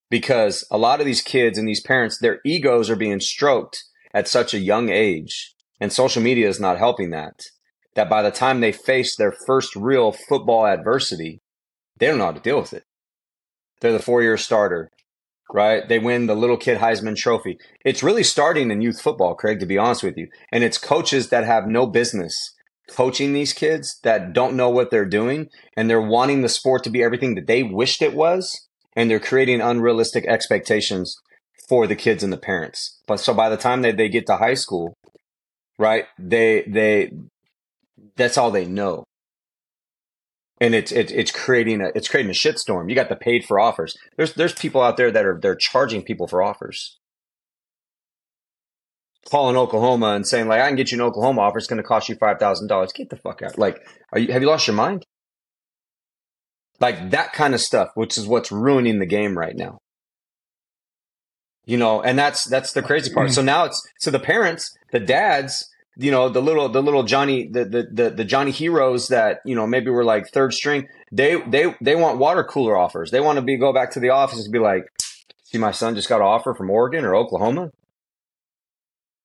because 0.10 0.66
a 0.72 0.78
lot 0.78 1.00
of 1.00 1.06
these 1.06 1.22
kids 1.22 1.58
and 1.58 1.68
these 1.68 1.82
parents, 1.82 2.20
their 2.20 2.40
egos 2.46 2.90
are 2.90 2.96
being 2.96 3.20
stroked 3.20 3.84
at 4.14 4.28
such 4.28 4.54
a 4.54 4.60
young 4.60 4.90
age, 4.90 5.54
and 5.80 5.92
social 5.92 6.22
media 6.22 6.48
is 6.48 6.60
not 6.60 6.78
helping 6.78 7.12
that, 7.12 7.42
that 7.96 8.10
by 8.10 8.22
the 8.22 8.32
time 8.32 8.62
they 8.62 8.72
face 8.72 9.16
their 9.16 9.34
first 9.46 9.76
real 9.76 10.12
football 10.12 10.66
adversity, 10.66 11.42
they 11.98 12.08
don't 12.08 12.18
know 12.18 12.26
how 12.26 12.32
to 12.32 12.40
deal 12.40 12.60
with 12.60 12.74
it. 12.74 12.84
They're 13.80 13.92
the 13.92 14.00
four 14.00 14.22
year 14.22 14.38
starter, 14.38 14.90
right? 15.52 15.88
They 15.88 16.00
win 16.00 16.28
the 16.28 16.36
little 16.36 16.58
kid 16.58 16.78
Heisman 16.78 17.16
trophy. 17.16 17.58
It's 17.84 18.04
really 18.04 18.24
starting 18.24 18.72
in 18.72 18.82
youth 18.82 19.02
football, 19.02 19.36
Craig, 19.36 19.60
to 19.60 19.66
be 19.66 19.78
honest 19.78 20.04
with 20.04 20.18
you. 20.18 20.28
And 20.52 20.64
it's 20.64 20.78
coaches 20.78 21.30
that 21.30 21.46
have 21.46 21.68
no 21.68 21.88
business 21.88 22.54
coaching 22.92 23.34
these 23.34 23.54
kids 23.54 24.00
that 24.04 24.34
don't 24.34 24.56
know 24.56 24.70
what 24.70 24.92
they're 24.92 25.06
doing 25.06 25.48
and 25.78 25.90
they're 25.90 26.02
wanting 26.02 26.42
the 26.42 26.50
sport 26.50 26.84
to 26.84 26.90
be 26.90 27.04
everything 27.04 27.36
that 27.36 27.48
they 27.48 27.64
wished 27.64 28.02
it 28.02 28.14
was. 28.14 28.68
And 28.96 29.10
they're 29.10 29.20
creating 29.20 29.62
unrealistic 29.62 30.26
expectations 30.28 31.16
for 31.72 31.88
the 31.88 31.96
kids 31.96 32.22
and 32.22 32.34
the 32.34 32.38
parents. 32.38 33.00
But 33.08 33.22
so 33.22 33.34
by 33.34 33.48
the 33.48 33.56
time 33.56 33.82
that 33.84 33.96
they 33.96 34.10
get 34.10 34.26
to 34.28 34.36
high 34.36 34.56
school, 34.56 34.94
right, 35.80 36.04
they 36.20 36.64
they 36.68 37.14
that's 38.18 38.38
all 38.38 38.52
they 38.52 38.66
know. 38.66 39.06
And 40.60 40.76
it's 40.76 40.92
it, 40.92 41.12
it's 41.12 41.32
creating 41.32 41.80
a 41.80 41.90
it's 41.96 42.10
creating 42.10 42.30
a 42.30 42.34
shitstorm. 42.34 42.90
You 42.90 42.96
got 42.96 43.08
the 43.08 43.16
paid 43.16 43.46
for 43.46 43.58
offers. 43.58 43.98
There's 44.18 44.34
there's 44.34 44.54
people 44.54 44.82
out 44.82 44.98
there 44.98 45.12
that 45.12 45.26
are 45.26 45.40
they're 45.42 45.56
charging 45.56 46.04
people 46.04 46.28
for 46.28 46.44
offers. 46.44 46.98
Calling 49.30 49.56
Oklahoma 49.56 50.08
and 50.08 50.28
saying 50.28 50.50
like 50.50 50.60
I 50.60 50.68
can 50.68 50.76
get 50.76 50.92
you 50.92 50.98
an 50.98 51.08
Oklahoma 51.08 51.40
offer. 51.40 51.58
It's 51.58 51.68
going 51.68 51.82
to 51.82 51.88
cost 51.88 52.10
you 52.10 52.16
five 52.16 52.38
thousand 52.38 52.68
dollars. 52.68 52.92
Get 52.92 53.10
the 53.10 53.16
fuck 53.16 53.42
out. 53.42 53.58
Like, 53.58 53.80
are 54.12 54.20
you 54.20 54.34
have 54.34 54.42
you 54.42 54.50
lost 54.50 54.68
your 54.68 54.76
mind? 54.76 55.06
Like 56.82 57.12
that 57.12 57.32
kind 57.32 57.54
of 57.54 57.62
stuff, 57.62 57.92
which 57.96 58.18
is 58.18 58.28
what's 58.28 58.52
ruining 58.52 59.00
the 59.00 59.06
game 59.06 59.38
right 59.38 59.56
now 59.56 59.80
you 61.66 61.78
know, 61.78 62.02
and 62.02 62.18
that's 62.18 62.46
that's 62.46 62.74
the 62.74 62.82
crazy 62.82 63.14
part. 63.14 63.32
So 63.32 63.42
now 63.42 63.66
it's 63.66 63.82
so 64.00 64.12
the 64.12 64.20
parents, 64.20 64.76
the 64.92 65.00
dads, 65.00 65.70
you 65.96 66.12
know, 66.12 66.30
the 66.30 66.42
little 66.42 66.70
the 66.70 66.82
little 66.82 67.04
Johnny 67.04 67.48
the 67.48 67.66
the 67.66 67.88
the, 67.92 68.10
the 68.10 68.26
Johnny 68.26 68.52
heroes 68.52 69.10
that 69.10 69.40
you 69.46 69.56
know 69.56 69.68
maybe 69.68 69.90
were 69.90 70.04
like 70.04 70.28
third 70.28 70.54
string. 70.54 70.88
They 71.12 71.40
they 71.42 71.76
they 71.82 71.96
want 71.96 72.18
water 72.18 72.44
cooler 72.44 72.78
offers. 72.78 73.12
They 73.12 73.20
want 73.20 73.38
to 73.38 73.42
be 73.42 73.58
go 73.58 73.74
back 73.74 73.92
to 73.92 74.00
the 74.00 74.10
office 74.10 74.44
and 74.44 74.52
be 74.52 74.60
like, 74.60 74.84
see, 75.44 75.58
my 75.58 75.72
son 75.72 75.96
just 75.96 76.10
got 76.10 76.22
an 76.22 76.28
offer 76.28 76.54
from 76.54 76.70
Oregon 76.70 77.06
or 77.06 77.16
Oklahoma, 77.16 77.72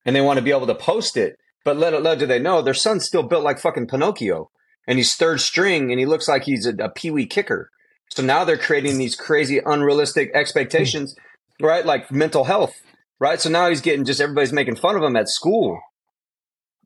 and 0.04 0.14
they 0.14 0.20
want 0.20 0.38
to 0.38 0.44
be 0.44 0.50
able 0.50 0.66
to 0.66 0.74
post 0.74 1.16
it. 1.16 1.36
But 1.64 1.78
little, 1.78 2.00
little 2.00 2.18
do 2.18 2.26
they 2.26 2.38
know, 2.38 2.62
their 2.62 2.74
son's 2.74 3.06
still 3.06 3.24
built 3.24 3.42
like 3.42 3.58
fucking 3.58 3.88
Pinocchio, 3.88 4.50
and 4.86 4.98
he's 4.98 5.16
third 5.16 5.40
string, 5.40 5.90
and 5.90 5.98
he 5.98 6.06
looks 6.06 6.28
like 6.28 6.44
he's 6.44 6.66
a, 6.66 6.74
a 6.76 6.90
pee 6.90 7.10
wee 7.10 7.26
kicker. 7.26 7.70
So 8.10 8.22
now 8.22 8.44
they're 8.44 8.56
creating 8.56 8.98
these 8.98 9.16
crazy, 9.16 9.60
unrealistic 9.64 10.30
expectations 10.32 11.16
right? 11.60 11.84
Like 11.84 12.10
mental 12.10 12.44
health, 12.44 12.74
right? 13.20 13.40
So 13.40 13.50
now 13.50 13.68
he's 13.68 13.80
getting 13.80 14.04
just 14.04 14.20
everybody's 14.20 14.52
making 14.52 14.76
fun 14.76 14.96
of 14.96 15.02
him 15.02 15.16
at 15.16 15.28
school 15.28 15.80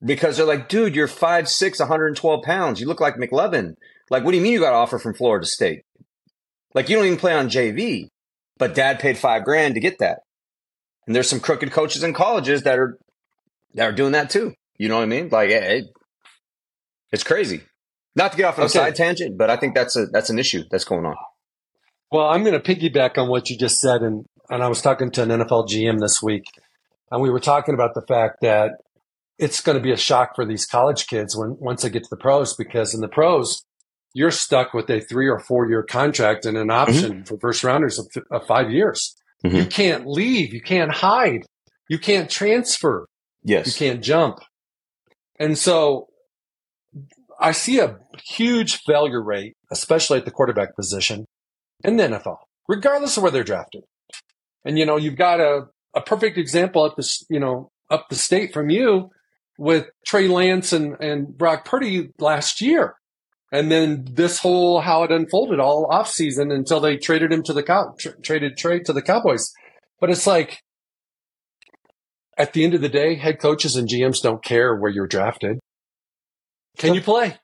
because 0.05 0.37
they're 0.37 0.47
like, 0.47 0.69
dude, 0.69 0.95
you're 0.95 1.09
5'6, 1.09 1.81
112 1.81 2.43
pounds. 2.43 2.81
You 2.81 2.87
look 2.87 3.01
like 3.01 3.17
McLovin. 3.17 3.75
Like, 4.11 4.25
what 4.25 4.33
do 4.33 4.37
you 4.37 4.43
mean 4.43 4.53
you 4.53 4.61
got 4.61 4.73
an 4.73 4.81
offer 4.81 4.99
from 4.99 5.15
Florida 5.15 5.47
State? 5.47 5.83
Like, 6.75 6.89
you 6.89 6.97
don't 6.97 7.07
even 7.07 7.19
play 7.19 7.35
on 7.35 7.49
JV, 7.49 8.09
but 8.59 8.75
dad 8.75 8.99
paid 8.99 9.19
five 9.19 9.45
grand 9.45 9.75
to 9.75 9.81
get 9.81 9.99
that. 9.99 10.21
And 11.07 11.15
there's 11.15 11.29
some 11.29 11.41
crooked 11.41 11.73
coaches 11.73 12.03
in 12.03 12.15
colleges 12.15 12.63
that 12.63 12.79
are 12.79 12.99
that 13.75 13.89
are 13.89 13.93
doing 13.93 14.13
that 14.13 14.31
too. 14.31 14.55
You 14.79 14.89
know 14.89 14.97
what 14.97 15.03
I 15.03 15.07
mean? 15.07 15.29
Like, 15.29 15.51
hey, 15.51 15.85
it's 17.13 17.25
crazy. 17.25 17.63
Not 18.17 18.33
to 18.33 18.37
get 18.37 18.47
off 18.47 18.59
on 18.59 18.65
okay. 18.65 18.79
a 18.79 18.83
side 18.83 18.95
tangent, 18.97 19.39
but 19.39 19.51
I 19.51 19.57
think 19.57 19.75
that's 19.75 19.97
a 19.97 20.07
that's 20.07 20.31
an 20.31 20.39
issue 20.39 20.65
that's 20.71 20.85
going 20.85 21.05
on. 21.05 21.17
Well, 22.11 22.29
I'm 22.29 22.43
going 22.43 22.61
to 22.61 22.75
piggyback 22.75 23.19
on 23.19 23.29
what 23.29 23.51
you 23.51 23.57
just 23.57 23.79
said, 23.79 24.03
and 24.03 24.25
and 24.51 24.63
I 24.63 24.69
was 24.69 24.83
talking 24.83 25.11
to 25.13 25.23
an 25.23 25.29
NFL 25.29 25.69
GM 25.69 26.01
this 26.01 26.23
week, 26.23 26.45
and 27.11 27.23
we 27.23 27.31
were 27.31 27.41
talking 27.41 27.75
about 27.75 27.95
the 27.95 28.03
fact 28.03 28.41
that 28.43 28.73
it's 29.39 29.61
going 29.61 29.79
to 29.79 29.83
be 29.83 29.93
a 29.93 29.97
shock 29.97 30.35
for 30.35 30.45
these 30.45 30.67
college 30.67 31.07
kids 31.07 31.37
when 31.37 31.57
once 31.59 31.83
they 31.83 31.91
get 31.91 32.03
to 32.03 32.11
the 32.11 32.17
pros, 32.17 32.55
because 32.55 32.93
in 32.93 33.01
the 33.01 33.09
pros, 33.09 33.65
you're 34.13 34.31
stuck 34.31 34.75
with 34.75 34.91
a 34.91 35.01
three 35.01 35.29
or 35.29 35.39
four 35.39 35.69
year 35.69 35.83
contract 35.83 36.45
and 36.45 36.59
an 36.59 36.69
mm-hmm. 36.69 36.91
option 36.91 37.13
mm-hmm. 37.13 37.23
for 37.23 37.39
first 37.39 37.65
rounders 37.65 37.99
of, 37.99 38.09
of 38.31 38.47
five 38.47 38.71
years. 38.71 39.17
Mm-hmm. 39.45 39.57
You 39.57 39.67
can't 39.67 40.07
leave, 40.07 40.53
you 40.53 40.61
can't 40.61 40.93
hide, 40.93 41.45
you 41.89 41.99
can't 41.99 42.29
transfer, 42.29 43.07
yes, 43.43 43.67
you 43.67 43.87
can't 43.87 44.05
jump, 44.05 44.41
and 45.39 45.57
so 45.57 46.09
I 47.41 47.53
see 47.53 47.81
a 47.81 47.97
huge 48.27 48.81
failure 48.87 49.23
rate, 49.23 49.57
especially 49.71 50.19
at 50.19 50.27
the 50.27 50.31
quarterback 50.31 50.77
position 50.77 51.25
in 51.83 51.97
the 51.97 52.03
NFL, 52.03 52.37
regardless 52.69 53.17
of 53.17 53.23
where 53.23 53.33
they're 53.33 53.45
drafted. 53.45 53.85
And, 54.65 54.79
you 54.79 54.87
know, 54.87 54.97
you've 54.97 55.17
got 55.17 55.41
a, 55.41 55.67
a 55.95 56.01
perfect 56.01 56.39
example 56.39 56.87
at 56.87 56.97
this, 56.97 57.25
you 57.29 57.41
know, 57.41 57.71
up 57.91 58.09
the 58.09 58.17
state 58.17 58.53
from 58.53 58.71
you 58.71 59.11
with 59.59 59.89
Trey 60.07 60.29
Lance 60.29 60.73
and, 60.73 60.97
and 61.01 61.37
Brock 61.37 61.65
Purdy 61.65 62.11
last 62.19 62.61
year. 62.61 62.95
And 63.53 63.71
then 63.71 64.07
this 64.13 64.39
whole, 64.39 64.81
how 64.81 65.03
it 65.03 65.11
unfolded 65.11 65.59
all 65.59 65.89
off 65.91 66.09
season 66.09 66.53
until 66.53 66.81
they 66.81 66.97
traded 66.97 67.33
him 67.33 67.43
to 67.45 67.53
the 67.53 67.63
cow, 67.63 67.95
tra- 67.99 68.21
traded 68.23 68.57
Trey 68.57 68.81
to 68.81 68.93
the 68.93 69.03
Cowboys. 69.03 69.53
But 70.01 70.11
it's 70.11 70.27
like, 70.27 70.61
at 72.39 72.53
the 72.53 72.65
end 72.65 72.75
of 72.75 72.81
the 72.81 72.89
day, 72.89 73.17
head 73.17 73.39
coaches 73.39 73.77
and 73.77 73.89
GMs 73.89 74.23
don't 74.23 74.43
care 74.43 74.75
where 74.75 74.91
you're 74.91 75.07
drafted. 75.07 75.59
Can 76.79 76.95
you 76.95 77.03
play? 77.03 77.37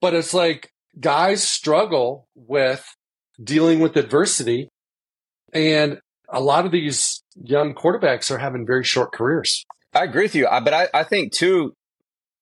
But 0.00 0.14
it's 0.14 0.32
like 0.32 0.70
guys 0.98 1.46
struggle 1.46 2.28
with 2.34 2.84
dealing 3.42 3.80
with 3.80 3.96
adversity 3.96 4.68
and 5.52 5.98
a 6.28 6.40
lot 6.40 6.64
of 6.66 6.72
these 6.72 7.22
young 7.42 7.74
quarterbacks 7.74 8.30
are 8.30 8.38
having 8.38 8.66
very 8.66 8.84
short 8.84 9.12
careers. 9.12 9.64
I 9.94 10.04
agree 10.04 10.24
with 10.24 10.34
you. 10.34 10.46
But 10.50 10.72
I, 10.72 10.88
I 10.94 11.04
think, 11.04 11.32
too, 11.32 11.74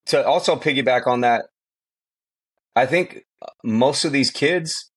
to 0.06 0.24
also 0.24 0.54
piggyback 0.56 1.06
on 1.06 1.22
that, 1.22 1.46
I 2.76 2.86
think 2.86 3.24
most 3.64 4.04
of 4.04 4.12
these 4.12 4.30
kids, 4.30 4.90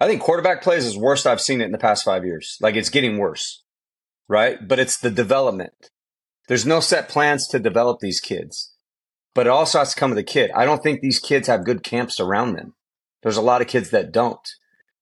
I 0.00 0.06
think 0.06 0.20
quarterback 0.20 0.62
plays 0.62 0.84
is 0.84 0.98
worst 0.98 1.26
I've 1.26 1.40
seen 1.40 1.62
it 1.62 1.64
in 1.64 1.72
the 1.72 1.78
past 1.78 2.04
five 2.04 2.24
years. 2.26 2.58
Like 2.60 2.74
it's 2.74 2.90
getting 2.90 3.16
worse, 3.16 3.64
right? 4.28 4.58
But 4.68 4.78
it's 4.78 4.98
the 4.98 5.10
development. 5.10 5.90
There's 6.48 6.66
no 6.66 6.80
set 6.80 7.08
plans 7.08 7.48
to 7.48 7.58
develop 7.58 8.00
these 8.00 8.20
kids. 8.20 8.74
but 9.36 9.46
it 9.46 9.50
also 9.50 9.78
has 9.80 9.92
to 9.92 10.00
come 10.00 10.10
with 10.10 10.16
the 10.16 10.22
kid. 10.24 10.50
I 10.52 10.64
don't 10.64 10.82
think 10.82 11.00
these 11.00 11.18
kids 11.18 11.46
have 11.46 11.66
good 11.66 11.82
camps 11.84 12.18
around 12.18 12.54
them. 12.54 12.74
There's 13.22 13.36
a 13.36 13.42
lot 13.42 13.60
of 13.60 13.68
kids 13.68 13.90
that 13.90 14.10
don't, 14.10 14.40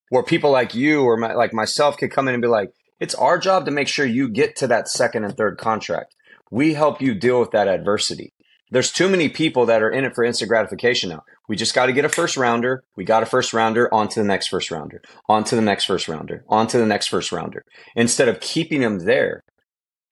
where 0.09 0.23
people 0.23 0.51
like 0.51 0.75
you 0.75 1.03
or 1.03 1.17
my, 1.17 1.33
like 1.33 1.53
myself 1.53 1.97
could 1.97 2.11
come 2.11 2.27
in 2.27 2.33
and 2.33 2.41
be 2.41 2.47
like, 2.47 2.71
it's 2.99 3.15
our 3.15 3.37
job 3.37 3.65
to 3.65 3.71
make 3.71 3.87
sure 3.87 4.05
you 4.05 4.29
get 4.29 4.55
to 4.57 4.67
that 4.67 4.87
second 4.87 5.25
and 5.25 5.35
third 5.35 5.57
contract. 5.57 6.15
We 6.51 6.73
help 6.73 7.01
you 7.01 7.13
deal 7.13 7.39
with 7.39 7.51
that 7.51 7.67
adversity. 7.67 8.33
There's 8.71 8.91
too 8.91 9.09
many 9.09 9.29
people 9.29 9.65
that 9.67 9.81
are 9.81 9.91
in 9.91 10.05
it 10.05 10.15
for 10.15 10.23
instant 10.23 10.49
gratification 10.49 11.09
now. 11.09 11.23
We 11.47 11.55
just 11.55 11.75
got 11.75 11.85
to 11.85 11.93
get 11.93 12.05
a 12.05 12.09
first 12.09 12.35
rounder. 12.35 12.83
We 12.95 13.03
got 13.03 13.23
a 13.23 13.27
first 13.27 13.53
rounder, 13.53 13.93
on 13.93 14.07
to 14.09 14.19
the 14.19 14.25
next 14.25 14.47
first 14.47 14.71
rounder, 14.71 15.01
on 15.29 15.43
to 15.45 15.55
the 15.55 15.61
next 15.61 15.85
first 15.85 16.07
rounder, 16.07 16.43
on 16.49 16.67
to 16.67 16.77
the 16.77 16.85
next 16.85 17.07
first 17.07 17.31
rounder. 17.31 17.63
Instead 17.95 18.27
of 18.27 18.39
keeping 18.39 18.81
them 18.81 18.99
there, 18.99 19.43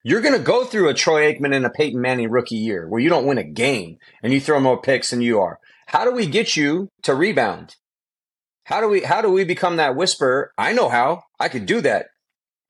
you're 0.04 0.22
going 0.22 0.38
to 0.38 0.44
go 0.44 0.66
through 0.66 0.90
a 0.90 0.94
Troy 0.94 1.32
Aikman 1.34 1.56
and 1.56 1.66
a 1.66 1.70
Peyton 1.70 2.00
Manning 2.00 2.30
rookie 2.30 2.56
year 2.56 2.88
where 2.88 3.02
you 3.02 3.10
don't 3.10 3.26
win 3.26 3.38
a 3.38 3.44
game 3.44 3.98
and 4.22 4.34
you 4.34 4.40
throw 4.40 4.60
more 4.60 4.80
picks 4.80 5.10
than 5.10 5.22
you 5.22 5.40
are. 5.40 5.60
How 5.88 6.04
do 6.04 6.12
we 6.12 6.28
get 6.28 6.56
you 6.56 6.90
to 7.04 7.16
rebound? 7.16 7.76
How 8.66 8.80
do 8.80 8.88
we 8.88 9.02
how 9.02 9.22
do 9.22 9.30
we 9.30 9.44
become 9.44 9.78
that 9.78 9.96
whisperer? 9.96 10.52
I 10.58 10.74
know 10.74 10.90
how. 10.90 11.24
I 11.40 11.50
could 11.50 11.66
do 11.66 11.82
that. 11.82 12.08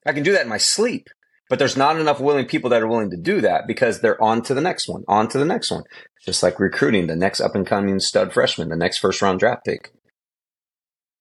I 0.05 0.13
can 0.13 0.23
do 0.23 0.31
that 0.33 0.41
in 0.43 0.49
my 0.49 0.57
sleep. 0.57 1.07
But 1.49 1.59
there's 1.59 1.77
not 1.77 1.99
enough 1.99 2.19
willing 2.19 2.47
people 2.47 2.69
that 2.71 2.81
are 2.81 2.87
willing 2.87 3.11
to 3.11 3.17
do 3.17 3.41
that 3.41 3.67
because 3.67 3.99
they're 3.99 4.21
on 4.21 4.41
to 4.43 4.53
the 4.53 4.61
next 4.61 4.87
one, 4.87 5.03
on 5.07 5.27
to 5.29 5.37
the 5.37 5.45
next 5.45 5.69
one. 5.69 5.83
Just 6.25 6.41
like 6.41 6.59
recruiting 6.59 7.07
the 7.07 7.15
next 7.15 7.41
up 7.41 7.53
and 7.53 7.67
coming 7.67 7.99
stud 7.99 8.33
freshman, 8.33 8.69
the 8.69 8.75
next 8.75 8.97
first 8.97 9.21
round 9.21 9.39
draft 9.39 9.65
pick. 9.65 9.93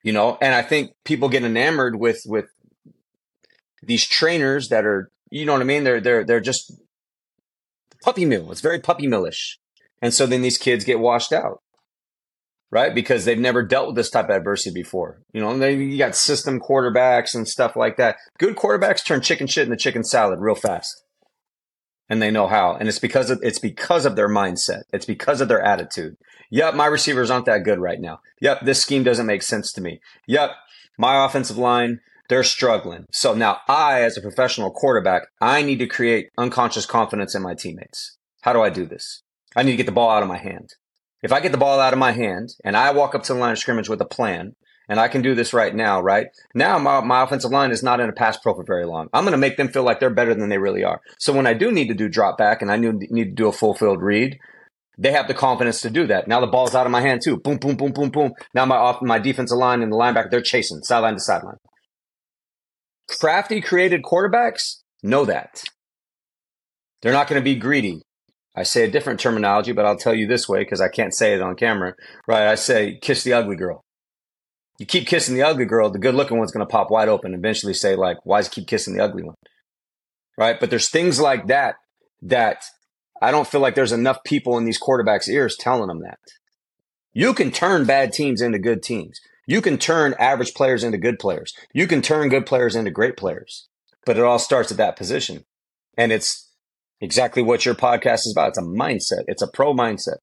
You 0.03 0.13
know, 0.13 0.39
and 0.41 0.55
I 0.55 0.63
think 0.63 0.93
people 1.05 1.29
get 1.29 1.45
enamored 1.45 1.97
with 1.97 2.23
with 2.25 2.47
these 3.83 4.07
trainers 4.07 4.69
that 4.69 4.87
are, 4.87 5.11
you 5.31 5.45
know 5.45 5.53
what 5.53 5.61
I 5.61 5.67
mean? 5.67 5.85
They're 5.85 6.01
they're 6.01 6.25
they're 6.25 6.41
just 6.41 6.73
puppy 8.03 8.25
mill. 8.25 8.51
It's 8.53 8.61
very 8.61 8.81
puppy 8.81 9.07
millish. 9.07 9.59
And 10.01 10.15
so 10.15 10.27
then 10.27 10.43
these 10.43 10.59
kids 10.59 10.85
get 10.85 10.99
washed 10.99 11.33
out 11.33 11.62
right? 12.73 12.95
Because 12.95 13.25
they've 13.25 13.39
never 13.39 13.63
dealt 13.63 13.89
with 13.89 13.97
this 13.97 14.11
type 14.11 14.31
of 14.31 14.35
adversity 14.35 14.73
before. 14.73 15.21
You 15.33 15.43
know, 15.43 15.57
they, 15.57 15.77
you 15.77 15.99
got 15.99 16.17
system 16.17 16.59
quarterbacks 16.59 17.35
and 17.35 17.47
stuff 17.47 17.77
like 17.77 17.99
that. 17.99 18.17
Good 18.39 18.57
quarterbacks 18.57 19.05
turn 19.05 19.21
chicken 19.21 19.47
shit 19.47 19.67
into 19.67 19.77
chicken 19.77 20.03
salad 20.03 20.41
real 20.41 20.57
fast. 20.57 21.05
And 22.09 22.21
they 22.21 22.31
know 22.31 22.49
how. 22.49 22.75
And 22.75 22.89
it's 22.89 22.99
because 22.99 23.31
of 23.31 23.39
it's 23.43 23.59
because 23.59 24.05
of 24.05 24.17
their 24.17 24.29
mindset. 24.29 24.83
It's 24.93 25.07
because 25.07 25.41
of 25.41 25.49
their 25.49 25.63
attitude. 25.63 26.17
Yep, 26.51 26.75
my 26.75 26.87
receivers 26.87 27.31
aren't 27.31 27.47
that 27.47 27.65
good 27.65 27.79
right 27.79 28.01
now. 28.01 28.19
Yep, 28.41 28.63
this 28.63 28.83
scheme 28.83 29.05
doesn't 29.05 29.27
make 29.27 29.43
sense 29.43 29.73
to 29.73 29.81
me. 29.81 30.01
Yep, 30.27 30.51
my 30.99 31.25
offensive 31.25 31.57
line, 31.57 32.01
they're 32.29 32.45
struggling. 32.45 33.07
So 33.13 33.35
now 33.35 33.59
I, 33.69 34.03
as 34.03 34.19
a 34.19 34.23
professional 34.23 34.71
quarterback, 34.71 35.23
I 35.41 35.63
need 35.63 35.79
to 35.79 35.87
create 35.87 36.29
unconscious 36.37 36.85
confidence 36.85 37.35
in 37.35 37.43
my 37.43 37.55
teammates. 37.55 38.19
How 38.43 38.53
do 38.53 38.61
I 38.61 38.69
do 38.69 38.85
this? 38.85 39.23
I 39.57 39.63
need 39.63 39.73
to 39.73 39.77
get 39.79 39.87
the 39.87 39.93
ball 39.93 40.11
out 40.11 40.23
of 40.23 40.29
my 40.29 40.39
hand. 40.39 40.75
If 41.23 41.33
I 41.33 41.41
get 41.41 41.53
the 41.53 41.59
ball 41.59 41.81
out 41.81 41.93
of 41.93 41.99
my 41.99 42.13
hand 42.13 42.55
and 42.65 42.77
I 42.77 42.91
walk 42.93 43.15
up 43.15 43.23
to 43.25 43.35
the 43.35 43.39
line 43.39 43.53
of 43.53 43.59
scrimmage 43.59 43.89
with 43.89 44.01
a 44.01 44.07
plan, 44.07 44.55
and 44.89 44.99
I 44.99 45.09
can 45.09 45.23
do 45.23 45.35
this 45.35 45.53
right 45.53 45.75
now, 45.75 46.01
right? 46.01 46.27
Now 46.55 46.79
my, 46.79 47.01
my 47.01 47.23
offensive 47.23 47.51
line 47.51 47.71
is 47.71 47.83
not 47.83 48.01
in 48.01 48.09
a 48.09 48.13
pass 48.13 48.37
pro 48.37 48.55
for 48.55 48.65
very 48.65 48.85
long. 48.85 49.09
I'm 49.13 49.25
going 49.25 49.33
to 49.33 49.39
make 49.39 49.57
them 49.57 49.69
feel 49.69 49.85
like 49.85 50.01
they're 50.01 50.11
better 50.11 50.35
than 50.35 50.49
they 50.49 50.59
really 50.59 50.85
are. 50.85 51.01
So 51.19 51.33
when 51.33 51.47
I 51.47 51.55
do 51.55 51.71
need 51.71 51.89
to 51.89 51.95
do 51.95 52.09
drop 52.09 52.37
back 52.37 52.61
and 52.61 52.71
I 52.71 52.77
need 52.77 53.01
to 53.01 53.25
do 53.35 53.49
a 53.49 53.53
full 53.53 53.75
field 53.75 54.03
read, 54.03 54.39
they 54.99 55.13
have 55.13 55.29
the 55.29 55.35
confidence 55.35 55.81
to 55.83 55.91
do 55.91 56.07
that. 56.09 56.29
Now 56.29 56.41
the 56.41 56.47
ball's 56.47 56.75
out 56.75 56.87
of 56.87 56.93
my 56.93 57.01
hand 57.01 57.23
too. 57.23 57.39
Boom, 57.39 57.59
boom, 57.59 57.77
boom, 57.77 57.93
boom, 57.93 58.11
boom. 58.11 58.33
Now 58.55 58.67
my 58.67 58.77
off, 58.77 59.01
my 59.01 59.19
defensive 59.19 59.57
line 59.57 59.83
and 59.83 59.93
the 59.93 59.97
linebacker, 59.97 60.31
they're 60.31 60.43
chasing 60.43 60.83
sideline 60.83 61.15
to 61.15 61.21
sideline. 61.21 61.57
Crafty 63.09 63.61
created 63.61 64.03
quarterbacks 64.03 64.83
know 65.03 65.25
that. 65.25 65.63
They're 67.01 67.13
not 67.13 67.29
going 67.29 67.41
to 67.41 67.45
be 67.45 67.55
greedy. 67.55 68.03
I 68.55 68.65
say 68.65 68.85
a 68.85 68.91
different 68.91 69.19
terminology, 69.19 69.73
but 69.73 69.87
I'll 69.87 69.97
tell 69.97 70.15
you 70.15 70.27
this 70.27 70.49
way 70.49 70.61
because 70.61 70.81
I 70.81 70.89
can't 70.89 71.15
say 71.15 71.35
it 71.35 71.41
on 71.41 71.57
camera, 71.57 71.95
right? 72.27 72.49
I 72.49 72.55
say 72.55 72.99
kiss 73.01 73.25
the 73.25 73.33
ugly 73.33 73.57
girl. 73.57 73.83
You 74.79 74.87
keep 74.87 75.07
kissing 75.07 75.35
the 75.35 75.43
ugly 75.43 75.65
girl, 75.65 75.91
the 75.91 75.99
good 75.99 76.15
looking 76.15 76.39
one's 76.39 76.53
going 76.53 76.67
to 76.67 76.71
pop 76.71 76.91
wide 76.91 77.09
open 77.09 77.33
and 77.33 77.41
eventually 77.41 77.75
say, 77.75 77.95
like, 77.95 78.19
why 78.25 78.41
is 78.41 78.49
keep 78.49 78.67
kissing 78.67 78.95
the 78.95 79.05
ugly 79.05 79.23
one? 79.23 79.37
Right. 80.37 80.59
But 80.59 80.71
there's 80.71 80.89
things 80.89 81.21
like 81.21 81.47
that 81.47 81.77
that 82.23 82.65
I 83.21 83.31
don't 83.31 83.47
feel 83.47 83.61
like 83.61 83.75
there's 83.75 83.93
enough 83.93 84.25
people 84.25 84.59
in 84.59 84.65
these 84.65 84.81
quarterbacks' 84.81 85.29
ears 85.29 85.57
telling 85.57 85.89
them 85.89 86.01
that. 86.01 86.19
You 87.13 87.35
can 87.35 87.51
turn 87.51 87.85
bad 87.85 88.13
teams 88.13 88.41
into 88.41 88.59
good 88.59 88.83
teams. 88.83 89.21
You 89.47 89.61
can 89.61 89.77
turn 89.79 90.15
average 90.19 90.55
players 90.55 90.83
into 90.83 90.99
good 90.99 91.19
players. 91.19 91.53
You 91.75 91.87
can 91.87 92.01
turn 92.01 92.29
good 92.29 92.47
players 92.47 92.75
into 92.75 92.91
great 92.91 93.17
players. 93.17 93.69
But 94.05 94.17
it 94.17 94.25
all 94.25 94.39
starts 94.39 94.71
at 94.71 94.79
that 94.79 94.97
position. 94.97 95.45
And 95.97 96.11
it's 96.11 96.51
exactly 97.03 97.43
what 97.43 97.67
your 97.67 97.75
podcast 97.75 98.21
is 98.27 98.33
about. 98.35 98.51
It's 98.51 98.59
a 98.59 98.63
mindset. 98.63 99.25
It's 99.27 99.43
a 99.43 99.49
pro 99.53 99.75
mindset. 99.75 100.17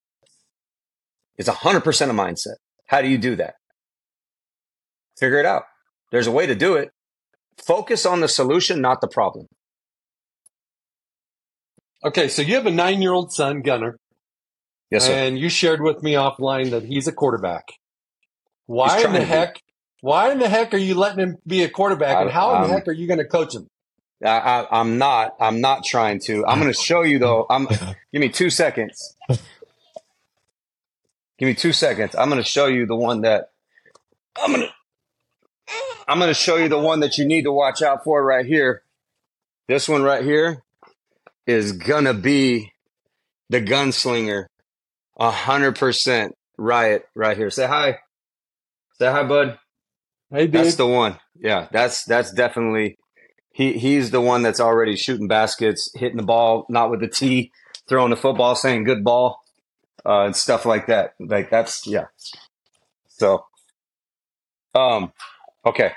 It's 1.37 1.47
a 1.47 1.53
hundred 1.53 1.83
percent 1.83 2.09
a 2.09 2.13
mindset. 2.13 2.55
How 2.87 3.01
do 3.01 3.07
you 3.07 3.19
do 3.19 3.35
that? 3.35 3.53
Figure 5.19 5.37
it 5.37 5.45
out. 5.45 5.63
There's 6.11 6.25
a 6.25 6.31
way 6.31 6.47
to 6.47 6.55
do 6.55 6.75
it. 6.75 6.89
Focus 7.63 8.05
on 8.05 8.21
the 8.21 8.27
solution, 8.27 8.81
not 8.81 9.01
the 9.01 9.07
problem. 9.07 9.45
Okay, 12.03 12.29
so 12.29 12.41
you 12.41 12.55
have 12.55 12.65
a 12.65 12.71
nine 12.71 13.01
year 13.01 13.11
old 13.11 13.31
son, 13.31 13.61
Gunner. 13.61 13.97
Yes, 14.89 15.05
sir. 15.05 15.13
And 15.13 15.37
you 15.37 15.49
shared 15.49 15.81
with 15.81 16.01
me 16.01 16.13
offline 16.13 16.71
that 16.71 16.83
he's 16.85 17.07
a 17.07 17.11
quarterback. 17.11 17.65
Why 18.65 19.03
in 19.03 19.13
the 19.13 19.23
heck? 19.23 19.61
Why 20.01 20.31
in 20.31 20.39
the 20.39 20.47
heck 20.47 20.73
are 20.73 20.77
you 20.77 20.95
letting 20.95 21.19
him 21.19 21.35
be 21.45 21.63
a 21.63 21.69
quarterback? 21.69 22.17
I, 22.17 22.21
and 22.23 22.31
how 22.31 22.55
in 22.55 22.61
the 22.61 22.67
um 22.67 22.73
heck 22.73 22.87
are 22.87 22.93
you 22.93 23.05
going 23.07 23.19
to 23.19 23.27
coach 23.27 23.53
him? 23.53 23.67
I, 24.25 24.67
am 24.71 24.97
not. 24.97 25.35
I'm 25.39 25.61
not 25.61 25.83
trying 25.85 26.19
to. 26.21 26.45
I'm 26.45 26.59
going 26.59 26.71
to 26.71 26.77
show 26.77 27.03
you 27.03 27.19
though. 27.19 27.45
I'm. 27.49 27.67
give 28.11 28.21
me 28.21 28.29
two 28.29 28.49
seconds. 28.49 29.15
Give 31.37 31.47
me 31.47 31.53
two 31.53 31.71
seconds. 31.71 32.15
I'm 32.15 32.29
going 32.29 32.41
to 32.41 32.47
show 32.47 32.65
you 32.67 32.85
the 32.85 32.97
one 32.97 33.21
that 33.21 33.51
I'm 34.35 34.51
going 34.51 34.67
to. 34.67 34.73
I'm 36.07 36.17
going 36.17 36.29
to 36.29 36.33
show 36.33 36.57
you 36.57 36.67
the 36.67 36.79
one 36.79 37.01
that 37.01 37.17
you 37.17 37.25
need 37.25 37.43
to 37.43 37.51
watch 37.51 37.81
out 37.81 38.03
for 38.03 38.23
right 38.23 38.45
here. 38.45 38.83
This 39.69 39.87
one 39.87 40.01
right 40.01 40.23
here 40.23 40.63
is 41.45 41.73
gonna 41.73 42.15
be 42.15 42.73
the 43.49 43.61
gunslinger, 43.61 44.45
a 45.19 45.29
hundred 45.29 45.75
percent 45.75 46.35
riot 46.57 47.05
right 47.13 47.37
here. 47.37 47.51
Say 47.51 47.67
hi. 47.67 47.99
Say 48.97 49.11
hi, 49.11 49.23
bud. 49.23 49.59
Hey, 50.31 50.47
dude. 50.47 50.65
That's 50.65 50.75
the 50.75 50.87
one. 50.87 51.19
Yeah, 51.39 51.67
that's 51.71 52.03
that's 52.05 52.31
definitely 52.31 52.97
he 53.59 53.73
he's 53.73 54.09
the 54.11 54.21
one 54.21 54.41
that's 54.41 54.61
already 54.61 54.95
shooting 54.95 55.27
baskets, 55.27 55.91
hitting 55.93 56.15
the 56.15 56.23
ball, 56.23 56.65
not 56.69 56.89
with 56.89 57.01
the 57.01 57.09
tee, 57.09 57.51
throwing 57.89 58.09
the 58.09 58.15
football, 58.15 58.55
saying 58.55 58.85
good 58.85 59.03
ball, 59.03 59.41
uh, 60.05 60.21
and 60.21 60.33
stuff 60.33 60.65
like 60.65 60.87
that. 60.87 61.13
Like 61.19 61.49
that's 61.49 61.85
yeah. 61.85 62.05
So, 63.09 63.43
um, 64.73 65.11
okay, 65.65 65.91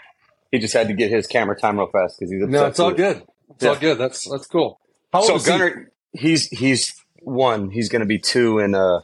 he 0.50 0.58
just 0.58 0.74
had 0.74 0.88
to 0.88 0.94
get 0.94 1.12
his 1.12 1.28
camera 1.28 1.56
time 1.56 1.78
real 1.78 1.86
fast 1.86 2.18
because 2.18 2.32
he's 2.32 2.42
upset 2.42 2.50
no, 2.50 2.66
it's 2.66 2.80
all 2.80 2.90
good. 2.90 3.22
It's 3.50 3.62
yeah. 3.62 3.68
all 3.68 3.76
good. 3.76 3.96
That's 3.96 4.28
that's 4.28 4.48
cool. 4.48 4.80
How 5.12 5.20
so 5.20 5.38
Gunner, 5.38 5.92
he? 6.12 6.30
he's 6.30 6.48
he's 6.48 6.92
one. 7.20 7.70
He's 7.70 7.88
going 7.88 8.00
to 8.00 8.06
be 8.06 8.18
two 8.18 8.58
in 8.58 8.74
uh 8.74 9.02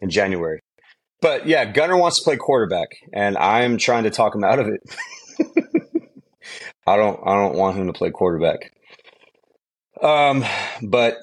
in 0.00 0.08
January. 0.08 0.62
But 1.20 1.46
yeah, 1.46 1.66
Gunner 1.66 1.98
wants 1.98 2.16
to 2.16 2.24
play 2.24 2.38
quarterback, 2.38 2.88
and 3.12 3.36
I'm 3.36 3.76
trying 3.76 4.04
to 4.04 4.10
talk 4.10 4.34
him 4.34 4.42
out 4.42 4.58
of 4.58 4.68
it. 4.68 4.80
I 6.90 6.96
don't 6.96 7.20
I 7.24 7.34
don't 7.34 7.54
want 7.54 7.76
him 7.76 7.86
to 7.86 7.92
play 7.92 8.10
quarterback. 8.10 8.72
Um, 10.02 10.44
but 10.82 11.18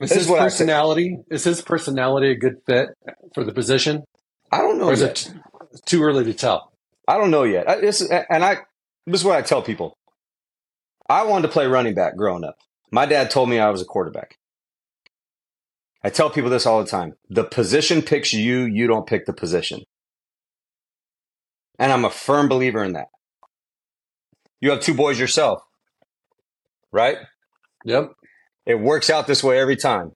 is 0.00 0.12
his 0.12 0.26
personality 0.26 1.18
is 1.30 1.44
his 1.44 1.60
personality 1.60 2.30
a 2.30 2.36
good 2.36 2.58
fit 2.66 2.90
for 3.34 3.42
the 3.42 3.52
position? 3.52 4.04
I 4.52 4.58
don't 4.58 4.78
know. 4.78 4.88
Or 4.88 4.92
is 4.92 5.00
yet. 5.00 5.26
it 5.26 5.80
too 5.86 6.04
early 6.04 6.24
to 6.24 6.34
tell? 6.34 6.72
I 7.08 7.18
don't 7.18 7.30
know 7.30 7.42
yet. 7.42 7.66
This, 7.80 8.00
and 8.00 8.44
I 8.44 8.58
this 9.06 9.20
is 9.20 9.24
what 9.24 9.36
I 9.36 9.42
tell 9.42 9.62
people. 9.62 9.96
I 11.08 11.24
wanted 11.24 11.48
to 11.48 11.52
play 11.52 11.66
running 11.66 11.94
back 11.94 12.16
growing 12.16 12.44
up. 12.44 12.56
My 12.92 13.06
dad 13.06 13.30
told 13.30 13.48
me 13.50 13.58
I 13.58 13.70
was 13.70 13.82
a 13.82 13.86
quarterback. 13.86 14.38
I 16.02 16.10
tell 16.10 16.30
people 16.30 16.50
this 16.50 16.66
all 16.66 16.82
the 16.82 16.90
time. 16.90 17.14
The 17.28 17.44
position 17.44 18.02
picks 18.02 18.32
you, 18.32 18.60
you 18.60 18.86
don't 18.86 19.06
pick 19.06 19.26
the 19.26 19.32
position. 19.32 19.82
And 21.78 21.90
I'm 21.90 22.04
a 22.04 22.10
firm 22.10 22.48
believer 22.48 22.84
in 22.84 22.92
that. 22.92 23.08
You 24.64 24.70
have 24.70 24.80
two 24.80 24.94
boys 24.94 25.20
yourself, 25.20 25.60
right? 26.90 27.18
Yep. 27.84 28.12
It 28.64 28.76
works 28.76 29.10
out 29.10 29.26
this 29.26 29.44
way 29.44 29.58
every 29.58 29.76
time. 29.76 30.12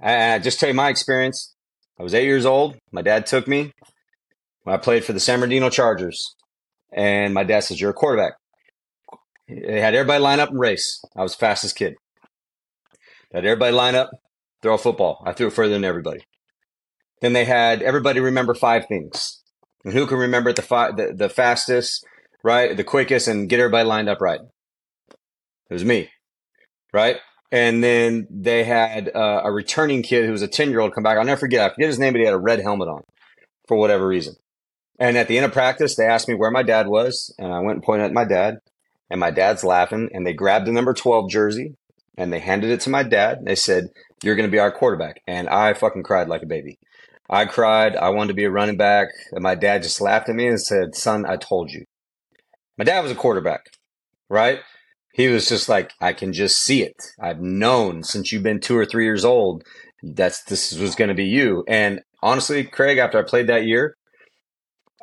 And 0.00 0.44
just 0.44 0.60
tell 0.60 0.68
you 0.68 0.76
my 0.76 0.90
experience. 0.90 1.56
I 1.98 2.04
was 2.04 2.14
eight 2.14 2.26
years 2.26 2.46
old. 2.46 2.76
My 2.92 3.02
dad 3.02 3.26
took 3.26 3.48
me 3.48 3.72
when 4.62 4.74
I 4.74 4.76
played 4.76 5.04
for 5.04 5.12
the 5.12 5.18
San 5.18 5.40
Bernardino 5.40 5.70
Chargers. 5.70 6.36
And 6.92 7.34
my 7.34 7.42
dad 7.42 7.64
says, 7.64 7.80
You're 7.80 7.90
a 7.90 7.94
quarterback. 7.94 8.34
They 9.48 9.80
had 9.80 9.96
everybody 9.96 10.22
line 10.22 10.38
up 10.38 10.50
and 10.50 10.60
race. 10.60 11.04
I 11.16 11.24
was 11.24 11.32
the 11.32 11.40
fastest 11.40 11.74
kid. 11.74 11.96
They 13.32 13.38
had 13.38 13.44
everybody 13.44 13.72
line 13.72 13.96
up, 13.96 14.10
throw 14.62 14.74
a 14.74 14.78
football. 14.78 15.20
I 15.26 15.32
threw 15.32 15.48
it 15.48 15.52
further 15.52 15.72
than 15.74 15.84
everybody. 15.84 16.20
Then 17.22 17.32
they 17.32 17.44
had 17.44 17.82
everybody 17.82 18.20
remember 18.20 18.54
five 18.54 18.86
things. 18.86 19.42
And 19.84 19.94
who 19.94 20.06
can 20.06 20.18
remember 20.18 20.52
the, 20.52 20.62
fi- 20.62 20.92
the, 20.92 21.12
the 21.12 21.28
fastest, 21.28 22.06
right? 22.42 22.76
The 22.76 22.84
quickest 22.84 23.28
and 23.28 23.48
get 23.48 23.60
everybody 23.60 23.86
lined 23.86 24.08
up 24.08 24.20
right. 24.20 24.40
It 25.70 25.74
was 25.74 25.84
me, 25.84 26.10
right? 26.92 27.16
And 27.50 27.82
then 27.82 28.26
they 28.30 28.64
had 28.64 29.10
uh, 29.14 29.42
a 29.44 29.52
returning 29.52 30.02
kid 30.02 30.26
who 30.26 30.32
was 30.32 30.42
a 30.42 30.48
10 30.48 30.70
year 30.70 30.80
old 30.80 30.94
come 30.94 31.02
back. 31.02 31.18
I'll 31.18 31.24
never 31.24 31.40
forget. 31.40 31.70
I 31.70 31.74
forget 31.74 31.88
his 31.88 31.98
name, 31.98 32.12
but 32.12 32.20
he 32.20 32.26
had 32.26 32.34
a 32.34 32.38
red 32.38 32.60
helmet 32.60 32.88
on 32.88 33.02
for 33.66 33.76
whatever 33.76 34.06
reason. 34.06 34.34
And 34.98 35.16
at 35.16 35.28
the 35.28 35.36
end 35.36 35.46
of 35.46 35.52
practice, 35.52 35.96
they 35.96 36.04
asked 36.04 36.28
me 36.28 36.34
where 36.34 36.50
my 36.50 36.62
dad 36.62 36.88
was. 36.88 37.34
And 37.38 37.52
I 37.52 37.60
went 37.60 37.76
and 37.76 37.82
pointed 37.82 38.06
at 38.06 38.12
my 38.12 38.24
dad. 38.24 38.58
And 39.10 39.20
my 39.20 39.30
dad's 39.30 39.64
laughing. 39.64 40.10
And 40.12 40.26
they 40.26 40.34
grabbed 40.34 40.66
the 40.66 40.72
number 40.72 40.92
12 40.92 41.30
jersey 41.30 41.74
and 42.18 42.32
they 42.32 42.40
handed 42.40 42.70
it 42.70 42.80
to 42.80 42.90
my 42.90 43.02
dad. 43.02 43.44
They 43.44 43.54
said, 43.54 43.88
You're 44.22 44.34
going 44.34 44.48
to 44.48 44.52
be 44.52 44.58
our 44.58 44.72
quarterback. 44.72 45.22
And 45.26 45.48
I 45.48 45.72
fucking 45.72 46.02
cried 46.02 46.28
like 46.28 46.42
a 46.42 46.46
baby. 46.46 46.78
I 47.30 47.44
cried. 47.44 47.94
I 47.94 48.10
wanted 48.10 48.28
to 48.28 48.34
be 48.34 48.44
a 48.44 48.50
running 48.50 48.76
back. 48.76 49.08
And 49.32 49.42
my 49.42 49.54
dad 49.54 49.82
just 49.82 50.00
laughed 50.00 50.28
at 50.28 50.34
me 50.34 50.48
and 50.48 50.60
said, 50.60 50.94
Son, 50.94 51.24
I 51.24 51.36
told 51.36 51.70
you. 51.70 51.84
My 52.78 52.84
dad 52.84 53.00
was 53.00 53.10
a 53.10 53.16
quarterback, 53.16 53.66
right? 54.30 54.60
He 55.12 55.26
was 55.26 55.48
just 55.48 55.68
like, 55.68 55.92
I 56.00 56.12
can 56.12 56.32
just 56.32 56.62
see 56.62 56.84
it. 56.84 56.96
I've 57.20 57.40
known 57.40 58.04
since 58.04 58.30
you've 58.30 58.44
been 58.44 58.60
two 58.60 58.78
or 58.78 58.86
three 58.86 59.04
years 59.04 59.24
old 59.24 59.64
that's 60.02 60.44
this 60.44 60.78
was 60.78 60.94
going 60.94 61.08
to 61.08 61.14
be 61.14 61.24
you. 61.24 61.64
And 61.66 62.02
honestly, 62.22 62.62
Craig, 62.62 62.98
after 62.98 63.18
I 63.18 63.22
played 63.22 63.48
that 63.48 63.64
year, 63.64 63.96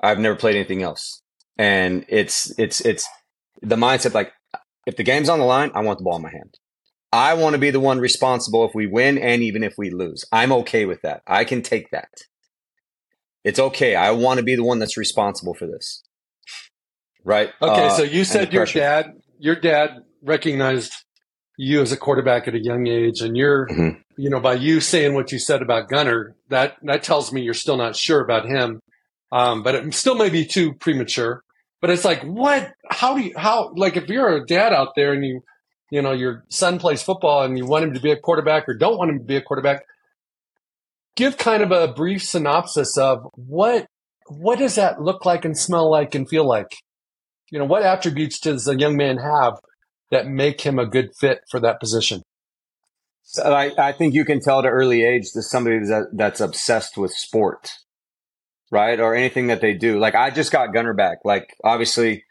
I've 0.02 0.20
never 0.20 0.36
played 0.36 0.56
anything 0.56 0.84
else. 0.84 1.22
And 1.58 2.06
it's 2.08 2.58
it's 2.58 2.80
it's 2.82 3.08
the 3.62 3.76
mindset 3.76 4.14
like 4.14 4.32
if 4.86 4.96
the 4.96 5.04
game's 5.04 5.30
on 5.30 5.40
the 5.40 5.46
line, 5.46 5.72
I 5.74 5.82
want 5.82 5.98
the 5.98 6.06
ball 6.06 6.16
in 6.16 6.22
my 6.22 6.32
hand. 6.32 6.58
I 7.12 7.34
want 7.34 7.54
to 7.54 7.60
be 7.60 7.72
the 7.72 7.80
one 7.80 8.00
responsible 8.00 8.66
if 8.66 8.76
we 8.76 8.88
win 8.88 9.18
and 9.18 9.42
even 9.42 9.64
if 9.64 9.76
we 9.78 9.90
lose. 9.90 10.26
I'm 10.32 10.52
okay 10.52 10.86
with 10.86 11.02
that. 11.02 11.24
I 11.28 11.44
can 11.44 11.62
take 11.62 11.92
that. 11.92 12.10
It's 13.44 13.60
okay. 13.60 13.96
I 13.96 14.12
want 14.12 14.38
to 14.38 14.44
be 14.44 14.56
the 14.56 14.64
one 14.64 14.80
that's 14.80 14.98
responsible 14.98 15.54
for 15.54 15.66
this. 15.66 16.05
Right? 17.26 17.50
Okay, 17.62 17.88
uh, 17.88 17.90
so 17.90 18.04
you 18.04 18.24
said 18.24 18.54
your 18.54 18.66
dad 18.66 19.14
your 19.40 19.56
dad 19.56 20.04
recognized 20.24 20.94
you 21.58 21.82
as 21.82 21.92
a 21.92 21.98
quarterback 21.98 22.48
at 22.48 22.56
a 22.56 22.64
young 22.64 22.88
age 22.88 23.22
and 23.22 23.36
you're 23.36 23.68
mm-hmm. 23.68 24.00
you 24.18 24.30
know 24.30 24.40
by 24.40 24.54
you 24.54 24.80
saying 24.80 25.14
what 25.14 25.32
you 25.32 25.40
said 25.40 25.62
about 25.62 25.90
Gunner, 25.90 26.36
that 26.50 26.76
that 26.84 27.04
tells 27.04 27.34
me 27.34 27.42
you're 27.42 27.54
still 27.54 27.78
not 27.78 27.96
sure 27.96 28.22
about 28.22 28.46
him. 28.46 28.80
Um, 29.32 29.64
but 29.64 29.76
it 29.76 29.94
still 29.94 30.16
may 30.16 30.30
be 30.30 30.46
too 30.46 30.74
premature. 30.76 31.44
But 31.82 31.90
it's 31.90 32.06
like, 32.06 32.24
what? 32.24 32.74
How 32.90 33.16
do 33.16 33.22
you? 33.22 33.34
How? 33.36 33.72
Like, 33.76 33.98
if 33.98 34.08
you're 34.08 34.38
a 34.38 34.46
dad 34.46 34.74
out 34.74 34.94
there 34.96 35.14
and 35.14 35.26
you, 35.26 35.42
you 35.92 36.02
know, 36.02 36.14
your 36.14 36.44
son 36.50 36.80
plays 36.80 37.04
football 37.04 37.44
and 37.44 37.58
you 37.58 37.66
want 37.66 37.84
him 37.84 37.94
to 37.94 38.00
be 38.00 38.12
a 38.12 38.18
quarterback 38.18 38.68
or 38.68 38.74
don't 38.74 38.98
want 38.98 39.12
him 39.12 39.20
to 39.20 39.26
be 39.26 39.36
a 39.36 39.42
quarterback, 39.42 39.84
give 41.16 41.38
kind 41.38 41.62
of 41.62 41.72
a 41.72 41.94
brief 41.94 42.24
synopsis 42.24 42.98
of 42.98 43.28
what 43.34 43.88
what 44.28 44.58
does 44.58 44.76
that 44.76 45.02
look 45.02 45.26
like 45.26 45.46
and 45.46 45.58
smell 45.58 45.92
like 45.92 46.16
and 46.16 46.28
feel 46.28 46.48
like? 46.48 46.72
You 47.52 47.60
know, 47.60 47.66
what 47.66 47.84
attributes 47.84 48.40
does 48.40 48.68
a 48.68 48.78
young 48.78 48.98
man 48.98 49.18
have 49.18 49.54
that 50.12 50.28
make 50.28 50.62
him 50.62 50.80
a 50.80 50.86
good 50.86 51.10
fit 51.20 51.42
for 51.50 51.60
that 51.60 51.80
position? 51.80 52.22
So 53.24 53.44
I, 53.44 53.72
I 53.78 53.92
think 53.92 54.14
you 54.14 54.26
can 54.26 54.40
tell 54.40 54.60
at 54.60 54.66
an 54.66 54.72
early 54.72 55.04
age 55.04 55.32
that 55.34 55.44
somebody 55.44 55.80
that, 55.80 56.10
that's 56.14 56.42
obsessed 56.42 56.98
with 56.98 57.12
sport 57.12 57.72
right? 58.72 59.00
Or 59.00 59.16
anything 59.16 59.48
that 59.48 59.62
they 59.62 59.74
do. 59.74 60.00
Like 60.00 60.16
I 60.16 60.30
just 60.30 60.52
got 60.52 60.74
Gunner 60.74 60.94
back. 60.94 61.20
Like 61.24 61.56
obviously 61.64 62.26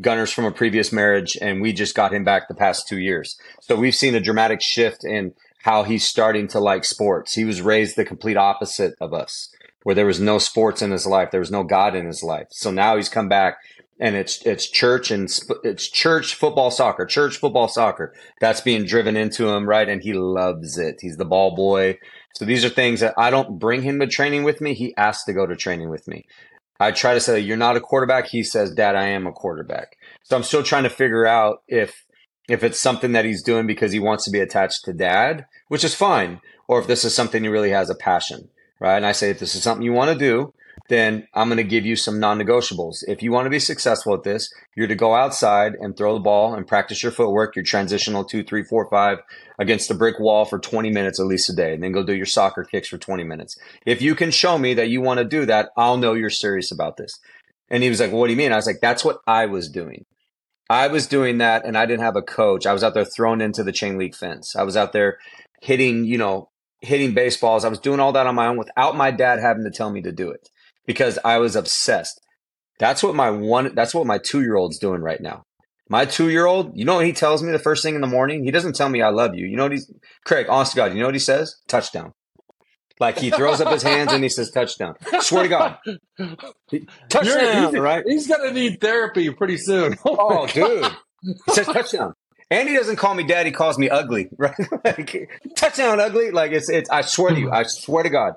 Gunner's 0.00 0.32
from 0.32 0.44
a 0.44 0.52
previous 0.52 0.92
marriage 0.92 1.36
and 1.40 1.60
we 1.60 1.72
just 1.72 1.94
got 1.94 2.12
him 2.12 2.24
back 2.24 2.48
the 2.48 2.54
past 2.54 2.86
two 2.88 2.98
years. 2.98 3.36
So 3.60 3.76
we've 3.76 3.94
seen 3.94 4.14
a 4.14 4.20
dramatic 4.20 4.60
shift 4.62 5.04
in 5.04 5.34
how 5.62 5.82
he's 5.82 6.06
starting 6.06 6.46
to 6.48 6.60
like 6.60 6.84
sports. 6.84 7.34
He 7.34 7.44
was 7.44 7.62
raised 7.62 7.96
the 7.96 8.04
complete 8.04 8.36
opposite 8.36 8.94
of 9.00 9.12
us, 9.12 9.52
where 9.82 9.94
there 9.94 10.06
was 10.06 10.20
no 10.20 10.38
sports 10.38 10.82
in 10.82 10.92
his 10.92 11.06
life. 11.06 11.30
There 11.30 11.40
was 11.40 11.50
no 11.50 11.64
God 11.64 11.96
in 11.96 12.06
his 12.06 12.22
life. 12.22 12.46
So 12.50 12.70
now 12.70 12.96
he's 12.96 13.08
come 13.08 13.28
back 13.28 13.56
and 14.00 14.16
it's, 14.16 14.40
it's 14.46 14.68
church 14.68 15.10
and 15.10 15.30
sp- 15.30 15.64
it's 15.64 15.88
church 15.88 16.34
football, 16.34 16.70
soccer, 16.70 17.06
church 17.06 17.36
football, 17.36 17.68
soccer. 17.68 18.14
That's 18.40 18.60
being 18.60 18.84
driven 18.84 19.16
into 19.16 19.48
him, 19.48 19.68
right? 19.68 19.88
And 19.88 20.02
he 20.02 20.12
loves 20.12 20.78
it. 20.78 20.98
He's 21.00 21.16
the 21.16 21.24
ball 21.24 21.54
boy. 21.54 21.98
So 22.34 22.44
these 22.44 22.64
are 22.64 22.68
things 22.68 23.00
that 23.00 23.14
I 23.18 23.30
don't 23.30 23.58
bring 23.58 23.82
him 23.82 23.98
to 24.00 24.06
training 24.06 24.44
with 24.44 24.60
me. 24.60 24.74
He 24.74 24.94
asks 24.96 25.24
to 25.24 25.32
go 25.32 25.46
to 25.46 25.56
training 25.56 25.90
with 25.90 26.06
me. 26.06 26.26
I 26.80 26.92
try 26.92 27.14
to 27.14 27.20
say, 27.20 27.40
you're 27.40 27.56
not 27.56 27.76
a 27.76 27.80
quarterback. 27.80 28.28
He 28.28 28.44
says, 28.44 28.72
dad, 28.72 28.94
I 28.94 29.08
am 29.08 29.26
a 29.26 29.32
quarterback. 29.32 29.96
So 30.22 30.36
I'm 30.36 30.44
still 30.44 30.62
trying 30.62 30.84
to 30.84 30.90
figure 30.90 31.26
out 31.26 31.62
if, 31.66 32.06
if 32.48 32.62
it's 32.62 32.78
something 32.78 33.12
that 33.12 33.24
he's 33.24 33.42
doing 33.42 33.66
because 33.66 33.90
he 33.90 33.98
wants 33.98 34.24
to 34.24 34.30
be 34.30 34.40
attached 34.40 34.84
to 34.84 34.92
dad, 34.92 35.46
which 35.66 35.82
is 35.82 35.94
fine, 35.94 36.40
or 36.68 36.78
if 36.78 36.86
this 36.86 37.04
is 37.04 37.14
something 37.14 37.42
he 37.42 37.48
really 37.48 37.70
has 37.70 37.90
a 37.90 37.96
passion, 37.96 38.48
right? 38.78 38.96
And 38.96 39.06
I 39.06 39.12
say, 39.12 39.30
if 39.30 39.40
this 39.40 39.56
is 39.56 39.62
something 39.62 39.82
you 39.82 39.92
want 39.92 40.12
to 40.12 40.18
do, 40.18 40.54
then 40.88 41.28
I'm 41.34 41.48
going 41.48 41.58
to 41.58 41.64
give 41.64 41.84
you 41.84 41.96
some 41.96 42.18
non 42.18 42.38
negotiables. 42.38 43.04
If 43.06 43.22
you 43.22 43.30
want 43.30 43.46
to 43.46 43.50
be 43.50 43.58
successful 43.58 44.14
at 44.14 44.22
this, 44.22 44.50
you're 44.74 44.86
to 44.86 44.94
go 44.94 45.14
outside 45.14 45.74
and 45.78 45.96
throw 45.96 46.14
the 46.14 46.20
ball 46.20 46.54
and 46.54 46.66
practice 46.66 47.02
your 47.02 47.12
footwork, 47.12 47.54
your 47.54 47.64
transitional 47.64 48.24
two, 48.24 48.42
three, 48.42 48.64
four, 48.64 48.88
five 48.90 49.18
against 49.58 49.90
a 49.90 49.94
brick 49.94 50.18
wall 50.18 50.44
for 50.46 50.58
20 50.58 50.90
minutes 50.90 51.20
at 51.20 51.26
least 51.26 51.50
a 51.50 51.54
day, 51.54 51.74
and 51.74 51.82
then 51.82 51.92
go 51.92 52.02
do 52.02 52.14
your 52.14 52.26
soccer 52.26 52.64
kicks 52.64 52.88
for 52.88 52.96
20 52.96 53.22
minutes. 53.24 53.56
If 53.84 54.00
you 54.00 54.14
can 54.14 54.30
show 54.30 54.56
me 54.56 54.74
that 54.74 54.88
you 54.88 55.00
want 55.02 55.18
to 55.18 55.24
do 55.24 55.44
that, 55.46 55.70
I'll 55.76 55.98
know 55.98 56.14
you're 56.14 56.30
serious 56.30 56.72
about 56.72 56.96
this. 56.96 57.18
And 57.70 57.82
he 57.82 57.90
was 57.90 58.00
like, 58.00 58.10
well, 58.10 58.20
What 58.20 58.28
do 58.28 58.32
you 58.32 58.38
mean? 58.38 58.52
I 58.52 58.56
was 58.56 58.66
like, 58.66 58.80
That's 58.80 59.04
what 59.04 59.18
I 59.26 59.46
was 59.46 59.68
doing. 59.68 60.06
I 60.70 60.88
was 60.88 61.06
doing 61.06 61.38
that 61.38 61.64
and 61.64 61.78
I 61.78 61.86
didn't 61.86 62.04
have 62.04 62.16
a 62.16 62.22
coach. 62.22 62.66
I 62.66 62.74
was 62.74 62.84
out 62.84 62.92
there 62.92 63.04
thrown 63.04 63.40
into 63.40 63.62
the 63.62 63.72
chain 63.72 63.96
link 63.96 64.14
fence. 64.14 64.54
I 64.54 64.64
was 64.64 64.76
out 64.76 64.92
there 64.92 65.18
hitting, 65.62 66.04
you 66.04 66.18
know, 66.18 66.50
hitting 66.80 67.14
baseballs. 67.14 67.64
I 67.64 67.70
was 67.70 67.78
doing 67.78 68.00
all 68.00 68.12
that 68.12 68.26
on 68.26 68.34
my 68.34 68.46
own 68.46 68.58
without 68.58 68.94
my 68.94 69.10
dad 69.10 69.40
having 69.40 69.64
to 69.64 69.70
tell 69.70 69.90
me 69.90 70.02
to 70.02 70.12
do 70.12 70.30
it 70.30 70.48
because 70.88 71.18
I 71.22 71.38
was 71.38 71.54
obsessed. 71.54 72.18
That's 72.78 73.02
what 73.02 73.14
my 73.14 73.30
one, 73.30 73.74
that's 73.74 73.94
what 73.94 74.06
my 74.06 74.18
two 74.18 74.40
year 74.40 74.56
old's 74.56 74.78
doing 74.78 75.02
right 75.02 75.20
now. 75.20 75.44
My 75.90 76.06
two 76.06 76.30
year 76.30 76.46
old, 76.46 76.76
you 76.76 76.84
know 76.84 76.96
what 76.96 77.06
he 77.06 77.12
tells 77.12 77.42
me 77.42 77.52
the 77.52 77.58
first 77.58 77.82
thing 77.82 77.94
in 77.94 78.00
the 78.00 78.06
morning? 78.06 78.42
He 78.42 78.50
doesn't 78.50 78.74
tell 78.74 78.88
me 78.88 79.02
I 79.02 79.10
love 79.10 79.34
you. 79.34 79.46
You 79.46 79.56
know 79.56 79.64
what 79.64 79.72
he's, 79.72 79.92
Craig, 80.24 80.46
honest 80.48 80.72
to 80.72 80.76
God, 80.76 80.94
you 80.94 81.00
know 81.00 81.06
what 81.06 81.14
he 81.14 81.20
says? 81.20 81.56
Touchdown. 81.68 82.14
Like 82.98 83.18
he 83.18 83.30
throws 83.30 83.60
up 83.60 83.72
his 83.72 83.82
hands 83.82 84.12
and 84.12 84.24
he 84.24 84.28
says 84.28 84.50
touchdown. 84.50 84.94
Swear 85.20 85.44
to 85.44 85.48
God. 85.48 85.78
touchdown, 87.08 87.72
he's, 87.72 87.80
right? 87.80 88.02
He's 88.06 88.26
going 88.26 88.48
to 88.48 88.52
need 88.52 88.80
therapy 88.80 89.30
pretty 89.30 89.56
soon. 89.56 89.96
oh, 90.04 90.16
oh 90.18 90.46
dude. 90.48 90.90
He 91.22 91.52
says 91.52 91.66
touchdown. 91.66 92.14
And 92.50 92.68
he 92.68 92.74
doesn't 92.74 92.96
call 92.96 93.14
me 93.14 93.24
dad, 93.24 93.44
he 93.44 93.52
calls 93.52 93.78
me 93.78 93.90
ugly, 93.90 94.30
right? 94.38 94.54
like, 94.84 95.30
touchdown 95.54 96.00
ugly. 96.00 96.30
Like 96.30 96.52
it's, 96.52 96.70
it's, 96.70 96.88
I 96.88 97.02
swear 97.02 97.34
to 97.34 97.38
you, 97.38 97.50
I 97.52 97.64
swear 97.64 98.04
to 98.04 98.10
God. 98.10 98.34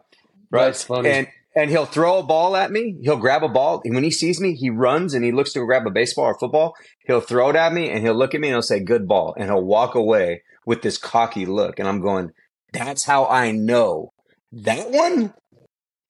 Right. 0.52 0.66
That's 0.66 0.84
funny. 0.84 1.10
And, 1.10 1.28
and 1.56 1.70
he'll 1.70 1.86
throw 1.86 2.20
a 2.20 2.24
ball 2.24 2.56
at 2.56 2.72
me. 2.72 2.97
He'll 3.02 3.18
grab 3.18 3.43
a 3.43 3.49
ball. 3.49 3.82
And 3.84 3.93
when 3.93 4.04
he 4.04 4.12
sees 4.12 4.39
me, 4.39 4.56
he 4.56 4.70
runs 4.70 5.14
and 5.14 5.26
he 5.26 5.32
looks 5.32 5.54
to 5.54 5.66
grab 5.66 5.86
a 5.86 5.91
baseball 5.91 6.26
or 6.26 6.38
football. 6.38 6.74
He'll 7.06 7.22
throw 7.22 7.49
it 7.49 7.56
at 7.56 7.74
me 7.74 7.89
and 7.89 8.02
he'll 8.02 8.16
look 8.16 8.34
at 8.34 8.41
me 8.41 8.47
and 8.47 8.56
he'll 8.56 8.62
say, 8.62 8.80
good 8.80 9.08
ball. 9.08 9.34
And 9.38 9.45
he'll 9.45 9.64
walk 9.64 9.95
away 9.95 10.43
with 10.66 10.82
this 10.82 10.97
cocky 10.97 11.45
look. 11.45 11.80
And 11.80 11.88
I'm 11.88 12.02
going, 12.02 12.32
that's 12.72 13.04
how 13.04 13.26
I 13.26 13.52
know 13.52 14.14
that 14.52 14.89
one. 14.91 15.34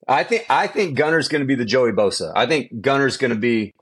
I 0.07 0.23
think, 0.23 0.45
I 0.49 0.67
think 0.67 0.97
Gunner's 0.97 1.27
going 1.27 1.41
to 1.41 1.47
be 1.47 1.55
the 1.55 1.65
Joey 1.65 1.91
Bosa. 1.91 2.31
I 2.35 2.45
think 2.45 2.81
Gunner's 2.81 3.17
going 3.17 3.31
to 3.31 3.39
be 3.39 3.73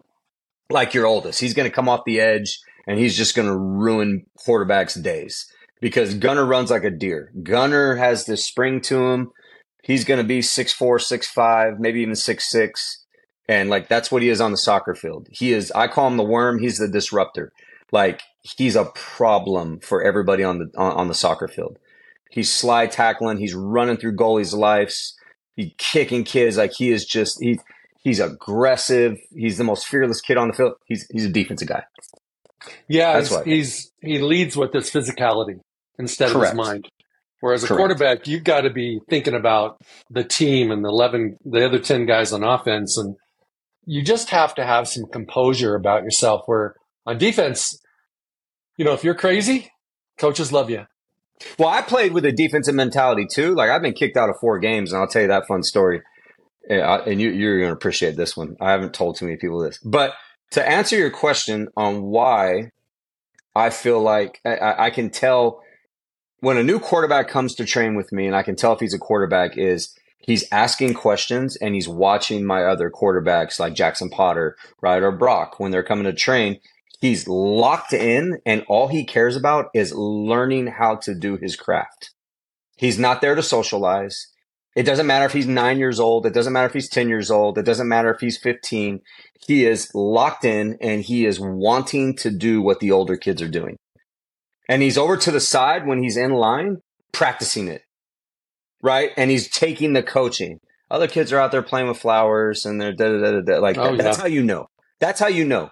like 0.69 0.93
your 0.93 1.07
oldest. 1.07 1.39
He's 1.39 1.53
going 1.53 1.69
to 1.69 1.75
come 1.75 1.89
off 1.89 2.01
the 2.05 2.21
edge 2.21 2.59
and 2.87 2.99
he's 2.99 3.17
just 3.17 3.35
going 3.35 3.47
to 3.47 3.57
ruin 3.57 4.25
quarterbacks' 4.45 5.01
days 5.01 5.51
because 5.81 6.13
Gunner 6.13 6.45
runs 6.45 6.71
like 6.71 6.83
a 6.83 6.89
deer. 6.89 7.31
Gunner 7.43 7.95
has 7.95 8.25
this 8.25 8.45
spring 8.45 8.81
to 8.81 9.09
him 9.09 9.31
he's 9.89 10.05
going 10.05 10.19
to 10.19 10.23
be 10.23 10.41
six 10.41 10.71
four, 10.71 10.99
six 10.99 11.27
five, 11.27 11.79
maybe 11.79 12.01
even 12.01 12.15
six 12.15 12.49
six, 12.49 13.03
and 13.47 13.69
like 13.69 13.89
that's 13.89 14.11
what 14.11 14.21
he 14.21 14.29
is 14.29 14.39
on 14.39 14.51
the 14.51 14.57
soccer 14.57 14.93
field. 14.93 15.27
He 15.31 15.51
is. 15.51 15.71
I 15.71 15.87
call 15.87 16.07
him 16.07 16.17
the 16.17 16.23
worm. 16.23 16.59
He's 16.59 16.77
the 16.77 16.87
disruptor. 16.87 17.51
Like 17.91 18.21
he's 18.43 18.75
a 18.75 18.85
problem 18.85 19.79
for 19.79 20.03
everybody 20.03 20.43
on 20.43 20.59
the 20.59 20.71
on, 20.77 20.93
on 20.93 21.07
the 21.07 21.15
soccer 21.15 21.47
field. 21.47 21.79
He's 22.29 22.53
sly 22.53 22.85
tackling. 22.85 23.39
He's 23.39 23.55
running 23.55 23.97
through 23.97 24.15
goalies' 24.15 24.55
lives. 24.55 25.15
He's 25.55 25.71
kicking 25.79 26.23
kids. 26.23 26.57
Like 26.57 26.73
he 26.77 26.91
is 26.91 27.03
just 27.03 27.41
he 27.41 27.59
he's 28.03 28.19
aggressive. 28.19 29.17
He's 29.35 29.57
the 29.57 29.63
most 29.63 29.87
fearless 29.87 30.21
kid 30.21 30.37
on 30.37 30.49
the 30.49 30.53
field. 30.53 30.73
He's 30.85 31.07
he's 31.11 31.25
a 31.25 31.29
defensive 31.29 31.67
guy. 31.67 31.83
Yeah, 32.87 33.13
That's 33.13 33.29
he's, 33.43 33.45
he's 33.45 33.91
he 34.01 34.19
leads 34.19 34.55
with 34.55 34.71
his 34.73 34.91
physicality 34.91 35.59
instead 35.97 36.31
Correct. 36.31 36.53
of 36.53 36.57
his 36.59 36.67
mind. 36.67 36.89
Whereas 37.41 37.61
Correct. 37.61 37.71
a 37.71 37.77
quarterback, 37.77 38.27
you've 38.27 38.43
got 38.43 38.61
to 38.61 38.69
be 38.69 38.99
thinking 39.09 39.33
about 39.33 39.81
the 40.09 40.23
team 40.23 40.71
and 40.71 40.83
the 40.83 40.89
11, 40.89 41.37
the 41.45 41.65
other 41.65 41.79
10 41.79 42.05
guys 42.05 42.33
on 42.33 42.43
offense. 42.43 42.97
And 42.97 43.15
you 43.85 44.03
just 44.03 44.29
have 44.29 44.53
to 44.55 44.65
have 44.65 44.87
some 44.87 45.05
composure 45.05 45.75
about 45.75 46.03
yourself 46.03 46.43
where 46.47 46.75
on 47.05 47.17
defense, 47.17 47.81
you 48.77 48.85
know, 48.85 48.93
if 48.93 49.03
you're 49.03 49.15
crazy, 49.15 49.71
coaches 50.17 50.51
love 50.51 50.69
you. 50.69 50.85
Well, 51.57 51.69
I 51.69 51.81
played 51.81 52.11
with 52.11 52.25
a 52.25 52.33
defensive 52.33 52.75
mentality 52.75 53.25
too. 53.31 53.55
Like 53.55 53.69
I've 53.69 53.81
been 53.81 53.93
kicked 53.93 54.17
out 54.17 54.29
of 54.29 54.37
four 54.39 54.59
games 54.59 54.91
and 54.91 55.01
I'll 55.01 55.07
tell 55.07 55.21
you 55.21 55.29
that 55.29 55.47
fun 55.47 55.63
story. 55.63 56.01
And 56.69 57.19
you, 57.19 57.29
you're 57.29 57.57
going 57.57 57.69
to 57.69 57.73
appreciate 57.73 58.15
this 58.15 58.35
one. 58.35 58.57
I 58.59 58.71
haven't 58.71 58.93
told 58.93 59.15
too 59.15 59.25
many 59.25 59.37
people 59.37 59.59
this, 59.59 59.79
but 59.79 60.13
to 60.51 60.67
answer 60.67 60.97
your 60.97 61.09
question 61.09 61.69
on 61.75 62.03
why 62.03 62.71
I 63.55 63.69
feel 63.69 64.01
like 64.01 64.39
I, 64.45 64.85
I 64.85 64.89
can 64.89 65.09
tell 65.09 65.63
when 66.41 66.57
a 66.57 66.63
new 66.63 66.79
quarterback 66.79 67.27
comes 67.27 67.55
to 67.55 67.65
train 67.65 67.95
with 67.95 68.11
me, 68.11 68.25
and 68.25 68.35
I 68.35 68.43
can 68.43 68.55
tell 68.55 68.73
if 68.73 68.79
he's 68.79 68.93
a 68.93 68.99
quarterback, 68.99 69.57
is 69.57 69.95
he's 70.19 70.45
asking 70.51 70.93
questions 70.93 71.55
and 71.57 71.75
he's 71.75 71.87
watching 71.87 72.45
my 72.45 72.63
other 72.63 72.89
quarterbacks 72.89 73.59
like 73.59 73.73
Jackson 73.73 74.09
Potter, 74.09 74.55
right, 74.81 75.01
or 75.01 75.11
Brock 75.11 75.59
when 75.59 75.71
they're 75.71 75.83
coming 75.83 76.05
to 76.05 76.13
train. 76.13 76.59
He's 76.99 77.27
locked 77.27 77.93
in 77.93 78.39
and 78.45 78.63
all 78.67 78.89
he 78.89 79.05
cares 79.05 79.35
about 79.35 79.69
is 79.73 79.93
learning 79.93 80.67
how 80.67 80.95
to 80.97 81.15
do 81.15 81.37
his 81.37 81.55
craft. 81.55 82.11
He's 82.75 82.99
not 82.99 83.21
there 83.21 83.35
to 83.35 83.43
socialize. 83.43 84.27
It 84.75 84.83
doesn't 84.83 85.07
matter 85.07 85.25
if 85.25 85.33
he's 85.33 85.47
nine 85.47 85.79
years 85.79 85.99
old. 85.99 86.25
It 86.25 86.33
doesn't 86.33 86.53
matter 86.53 86.67
if 86.67 86.73
he's 86.73 86.89
10 86.89 87.09
years 87.09 87.31
old. 87.31 87.57
It 87.57 87.65
doesn't 87.65 87.87
matter 87.87 88.13
if 88.13 88.21
he's 88.21 88.37
15. 88.37 89.01
He 89.45 89.65
is 89.65 89.93
locked 89.93 90.45
in 90.45 90.77
and 90.79 91.01
he 91.01 91.25
is 91.25 91.39
wanting 91.39 92.15
to 92.17 92.29
do 92.29 92.61
what 92.61 92.79
the 92.79 92.91
older 92.91 93.17
kids 93.17 93.41
are 93.41 93.49
doing. 93.49 93.77
And 94.69 94.83
he's 94.83 94.99
over 94.99 95.17
to 95.17 95.31
the 95.31 95.39
side 95.39 95.87
when 95.87 96.03
he's 96.03 96.15
in 96.15 96.31
line 96.31 96.77
practicing 97.11 97.67
it. 97.67 97.81
Right. 98.81 99.11
And 99.17 99.31
he's 99.31 99.49
taking 99.49 99.93
the 99.93 100.03
coaching. 100.03 100.59
Other 100.91 101.07
kids 101.07 101.33
are 101.33 101.39
out 101.39 101.51
there 101.51 101.63
playing 101.63 101.87
with 101.87 101.97
flowers 101.97 102.65
and 102.65 102.79
they're 102.79 102.93
da 102.93 103.09
da 103.09 103.19
da 103.19 103.31
da. 103.31 103.41
da. 103.41 103.59
Like 103.59 103.77
oh, 103.77 103.97
that, 103.97 104.03
that's 104.03 104.17
how 104.17 104.27
you 104.27 104.43
know. 104.43 104.67
That's 104.99 105.19
how 105.19 105.27
you 105.27 105.43
know. 105.43 105.71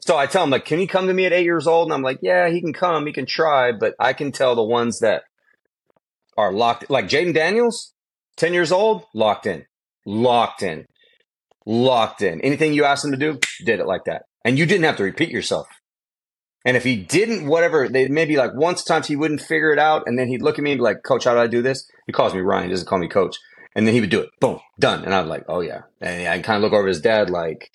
So 0.00 0.16
I 0.16 0.26
tell 0.26 0.42
him 0.42 0.50
like, 0.50 0.64
can 0.64 0.78
he 0.78 0.86
come 0.86 1.06
to 1.06 1.12
me 1.12 1.26
at 1.26 1.34
eight 1.34 1.44
years 1.44 1.66
old? 1.66 1.86
And 1.86 1.94
I'm 1.94 2.02
like, 2.02 2.20
yeah, 2.22 2.48
he 2.48 2.62
can 2.62 2.72
come. 2.72 3.06
He 3.06 3.12
can 3.12 3.26
try, 3.26 3.72
but 3.72 3.94
I 4.00 4.14
can 4.14 4.32
tell 4.32 4.54
the 4.54 4.64
ones 4.64 5.00
that 5.00 5.24
are 6.38 6.52
locked, 6.52 6.88
like 6.88 7.06
Jaden 7.06 7.34
Daniels, 7.34 7.92
10 8.38 8.54
years 8.54 8.72
old, 8.72 9.04
locked 9.12 9.46
in, 9.46 9.66
locked 10.06 10.62
in, 10.62 10.86
locked 11.66 12.22
in. 12.22 12.40
Anything 12.40 12.72
you 12.72 12.84
asked 12.84 13.04
him 13.04 13.10
to 13.10 13.18
do, 13.18 13.38
did 13.64 13.80
it 13.80 13.86
like 13.86 14.04
that. 14.04 14.22
And 14.46 14.58
you 14.58 14.64
didn't 14.64 14.84
have 14.84 14.96
to 14.96 15.04
repeat 15.04 15.30
yourself. 15.30 15.68
And 16.64 16.76
if 16.76 16.84
he 16.84 16.96
didn't, 16.96 17.46
whatever, 17.46 17.88
they 17.88 18.08
maybe 18.08 18.36
like 18.36 18.54
once 18.54 18.84
times 18.84 19.06
he 19.06 19.16
wouldn't 19.16 19.40
figure 19.40 19.72
it 19.72 19.78
out. 19.78 20.02
And 20.06 20.18
then 20.18 20.28
he'd 20.28 20.42
look 20.42 20.58
at 20.58 20.64
me 20.64 20.72
and 20.72 20.78
be 20.78 20.84
like, 20.84 21.02
coach, 21.02 21.24
how 21.24 21.34
do 21.34 21.40
I 21.40 21.46
do 21.46 21.62
this? 21.62 21.88
He 22.06 22.12
calls 22.12 22.34
me 22.34 22.40
Ryan. 22.40 22.64
He 22.64 22.70
doesn't 22.70 22.86
call 22.86 22.98
me 22.98 23.08
coach. 23.08 23.36
And 23.74 23.86
then 23.86 23.94
he 23.94 24.00
would 24.00 24.10
do 24.10 24.20
it. 24.20 24.30
Boom, 24.40 24.60
done. 24.78 25.04
And 25.04 25.14
I 25.14 25.20
was 25.20 25.30
like, 25.30 25.44
oh 25.48 25.60
yeah. 25.60 25.82
And 26.00 26.28
I 26.28 26.40
kind 26.40 26.56
of 26.56 26.62
look 26.62 26.72
over 26.72 26.86
at 26.86 26.88
his 26.88 27.00
dad 27.00 27.30
like, 27.30 27.70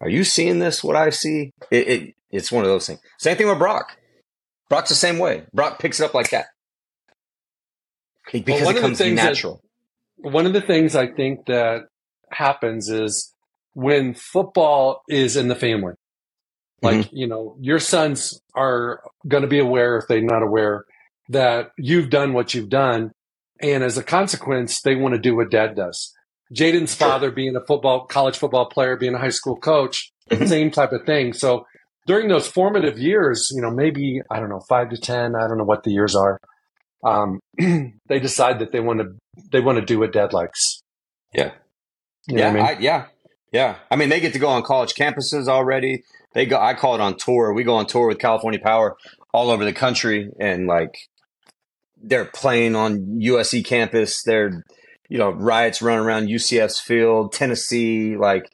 are 0.00 0.08
you 0.08 0.24
seeing 0.24 0.58
this? 0.58 0.82
What 0.82 0.96
I 0.96 1.10
see? 1.10 1.52
It, 1.70 1.88
it, 1.88 2.14
it's 2.30 2.50
one 2.50 2.64
of 2.64 2.70
those 2.70 2.86
things. 2.86 3.00
Same 3.18 3.36
thing 3.36 3.46
with 3.46 3.58
Brock. 3.58 3.96
Brock's 4.68 4.88
the 4.88 4.94
same 4.96 5.18
way. 5.18 5.44
Brock 5.52 5.78
picks 5.78 6.00
it 6.00 6.04
up 6.04 6.14
like 6.14 6.30
that. 6.30 6.46
Because 8.32 8.62
well, 8.62 8.76
it 8.76 8.80
comes 8.80 8.98
natural. 9.00 9.60
That, 10.22 10.32
one 10.32 10.46
of 10.46 10.52
the 10.52 10.60
things 10.60 10.96
I 10.96 11.06
think 11.06 11.46
that 11.46 11.82
happens 12.30 12.88
is 12.88 13.34
when 13.74 14.14
football 14.14 15.02
is 15.08 15.36
in 15.36 15.48
the 15.48 15.54
family. 15.54 15.94
Like, 16.82 17.06
mm-hmm. 17.06 17.16
you 17.16 17.26
know, 17.26 17.56
your 17.60 17.78
sons 17.78 18.40
are 18.54 19.00
going 19.26 19.42
to 19.42 19.48
be 19.48 19.58
aware 19.58 19.96
if 19.96 20.06
they're 20.08 20.20
not 20.20 20.42
aware 20.42 20.84
that 21.28 21.70
you've 21.78 22.10
done 22.10 22.32
what 22.32 22.54
you've 22.54 22.68
done. 22.68 23.12
And 23.60 23.82
as 23.82 23.96
a 23.96 24.02
consequence, 24.02 24.82
they 24.82 24.94
want 24.94 25.14
to 25.14 25.20
do 25.20 25.36
what 25.36 25.50
dad 25.50 25.74
does. 25.74 26.12
Jaden's 26.52 26.94
sure. 26.94 27.08
father 27.08 27.30
being 27.30 27.56
a 27.56 27.64
football, 27.64 28.06
college 28.06 28.36
football 28.36 28.66
player, 28.66 28.96
being 28.96 29.14
a 29.14 29.18
high 29.18 29.30
school 29.30 29.56
coach, 29.56 30.12
mm-hmm. 30.30 30.46
same 30.46 30.70
type 30.70 30.92
of 30.92 31.04
thing. 31.06 31.32
So 31.32 31.66
during 32.06 32.28
those 32.28 32.46
formative 32.46 32.98
years, 32.98 33.50
you 33.54 33.62
know, 33.62 33.70
maybe, 33.70 34.20
I 34.30 34.40
don't 34.40 34.50
know, 34.50 34.60
five 34.68 34.90
to 34.90 34.96
10, 34.96 35.34
I 35.34 35.48
don't 35.48 35.58
know 35.58 35.64
what 35.64 35.84
the 35.84 35.90
years 35.90 36.14
are. 36.14 36.38
Um, 37.04 37.40
they 37.58 38.20
decide 38.20 38.58
that 38.58 38.72
they 38.72 38.80
want 38.80 39.00
to, 39.00 39.06
they 39.50 39.60
want 39.60 39.78
to 39.78 39.84
do 39.84 39.98
what 39.98 40.12
dad 40.12 40.32
likes. 40.32 40.82
Yeah. 41.32 41.52
You 42.28 42.38
yeah. 42.38 42.48
I 42.48 42.52
mean? 42.52 42.64
I, 42.64 42.78
yeah. 42.78 43.06
Yeah. 43.52 43.76
I 43.90 43.96
mean, 43.96 44.08
they 44.08 44.20
get 44.20 44.32
to 44.34 44.38
go 44.38 44.48
on 44.48 44.62
college 44.62 44.94
campuses 44.94 45.48
already. 45.48 46.02
They 46.34 46.46
go, 46.46 46.58
I 46.60 46.74
call 46.74 46.94
it 46.94 47.00
on 47.00 47.16
tour. 47.16 47.52
We 47.52 47.64
go 47.64 47.74
on 47.76 47.86
tour 47.86 48.08
with 48.08 48.18
California 48.18 48.60
Power 48.60 48.96
all 49.32 49.50
over 49.50 49.64
the 49.64 49.72
country 49.72 50.28
and 50.38 50.66
like 50.66 50.94
they're 52.04 52.26
playing 52.26 52.76
on 52.76 53.20
USC 53.20 53.64
campus. 53.64 54.22
They're, 54.22 54.62
you 55.08 55.18
know, 55.18 55.30
riots 55.30 55.82
run 55.82 55.98
around 55.98 56.28
UCF's 56.28 56.80
field, 56.80 57.32
Tennessee. 57.32 58.16
Like, 58.16 58.44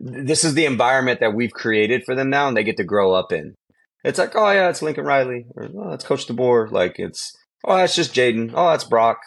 this 0.00 0.44
is 0.44 0.54
the 0.54 0.66
environment 0.66 1.20
that 1.20 1.34
we've 1.34 1.52
created 1.52 2.02
for 2.04 2.14
them 2.14 2.30
now, 2.30 2.48
and 2.48 2.56
they 2.56 2.64
get 2.64 2.76
to 2.76 2.84
grow 2.84 3.14
up 3.14 3.32
in. 3.32 3.54
It's 4.04 4.18
like, 4.18 4.36
oh 4.36 4.50
yeah, 4.50 4.68
it's 4.68 4.82
Lincoln 4.82 5.04
Riley, 5.04 5.46
or 5.56 5.68
oh, 5.76 5.92
it's 5.92 6.04
Coach 6.04 6.26
DeBoer. 6.26 6.70
Like, 6.70 6.94
it's 6.98 7.32
oh, 7.64 7.76
that's 7.76 7.96
just 7.96 8.14
Jaden. 8.14 8.52
Oh, 8.54 8.70
that's 8.70 8.84
Brock. 8.84 9.18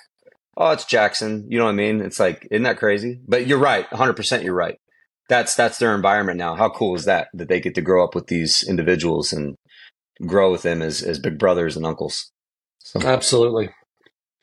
Oh, 0.55 0.71
it's 0.71 0.85
Jackson. 0.85 1.45
You 1.49 1.57
know 1.57 1.65
what 1.65 1.71
I 1.71 1.75
mean? 1.75 2.01
It's 2.01 2.19
like, 2.19 2.47
isn't 2.51 2.63
that 2.63 2.77
crazy? 2.77 3.19
But 3.27 3.47
you're 3.47 3.57
right, 3.57 3.89
100. 3.91 4.13
percent 4.13 4.43
You're 4.43 4.55
right. 4.55 4.77
That's 5.29 5.55
that's 5.55 5.77
their 5.77 5.95
environment 5.95 6.37
now. 6.37 6.55
How 6.55 6.69
cool 6.69 6.95
is 6.95 7.05
that? 7.05 7.29
That 7.33 7.47
they 7.47 7.59
get 7.59 7.75
to 7.75 7.81
grow 7.81 8.03
up 8.03 8.15
with 8.15 8.27
these 8.27 8.63
individuals 8.67 9.31
and 9.31 9.55
grow 10.25 10.51
with 10.51 10.63
them 10.63 10.81
as 10.81 11.01
as 11.01 11.19
big 11.19 11.37
brothers 11.39 11.77
and 11.77 11.85
uncles. 11.85 12.31
So. 12.79 13.01
Absolutely. 13.01 13.69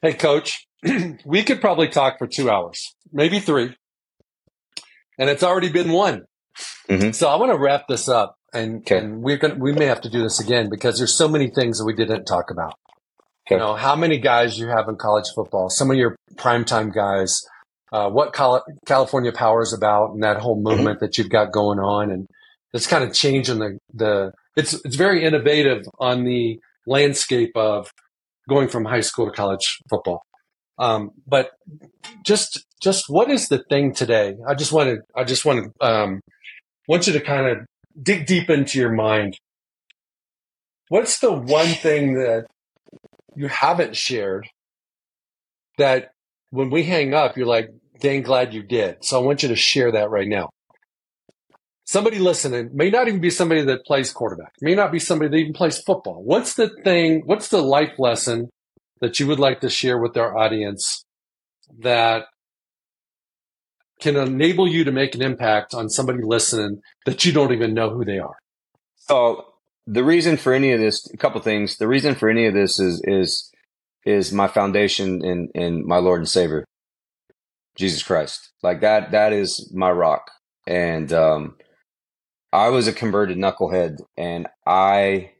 Hey, 0.00 0.14
Coach, 0.14 0.66
we 1.24 1.42
could 1.42 1.60
probably 1.60 1.88
talk 1.88 2.18
for 2.18 2.26
two 2.26 2.50
hours, 2.50 2.94
maybe 3.12 3.40
three, 3.40 3.74
and 5.18 5.28
it's 5.28 5.42
already 5.42 5.68
been 5.68 5.90
one. 5.90 6.24
Mm-hmm. 6.88 7.10
So 7.10 7.28
I 7.28 7.36
want 7.36 7.52
to 7.52 7.58
wrap 7.58 7.88
this 7.88 8.08
up, 8.08 8.36
and, 8.52 8.78
okay. 8.78 8.98
and 8.98 9.22
we're 9.22 9.36
going 9.36 9.58
we 9.58 9.72
may 9.72 9.86
have 9.86 10.00
to 10.02 10.10
do 10.10 10.22
this 10.22 10.40
again 10.40 10.68
because 10.70 10.98
there's 10.98 11.16
so 11.16 11.28
many 11.28 11.48
things 11.48 11.78
that 11.78 11.84
we 11.84 11.94
didn't 11.94 12.24
talk 12.24 12.50
about. 12.50 12.74
Okay. 13.46 13.56
You 13.56 13.58
know, 13.58 13.74
how 13.74 13.96
many 13.96 14.18
guys 14.18 14.58
you 14.58 14.68
have 14.68 14.88
in 14.88 14.96
college 14.96 15.26
football, 15.34 15.70
some 15.70 15.90
of 15.90 15.96
your 15.96 16.16
primetime 16.36 16.94
guys, 16.94 17.42
uh, 17.92 18.10
what 18.10 18.32
California 18.86 19.32
Power 19.32 19.62
is 19.62 19.72
about, 19.72 20.12
and 20.12 20.22
that 20.22 20.38
whole 20.38 20.56
mm-hmm. 20.56 20.76
movement 20.76 21.00
that 21.00 21.18
you've 21.18 21.30
got 21.30 21.52
going 21.52 21.78
on, 21.78 22.10
and 22.10 22.26
it's 22.72 22.86
kind 22.86 23.04
of 23.04 23.12
changing 23.12 23.58
the 23.58 23.78
the. 23.92 24.32
It's 24.56 24.74
it's 24.84 24.96
very 24.96 25.24
innovative 25.24 25.84
on 25.98 26.24
the 26.24 26.58
landscape 26.86 27.52
of 27.54 27.90
going 28.48 28.68
from 28.68 28.84
high 28.84 29.00
school 29.00 29.26
to 29.26 29.32
college 29.32 29.78
football. 29.88 30.22
Um, 30.78 31.10
but 31.26 31.50
just 32.24 32.64
just 32.82 33.06
what 33.08 33.30
is 33.30 33.48
the 33.48 33.62
thing 33.68 33.94
today? 33.94 34.34
I 34.46 34.54
just 34.54 34.72
want 34.72 34.90
to 34.90 34.98
I 35.14 35.24
just 35.24 35.44
want 35.44 35.64
to 35.64 35.86
um, 35.86 36.20
want 36.86 37.06
you 37.06 37.12
to 37.12 37.20
kind 37.20 37.46
of 37.46 37.58
dig 38.00 38.26
deep 38.26 38.50
into 38.50 38.78
your 38.78 38.92
mind. 38.92 39.36
What's 40.88 41.18
the 41.18 41.32
one 41.32 41.68
thing 41.68 42.14
that 42.14 42.46
you 43.36 43.48
haven't 43.48 43.96
shared 43.96 44.48
that 45.76 46.10
when 46.50 46.70
we 46.70 46.82
hang 46.82 47.14
up, 47.14 47.36
you're 47.36 47.46
like, 47.46 47.70
dang 48.00 48.22
glad 48.22 48.54
you 48.54 48.62
did. 48.62 49.04
So 49.04 49.20
I 49.20 49.24
want 49.24 49.42
you 49.42 49.48
to 49.50 49.56
share 49.56 49.92
that 49.92 50.10
right 50.10 50.28
now. 50.28 50.50
Somebody 51.84 52.18
listening 52.18 52.70
may 52.74 52.90
not 52.90 53.08
even 53.08 53.20
be 53.20 53.30
somebody 53.30 53.62
that 53.62 53.84
plays 53.86 54.12
quarterback, 54.12 54.52
may 54.60 54.74
not 54.74 54.92
be 54.92 54.98
somebody 54.98 55.30
that 55.30 55.36
even 55.36 55.52
plays 55.54 55.78
football. 55.78 56.22
What's 56.22 56.54
the 56.54 56.70
thing, 56.84 57.22
what's 57.24 57.48
the 57.48 57.62
life 57.62 57.98
lesson 57.98 58.50
that 59.00 59.18
you 59.18 59.26
would 59.26 59.38
like 59.38 59.60
to 59.60 59.70
share 59.70 59.98
with 59.98 60.16
our 60.16 60.36
audience 60.36 61.04
that 61.78 62.26
can 64.00 64.16
enable 64.16 64.68
you 64.68 64.84
to 64.84 64.92
make 64.92 65.14
an 65.14 65.22
impact 65.22 65.72
on 65.72 65.88
somebody 65.88 66.20
listening 66.22 66.80
that 67.06 67.24
you 67.24 67.32
don't 67.32 67.52
even 67.52 67.72
know 67.72 67.90
who 67.90 68.04
they 68.04 68.18
are? 68.18 68.36
So 68.96 69.46
the 69.86 70.04
reason 70.04 70.36
for 70.36 70.52
any 70.52 70.72
of 70.72 70.80
this, 70.80 71.10
a 71.12 71.16
couple 71.16 71.40
things. 71.40 71.78
The 71.78 71.88
reason 71.88 72.14
for 72.14 72.28
any 72.28 72.46
of 72.46 72.52
this 72.52 72.78
is 72.78 73.02
is 73.04 73.47
is 74.04 74.32
my 74.32 74.48
foundation 74.48 75.24
in 75.24 75.48
in 75.54 75.86
my 75.86 75.98
Lord 75.98 76.20
and 76.20 76.28
Savior, 76.28 76.64
Jesus 77.76 78.02
Christ. 78.02 78.50
Like 78.62 78.80
that 78.80 79.10
that 79.12 79.32
is 79.32 79.70
my 79.74 79.90
rock. 79.90 80.30
And 80.66 81.12
um 81.12 81.56
I 82.52 82.68
was 82.68 82.88
a 82.88 82.92
converted 82.92 83.36
knucklehead 83.36 83.98
and 84.16 84.48
I 84.66 85.32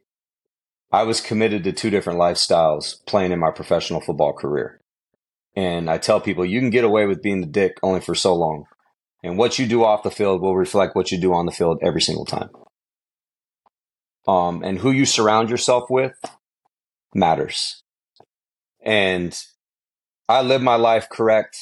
I 0.91 1.03
was 1.03 1.21
committed 1.21 1.65
to 1.65 1.73
two 1.73 1.91
different 1.91 2.19
lifestyles 2.19 3.05
playing 3.07 3.33
in 3.33 3.39
my 3.39 3.51
professional 3.51 4.01
football 4.01 4.33
career. 4.33 4.81
And 5.55 5.91
I 5.91 5.99
tell 5.99 6.21
people 6.21 6.45
you 6.45 6.61
can 6.61 6.71
get 6.71 6.85
away 6.85 7.07
with 7.07 7.23
being 7.23 7.41
the 7.41 7.47
dick 7.47 7.79
only 7.83 8.01
for 8.01 8.15
so 8.15 8.35
long. 8.35 8.65
And 9.23 9.37
what 9.37 9.59
you 9.59 9.67
do 9.67 9.85
off 9.85 10.03
the 10.03 10.11
field 10.11 10.41
will 10.41 10.57
reflect 10.57 10.95
what 10.95 11.11
you 11.11 11.21
do 11.21 11.35
on 11.35 11.47
the 11.47 11.53
field 11.53 11.81
every 11.83 12.01
single 12.01 12.25
time. 12.25 12.51
Um, 14.27 14.63
and 14.63 14.79
who 14.79 14.91
you 14.91 15.05
surround 15.05 15.51
yourself 15.51 15.91
with 15.91 16.15
matters. 17.15 17.83
And 18.89 19.39
I 20.31 20.41
lived 20.41 20.65
my 20.65 20.77
life 20.77 21.11
correct 21.11 21.59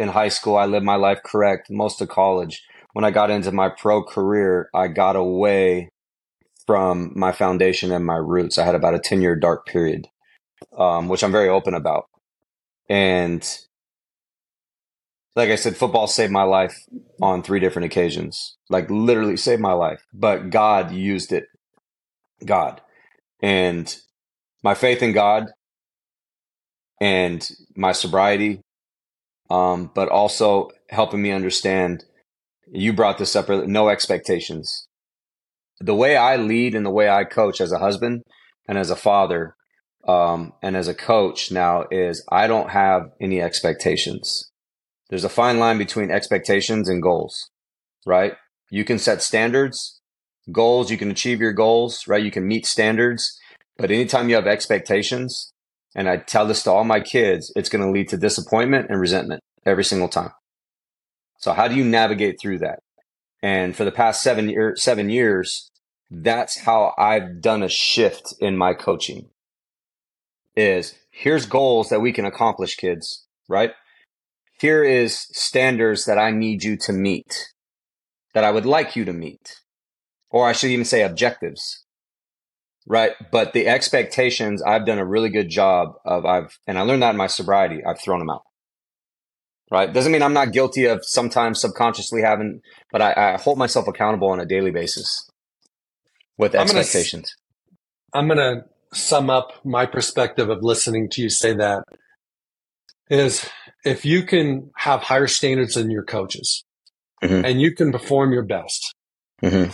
in 0.00 0.08
high 0.08 0.30
school. 0.30 0.56
I 0.56 0.66
lived 0.66 0.84
my 0.84 0.96
life 0.96 1.20
correct 1.24 1.70
most 1.70 2.00
of 2.00 2.08
college. 2.08 2.64
When 2.92 3.04
I 3.04 3.12
got 3.12 3.30
into 3.30 3.52
my 3.52 3.68
pro 3.68 4.02
career, 4.02 4.68
I 4.74 4.88
got 4.88 5.14
away 5.14 5.90
from 6.66 7.12
my 7.14 7.30
foundation 7.30 7.92
and 7.92 8.04
my 8.04 8.16
roots. 8.16 8.58
I 8.58 8.64
had 8.64 8.74
about 8.74 8.94
a 8.94 8.98
10 8.98 9.22
year 9.22 9.36
dark 9.36 9.64
period, 9.64 10.08
um, 10.76 11.06
which 11.06 11.22
I'm 11.22 11.30
very 11.30 11.48
open 11.48 11.72
about. 11.72 12.06
And 12.88 13.48
like 15.36 15.50
I 15.50 15.54
said, 15.54 15.76
football 15.76 16.08
saved 16.08 16.32
my 16.32 16.42
life 16.42 16.76
on 17.22 17.44
three 17.44 17.60
different 17.60 17.86
occasions, 17.86 18.56
like 18.68 18.90
literally 18.90 19.36
saved 19.36 19.62
my 19.62 19.72
life, 19.72 20.02
but 20.12 20.50
God 20.50 20.90
used 20.90 21.32
it. 21.32 21.44
God. 22.44 22.80
And 23.40 23.96
my 24.64 24.74
faith 24.74 25.00
in 25.00 25.12
God 25.12 25.46
and 27.00 27.48
my 27.74 27.92
sobriety, 27.92 28.60
um, 29.50 29.90
but 29.94 30.08
also 30.08 30.70
helping 30.90 31.22
me 31.22 31.32
understand. 31.32 32.04
You 32.68 32.92
brought 32.92 33.18
this 33.18 33.36
up, 33.36 33.48
no 33.48 33.88
expectations 33.88 34.86
the 35.80 35.94
way 35.94 36.16
I 36.16 36.36
lead 36.36 36.74
and 36.74 36.86
the 36.86 36.90
way 36.90 37.08
I 37.08 37.24
coach 37.24 37.60
as 37.60 37.72
a 37.72 37.78
husband 37.78 38.22
and 38.68 38.78
as 38.78 38.90
a 38.90 38.96
father 38.96 39.54
um, 40.06 40.52
and 40.62 40.76
as 40.76 40.88
a 40.88 40.94
coach 40.94 41.50
now 41.50 41.84
is 41.90 42.24
I 42.30 42.46
don't 42.46 42.70
have 42.70 43.10
any 43.20 43.40
expectations. 43.40 44.50
There's 45.10 45.24
a 45.24 45.28
fine 45.28 45.58
line 45.58 45.78
between 45.78 46.10
expectations 46.10 46.88
and 46.88 47.02
goals, 47.02 47.50
right? 48.04 48.34
You 48.70 48.84
can 48.84 48.98
set 48.98 49.22
standards 49.22 50.00
goals, 50.52 50.92
you 50.92 50.96
can 50.96 51.10
achieve 51.10 51.40
your 51.40 51.52
goals, 51.52 52.04
right? 52.06 52.22
You 52.22 52.30
can 52.30 52.46
meet 52.46 52.66
standards. 52.66 53.36
But 53.78 53.90
anytime 53.90 54.28
you 54.28 54.36
have 54.36 54.46
expectations, 54.46 55.50
and 55.96 56.10
I 56.10 56.18
tell 56.18 56.46
this 56.46 56.62
to 56.64 56.70
all 56.70 56.84
my 56.84 57.00
kids, 57.00 57.50
it's 57.56 57.70
going 57.70 57.82
to 57.82 57.90
lead 57.90 58.10
to 58.10 58.18
disappointment 58.18 58.88
and 58.90 59.00
resentment 59.00 59.42
every 59.64 59.82
single 59.82 60.08
time. 60.08 60.30
So 61.38 61.54
how 61.54 61.68
do 61.68 61.74
you 61.74 61.84
navigate 61.84 62.38
through 62.38 62.58
that? 62.58 62.80
And 63.42 63.74
for 63.74 63.84
the 63.84 63.90
past 63.90 64.22
seven 64.22 64.50
year, 64.50 64.74
seven 64.76 65.08
years, 65.08 65.70
that's 66.10 66.60
how 66.60 66.92
I've 66.98 67.40
done 67.40 67.62
a 67.62 67.68
shift 67.68 68.34
in 68.40 68.56
my 68.58 68.74
coaching 68.74 69.30
is 70.54 70.94
here's 71.10 71.46
goals 71.46 71.88
that 71.88 72.00
we 72.00 72.12
can 72.12 72.26
accomplish 72.26 72.76
kids, 72.76 73.26
right? 73.48 73.72
Here 74.60 74.84
is 74.84 75.26
standards 75.32 76.04
that 76.04 76.18
I 76.18 76.30
need 76.30 76.62
you 76.62 76.76
to 76.78 76.92
meet 76.92 77.48
that 78.34 78.44
I 78.44 78.50
would 78.50 78.66
like 78.66 78.96
you 78.96 79.04
to 79.06 79.12
meet, 79.14 79.60
or 80.30 80.46
I 80.46 80.52
should 80.52 80.70
even 80.70 80.84
say 80.84 81.02
objectives, 81.02 81.85
right? 82.86 83.12
But 83.30 83.52
the 83.52 83.68
expectations, 83.68 84.62
I've 84.62 84.86
done 84.86 84.98
a 84.98 85.04
really 85.04 85.30
good 85.30 85.48
job 85.48 85.94
of, 86.04 86.24
I've, 86.24 86.58
and 86.66 86.78
I 86.78 86.82
learned 86.82 87.02
that 87.02 87.10
in 87.10 87.16
my 87.16 87.26
sobriety, 87.26 87.84
I've 87.84 88.00
thrown 88.00 88.20
them 88.20 88.30
out 88.30 88.42
right? 89.70 89.92
Doesn't 89.92 90.12
mean 90.12 90.22
I'm 90.22 90.32
not 90.32 90.52
guilty 90.52 90.84
of 90.84 91.04
sometimes 91.04 91.60
subconsciously 91.60 92.22
having, 92.22 92.60
but 92.92 93.02
I, 93.02 93.14
I 93.16 93.36
hold 93.38 93.58
myself 93.58 93.88
accountable 93.88 94.28
on 94.28 94.40
a 94.40 94.46
daily 94.46 94.70
basis 94.70 95.28
with 96.38 96.54
expectations. 96.54 97.34
I'm 98.12 98.28
going 98.28 98.38
to 98.38 98.64
sum 98.96 99.30
up 99.30 99.52
my 99.64 99.86
perspective 99.86 100.48
of 100.48 100.62
listening 100.62 101.08
to 101.10 101.22
you 101.22 101.28
say 101.28 101.52
that 101.54 101.84
is 103.10 103.48
if 103.84 104.04
you 104.04 104.22
can 104.22 104.70
have 104.76 105.02
higher 105.02 105.26
standards 105.26 105.74
than 105.74 105.90
your 105.90 106.04
coaches 106.04 106.64
mm-hmm. 107.22 107.44
and 107.44 107.60
you 107.60 107.74
can 107.74 107.92
perform 107.92 108.32
your 108.32 108.44
best, 108.44 108.94
mm-hmm. 109.42 109.70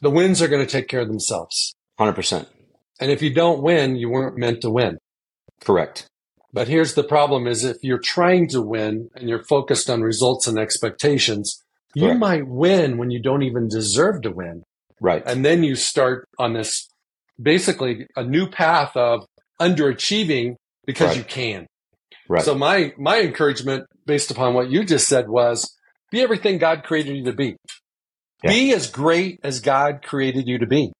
the 0.00 0.10
wins 0.10 0.40
are 0.40 0.48
going 0.48 0.64
to 0.64 0.70
take 0.70 0.88
care 0.88 1.00
of 1.00 1.08
themselves. 1.08 1.74
100%. 1.98 2.46
And 3.00 3.10
if 3.10 3.22
you 3.22 3.32
don't 3.32 3.62
win, 3.62 3.96
you 3.96 4.10
weren't 4.10 4.38
meant 4.38 4.60
to 4.62 4.70
win. 4.70 4.98
Correct. 5.60 6.06
But 6.52 6.68
here's 6.68 6.94
the 6.94 7.04
problem 7.04 7.46
is 7.46 7.64
if 7.64 7.78
you're 7.82 7.98
trying 7.98 8.48
to 8.48 8.60
win 8.60 9.08
and 9.14 9.28
you're 9.28 9.44
focused 9.44 9.88
on 9.88 10.02
results 10.02 10.46
and 10.46 10.58
expectations, 10.58 11.62
you 11.94 12.14
might 12.14 12.46
win 12.46 12.98
when 12.98 13.10
you 13.10 13.20
don't 13.20 13.42
even 13.42 13.68
deserve 13.68 14.22
to 14.22 14.30
win. 14.30 14.62
Right. 15.00 15.22
And 15.26 15.44
then 15.44 15.62
you 15.62 15.74
start 15.74 16.26
on 16.38 16.52
this 16.52 16.88
basically 17.40 18.06
a 18.16 18.22
new 18.22 18.46
path 18.46 18.96
of 18.96 19.26
underachieving 19.60 20.56
because 20.86 21.08
right. 21.08 21.16
you 21.18 21.24
can. 21.24 21.66
Right. 22.28 22.44
So 22.44 22.54
my 22.54 22.92
my 22.98 23.20
encouragement 23.20 23.86
based 24.06 24.30
upon 24.30 24.54
what 24.54 24.70
you 24.70 24.84
just 24.84 25.08
said 25.08 25.28
was 25.28 25.76
be 26.10 26.20
everything 26.20 26.58
God 26.58 26.84
created 26.84 27.16
you 27.16 27.24
to 27.24 27.32
be. 27.32 27.56
Yeah. 28.42 28.50
Be 28.50 28.74
as 28.74 28.90
great 28.90 29.40
as 29.42 29.60
God 29.60 30.02
created 30.02 30.46
you 30.46 30.58
to 30.58 30.66
be. 30.66 30.92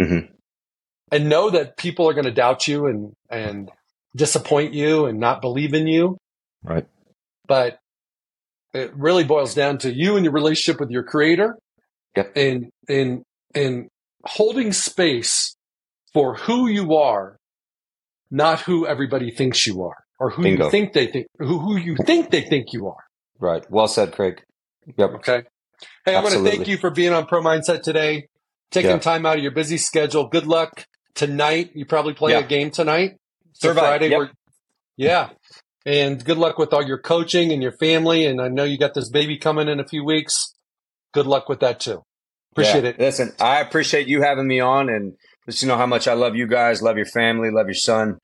Mm-hmm. 0.00 0.32
And 1.10 1.28
know 1.28 1.50
that 1.50 1.76
people 1.76 2.08
are 2.08 2.12
going 2.12 2.26
to 2.26 2.32
doubt 2.32 2.68
you 2.68 2.86
and 2.86 3.12
and 3.30 3.70
disappoint 4.14 4.74
you 4.74 5.06
and 5.06 5.18
not 5.18 5.40
believe 5.40 5.74
in 5.74 5.86
you. 5.86 6.18
Right. 6.62 6.86
But 7.46 7.78
it 8.74 8.94
really 8.94 9.24
boils 9.24 9.54
down 9.54 9.78
to 9.78 9.92
you 9.92 10.16
and 10.16 10.24
your 10.24 10.34
relationship 10.34 10.80
with 10.80 10.90
your 10.90 11.04
creator 11.04 11.56
yep. 12.16 12.32
and, 12.36 12.70
and, 12.88 13.22
and 13.54 13.88
holding 14.24 14.72
space 14.72 15.56
for 16.12 16.34
who 16.34 16.68
you 16.68 16.94
are, 16.94 17.36
not 18.30 18.60
who 18.60 18.86
everybody 18.86 19.30
thinks 19.30 19.66
you 19.66 19.82
are 19.82 19.96
or 20.20 20.30
who 20.30 20.42
Bingo. 20.42 20.66
you 20.66 20.70
think 20.70 20.92
they 20.92 21.06
think, 21.06 21.26
who, 21.38 21.58
who 21.58 21.76
you 21.76 21.96
think 22.04 22.30
they 22.30 22.42
think 22.42 22.72
you 22.72 22.88
are. 22.88 23.04
Right. 23.38 23.64
Well 23.70 23.88
said, 23.88 24.12
Craig. 24.12 24.42
Yep. 24.96 25.10
Okay. 25.16 25.42
Hey, 26.04 26.16
I 26.16 26.22
want 26.22 26.34
to 26.34 26.42
thank 26.42 26.66
you 26.66 26.76
for 26.76 26.90
being 26.90 27.12
on 27.12 27.26
Pro 27.26 27.40
Mindset 27.40 27.82
today, 27.82 28.26
taking 28.70 28.90
yep. 28.90 29.02
time 29.02 29.24
out 29.24 29.36
of 29.36 29.42
your 29.42 29.52
busy 29.52 29.78
schedule. 29.78 30.26
Good 30.26 30.46
luck 30.46 30.84
tonight. 31.14 31.70
You 31.74 31.84
probably 31.84 32.14
play 32.14 32.34
a 32.34 32.42
game 32.42 32.70
tonight. 32.70 33.16
Survive. 33.52 34.00
Friday. 34.00 34.08
Yep. 34.10 34.30
yeah. 34.96 35.30
And 35.84 36.22
good 36.24 36.38
luck 36.38 36.58
with 36.58 36.72
all 36.72 36.84
your 36.84 36.98
coaching 36.98 37.52
and 37.52 37.62
your 37.62 37.72
family. 37.72 38.26
And 38.26 38.40
I 38.40 38.48
know 38.48 38.64
you 38.64 38.78
got 38.78 38.94
this 38.94 39.08
baby 39.08 39.38
coming 39.38 39.68
in 39.68 39.80
a 39.80 39.86
few 39.86 40.04
weeks. 40.04 40.54
Good 41.12 41.26
luck 41.26 41.48
with 41.48 41.60
that 41.60 41.80
too. 41.80 42.02
Appreciate 42.52 42.84
yeah. 42.84 42.90
it. 42.90 42.98
Listen, 42.98 43.32
I 43.40 43.60
appreciate 43.60 44.08
you 44.08 44.22
having 44.22 44.46
me 44.46 44.60
on 44.60 44.88
and 44.88 45.14
just 45.46 45.62
you 45.62 45.68
know 45.68 45.76
how 45.76 45.86
much 45.86 46.06
I 46.06 46.14
love 46.14 46.36
you 46.36 46.46
guys, 46.46 46.82
love 46.82 46.96
your 46.96 47.06
family, 47.06 47.50
love 47.50 47.66
your 47.66 47.74
son. 47.74 48.18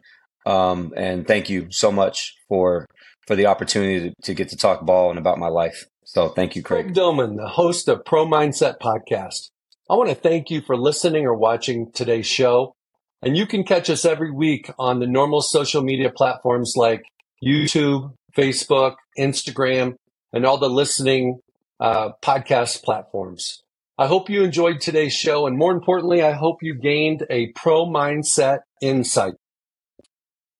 Um, 0.45 0.93
and 0.97 1.27
thank 1.27 1.49
you 1.49 1.69
so 1.71 1.91
much 1.91 2.35
for 2.49 2.87
for 3.27 3.35
the 3.35 3.47
opportunity 3.47 4.11
to, 4.11 4.15
to, 4.25 4.35
get 4.35 4.51
to 4.51 4.57
talk 4.57 4.85
ball 4.85 5.09
and 5.09 5.19
about 5.19 5.39
my 5.39 5.49
life. 5.49 5.87
So 6.05 6.29
thank 6.29 6.55
you, 6.57 6.63
Craig. 6.63 6.87
Craig 6.87 6.95
Domann, 6.95 7.37
the 7.37 7.49
host 7.49 7.89
of 7.89 8.05
Pro 8.05 8.27
Mindset 8.27 8.75
Podcast. 8.79 9.49
I 9.89 9.97
want 9.97 10.09
to 10.09 10.15
thank 10.15 10.51
you 10.51 10.63
for 10.63 10.77
listening 10.77 11.27
or 11.27 11.35
watching 11.35 11.93
today's 11.93 12.27
show. 12.27 12.75
And 13.23 13.37
you 13.37 13.47
can 13.47 13.65
catch 13.65 13.91
us 13.91 14.05
every 14.05 14.31
week 14.31 14.71
on 14.79 14.99
the 14.99 15.07
normal 15.07 15.43
social 15.43 15.83
media 15.83 16.11
platforms 16.11 16.75
like 16.77 17.03
YouTube, 17.45 18.15
Facebook, 18.37 18.97
Instagram, 19.19 19.97
and 20.33 20.47
all 20.47 20.59
the 20.59 20.71
listening 20.71 21.41
uh, 21.81 22.11
podcast 22.23 22.83
platforms. 22.83 23.63
I 23.99 24.07
hope 24.07 24.31
you 24.31 24.43
enjoyed 24.43 24.81
today's 24.81 25.13
show. 25.13 25.47
And 25.47 25.57
more 25.57 25.73
importantly, 25.73 26.23
I 26.23 26.33
hope 26.33 26.63
you 26.63 26.75
gained 26.75 27.27
a 27.31 27.49
pro 27.49 27.87
mindset 27.87 28.61
insight. 28.81 29.35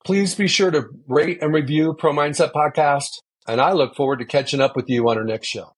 Please 0.05 0.35
be 0.35 0.47
sure 0.47 0.71
to 0.71 0.85
rate 1.09 1.39
and 1.43 1.53
review 1.53 1.95
Pro 1.95 2.13
Mindset 2.13 2.53
Podcast. 2.53 3.21
And 3.49 3.59
I 3.59 3.73
look 3.73 3.97
forward 3.97 4.19
to 4.19 4.27
catching 4.27 4.61
up 4.61 4.77
with 4.77 4.89
you 4.91 5.09
on 5.09 5.17
our 5.17 5.25
next 5.25 5.49
show. 5.49 5.74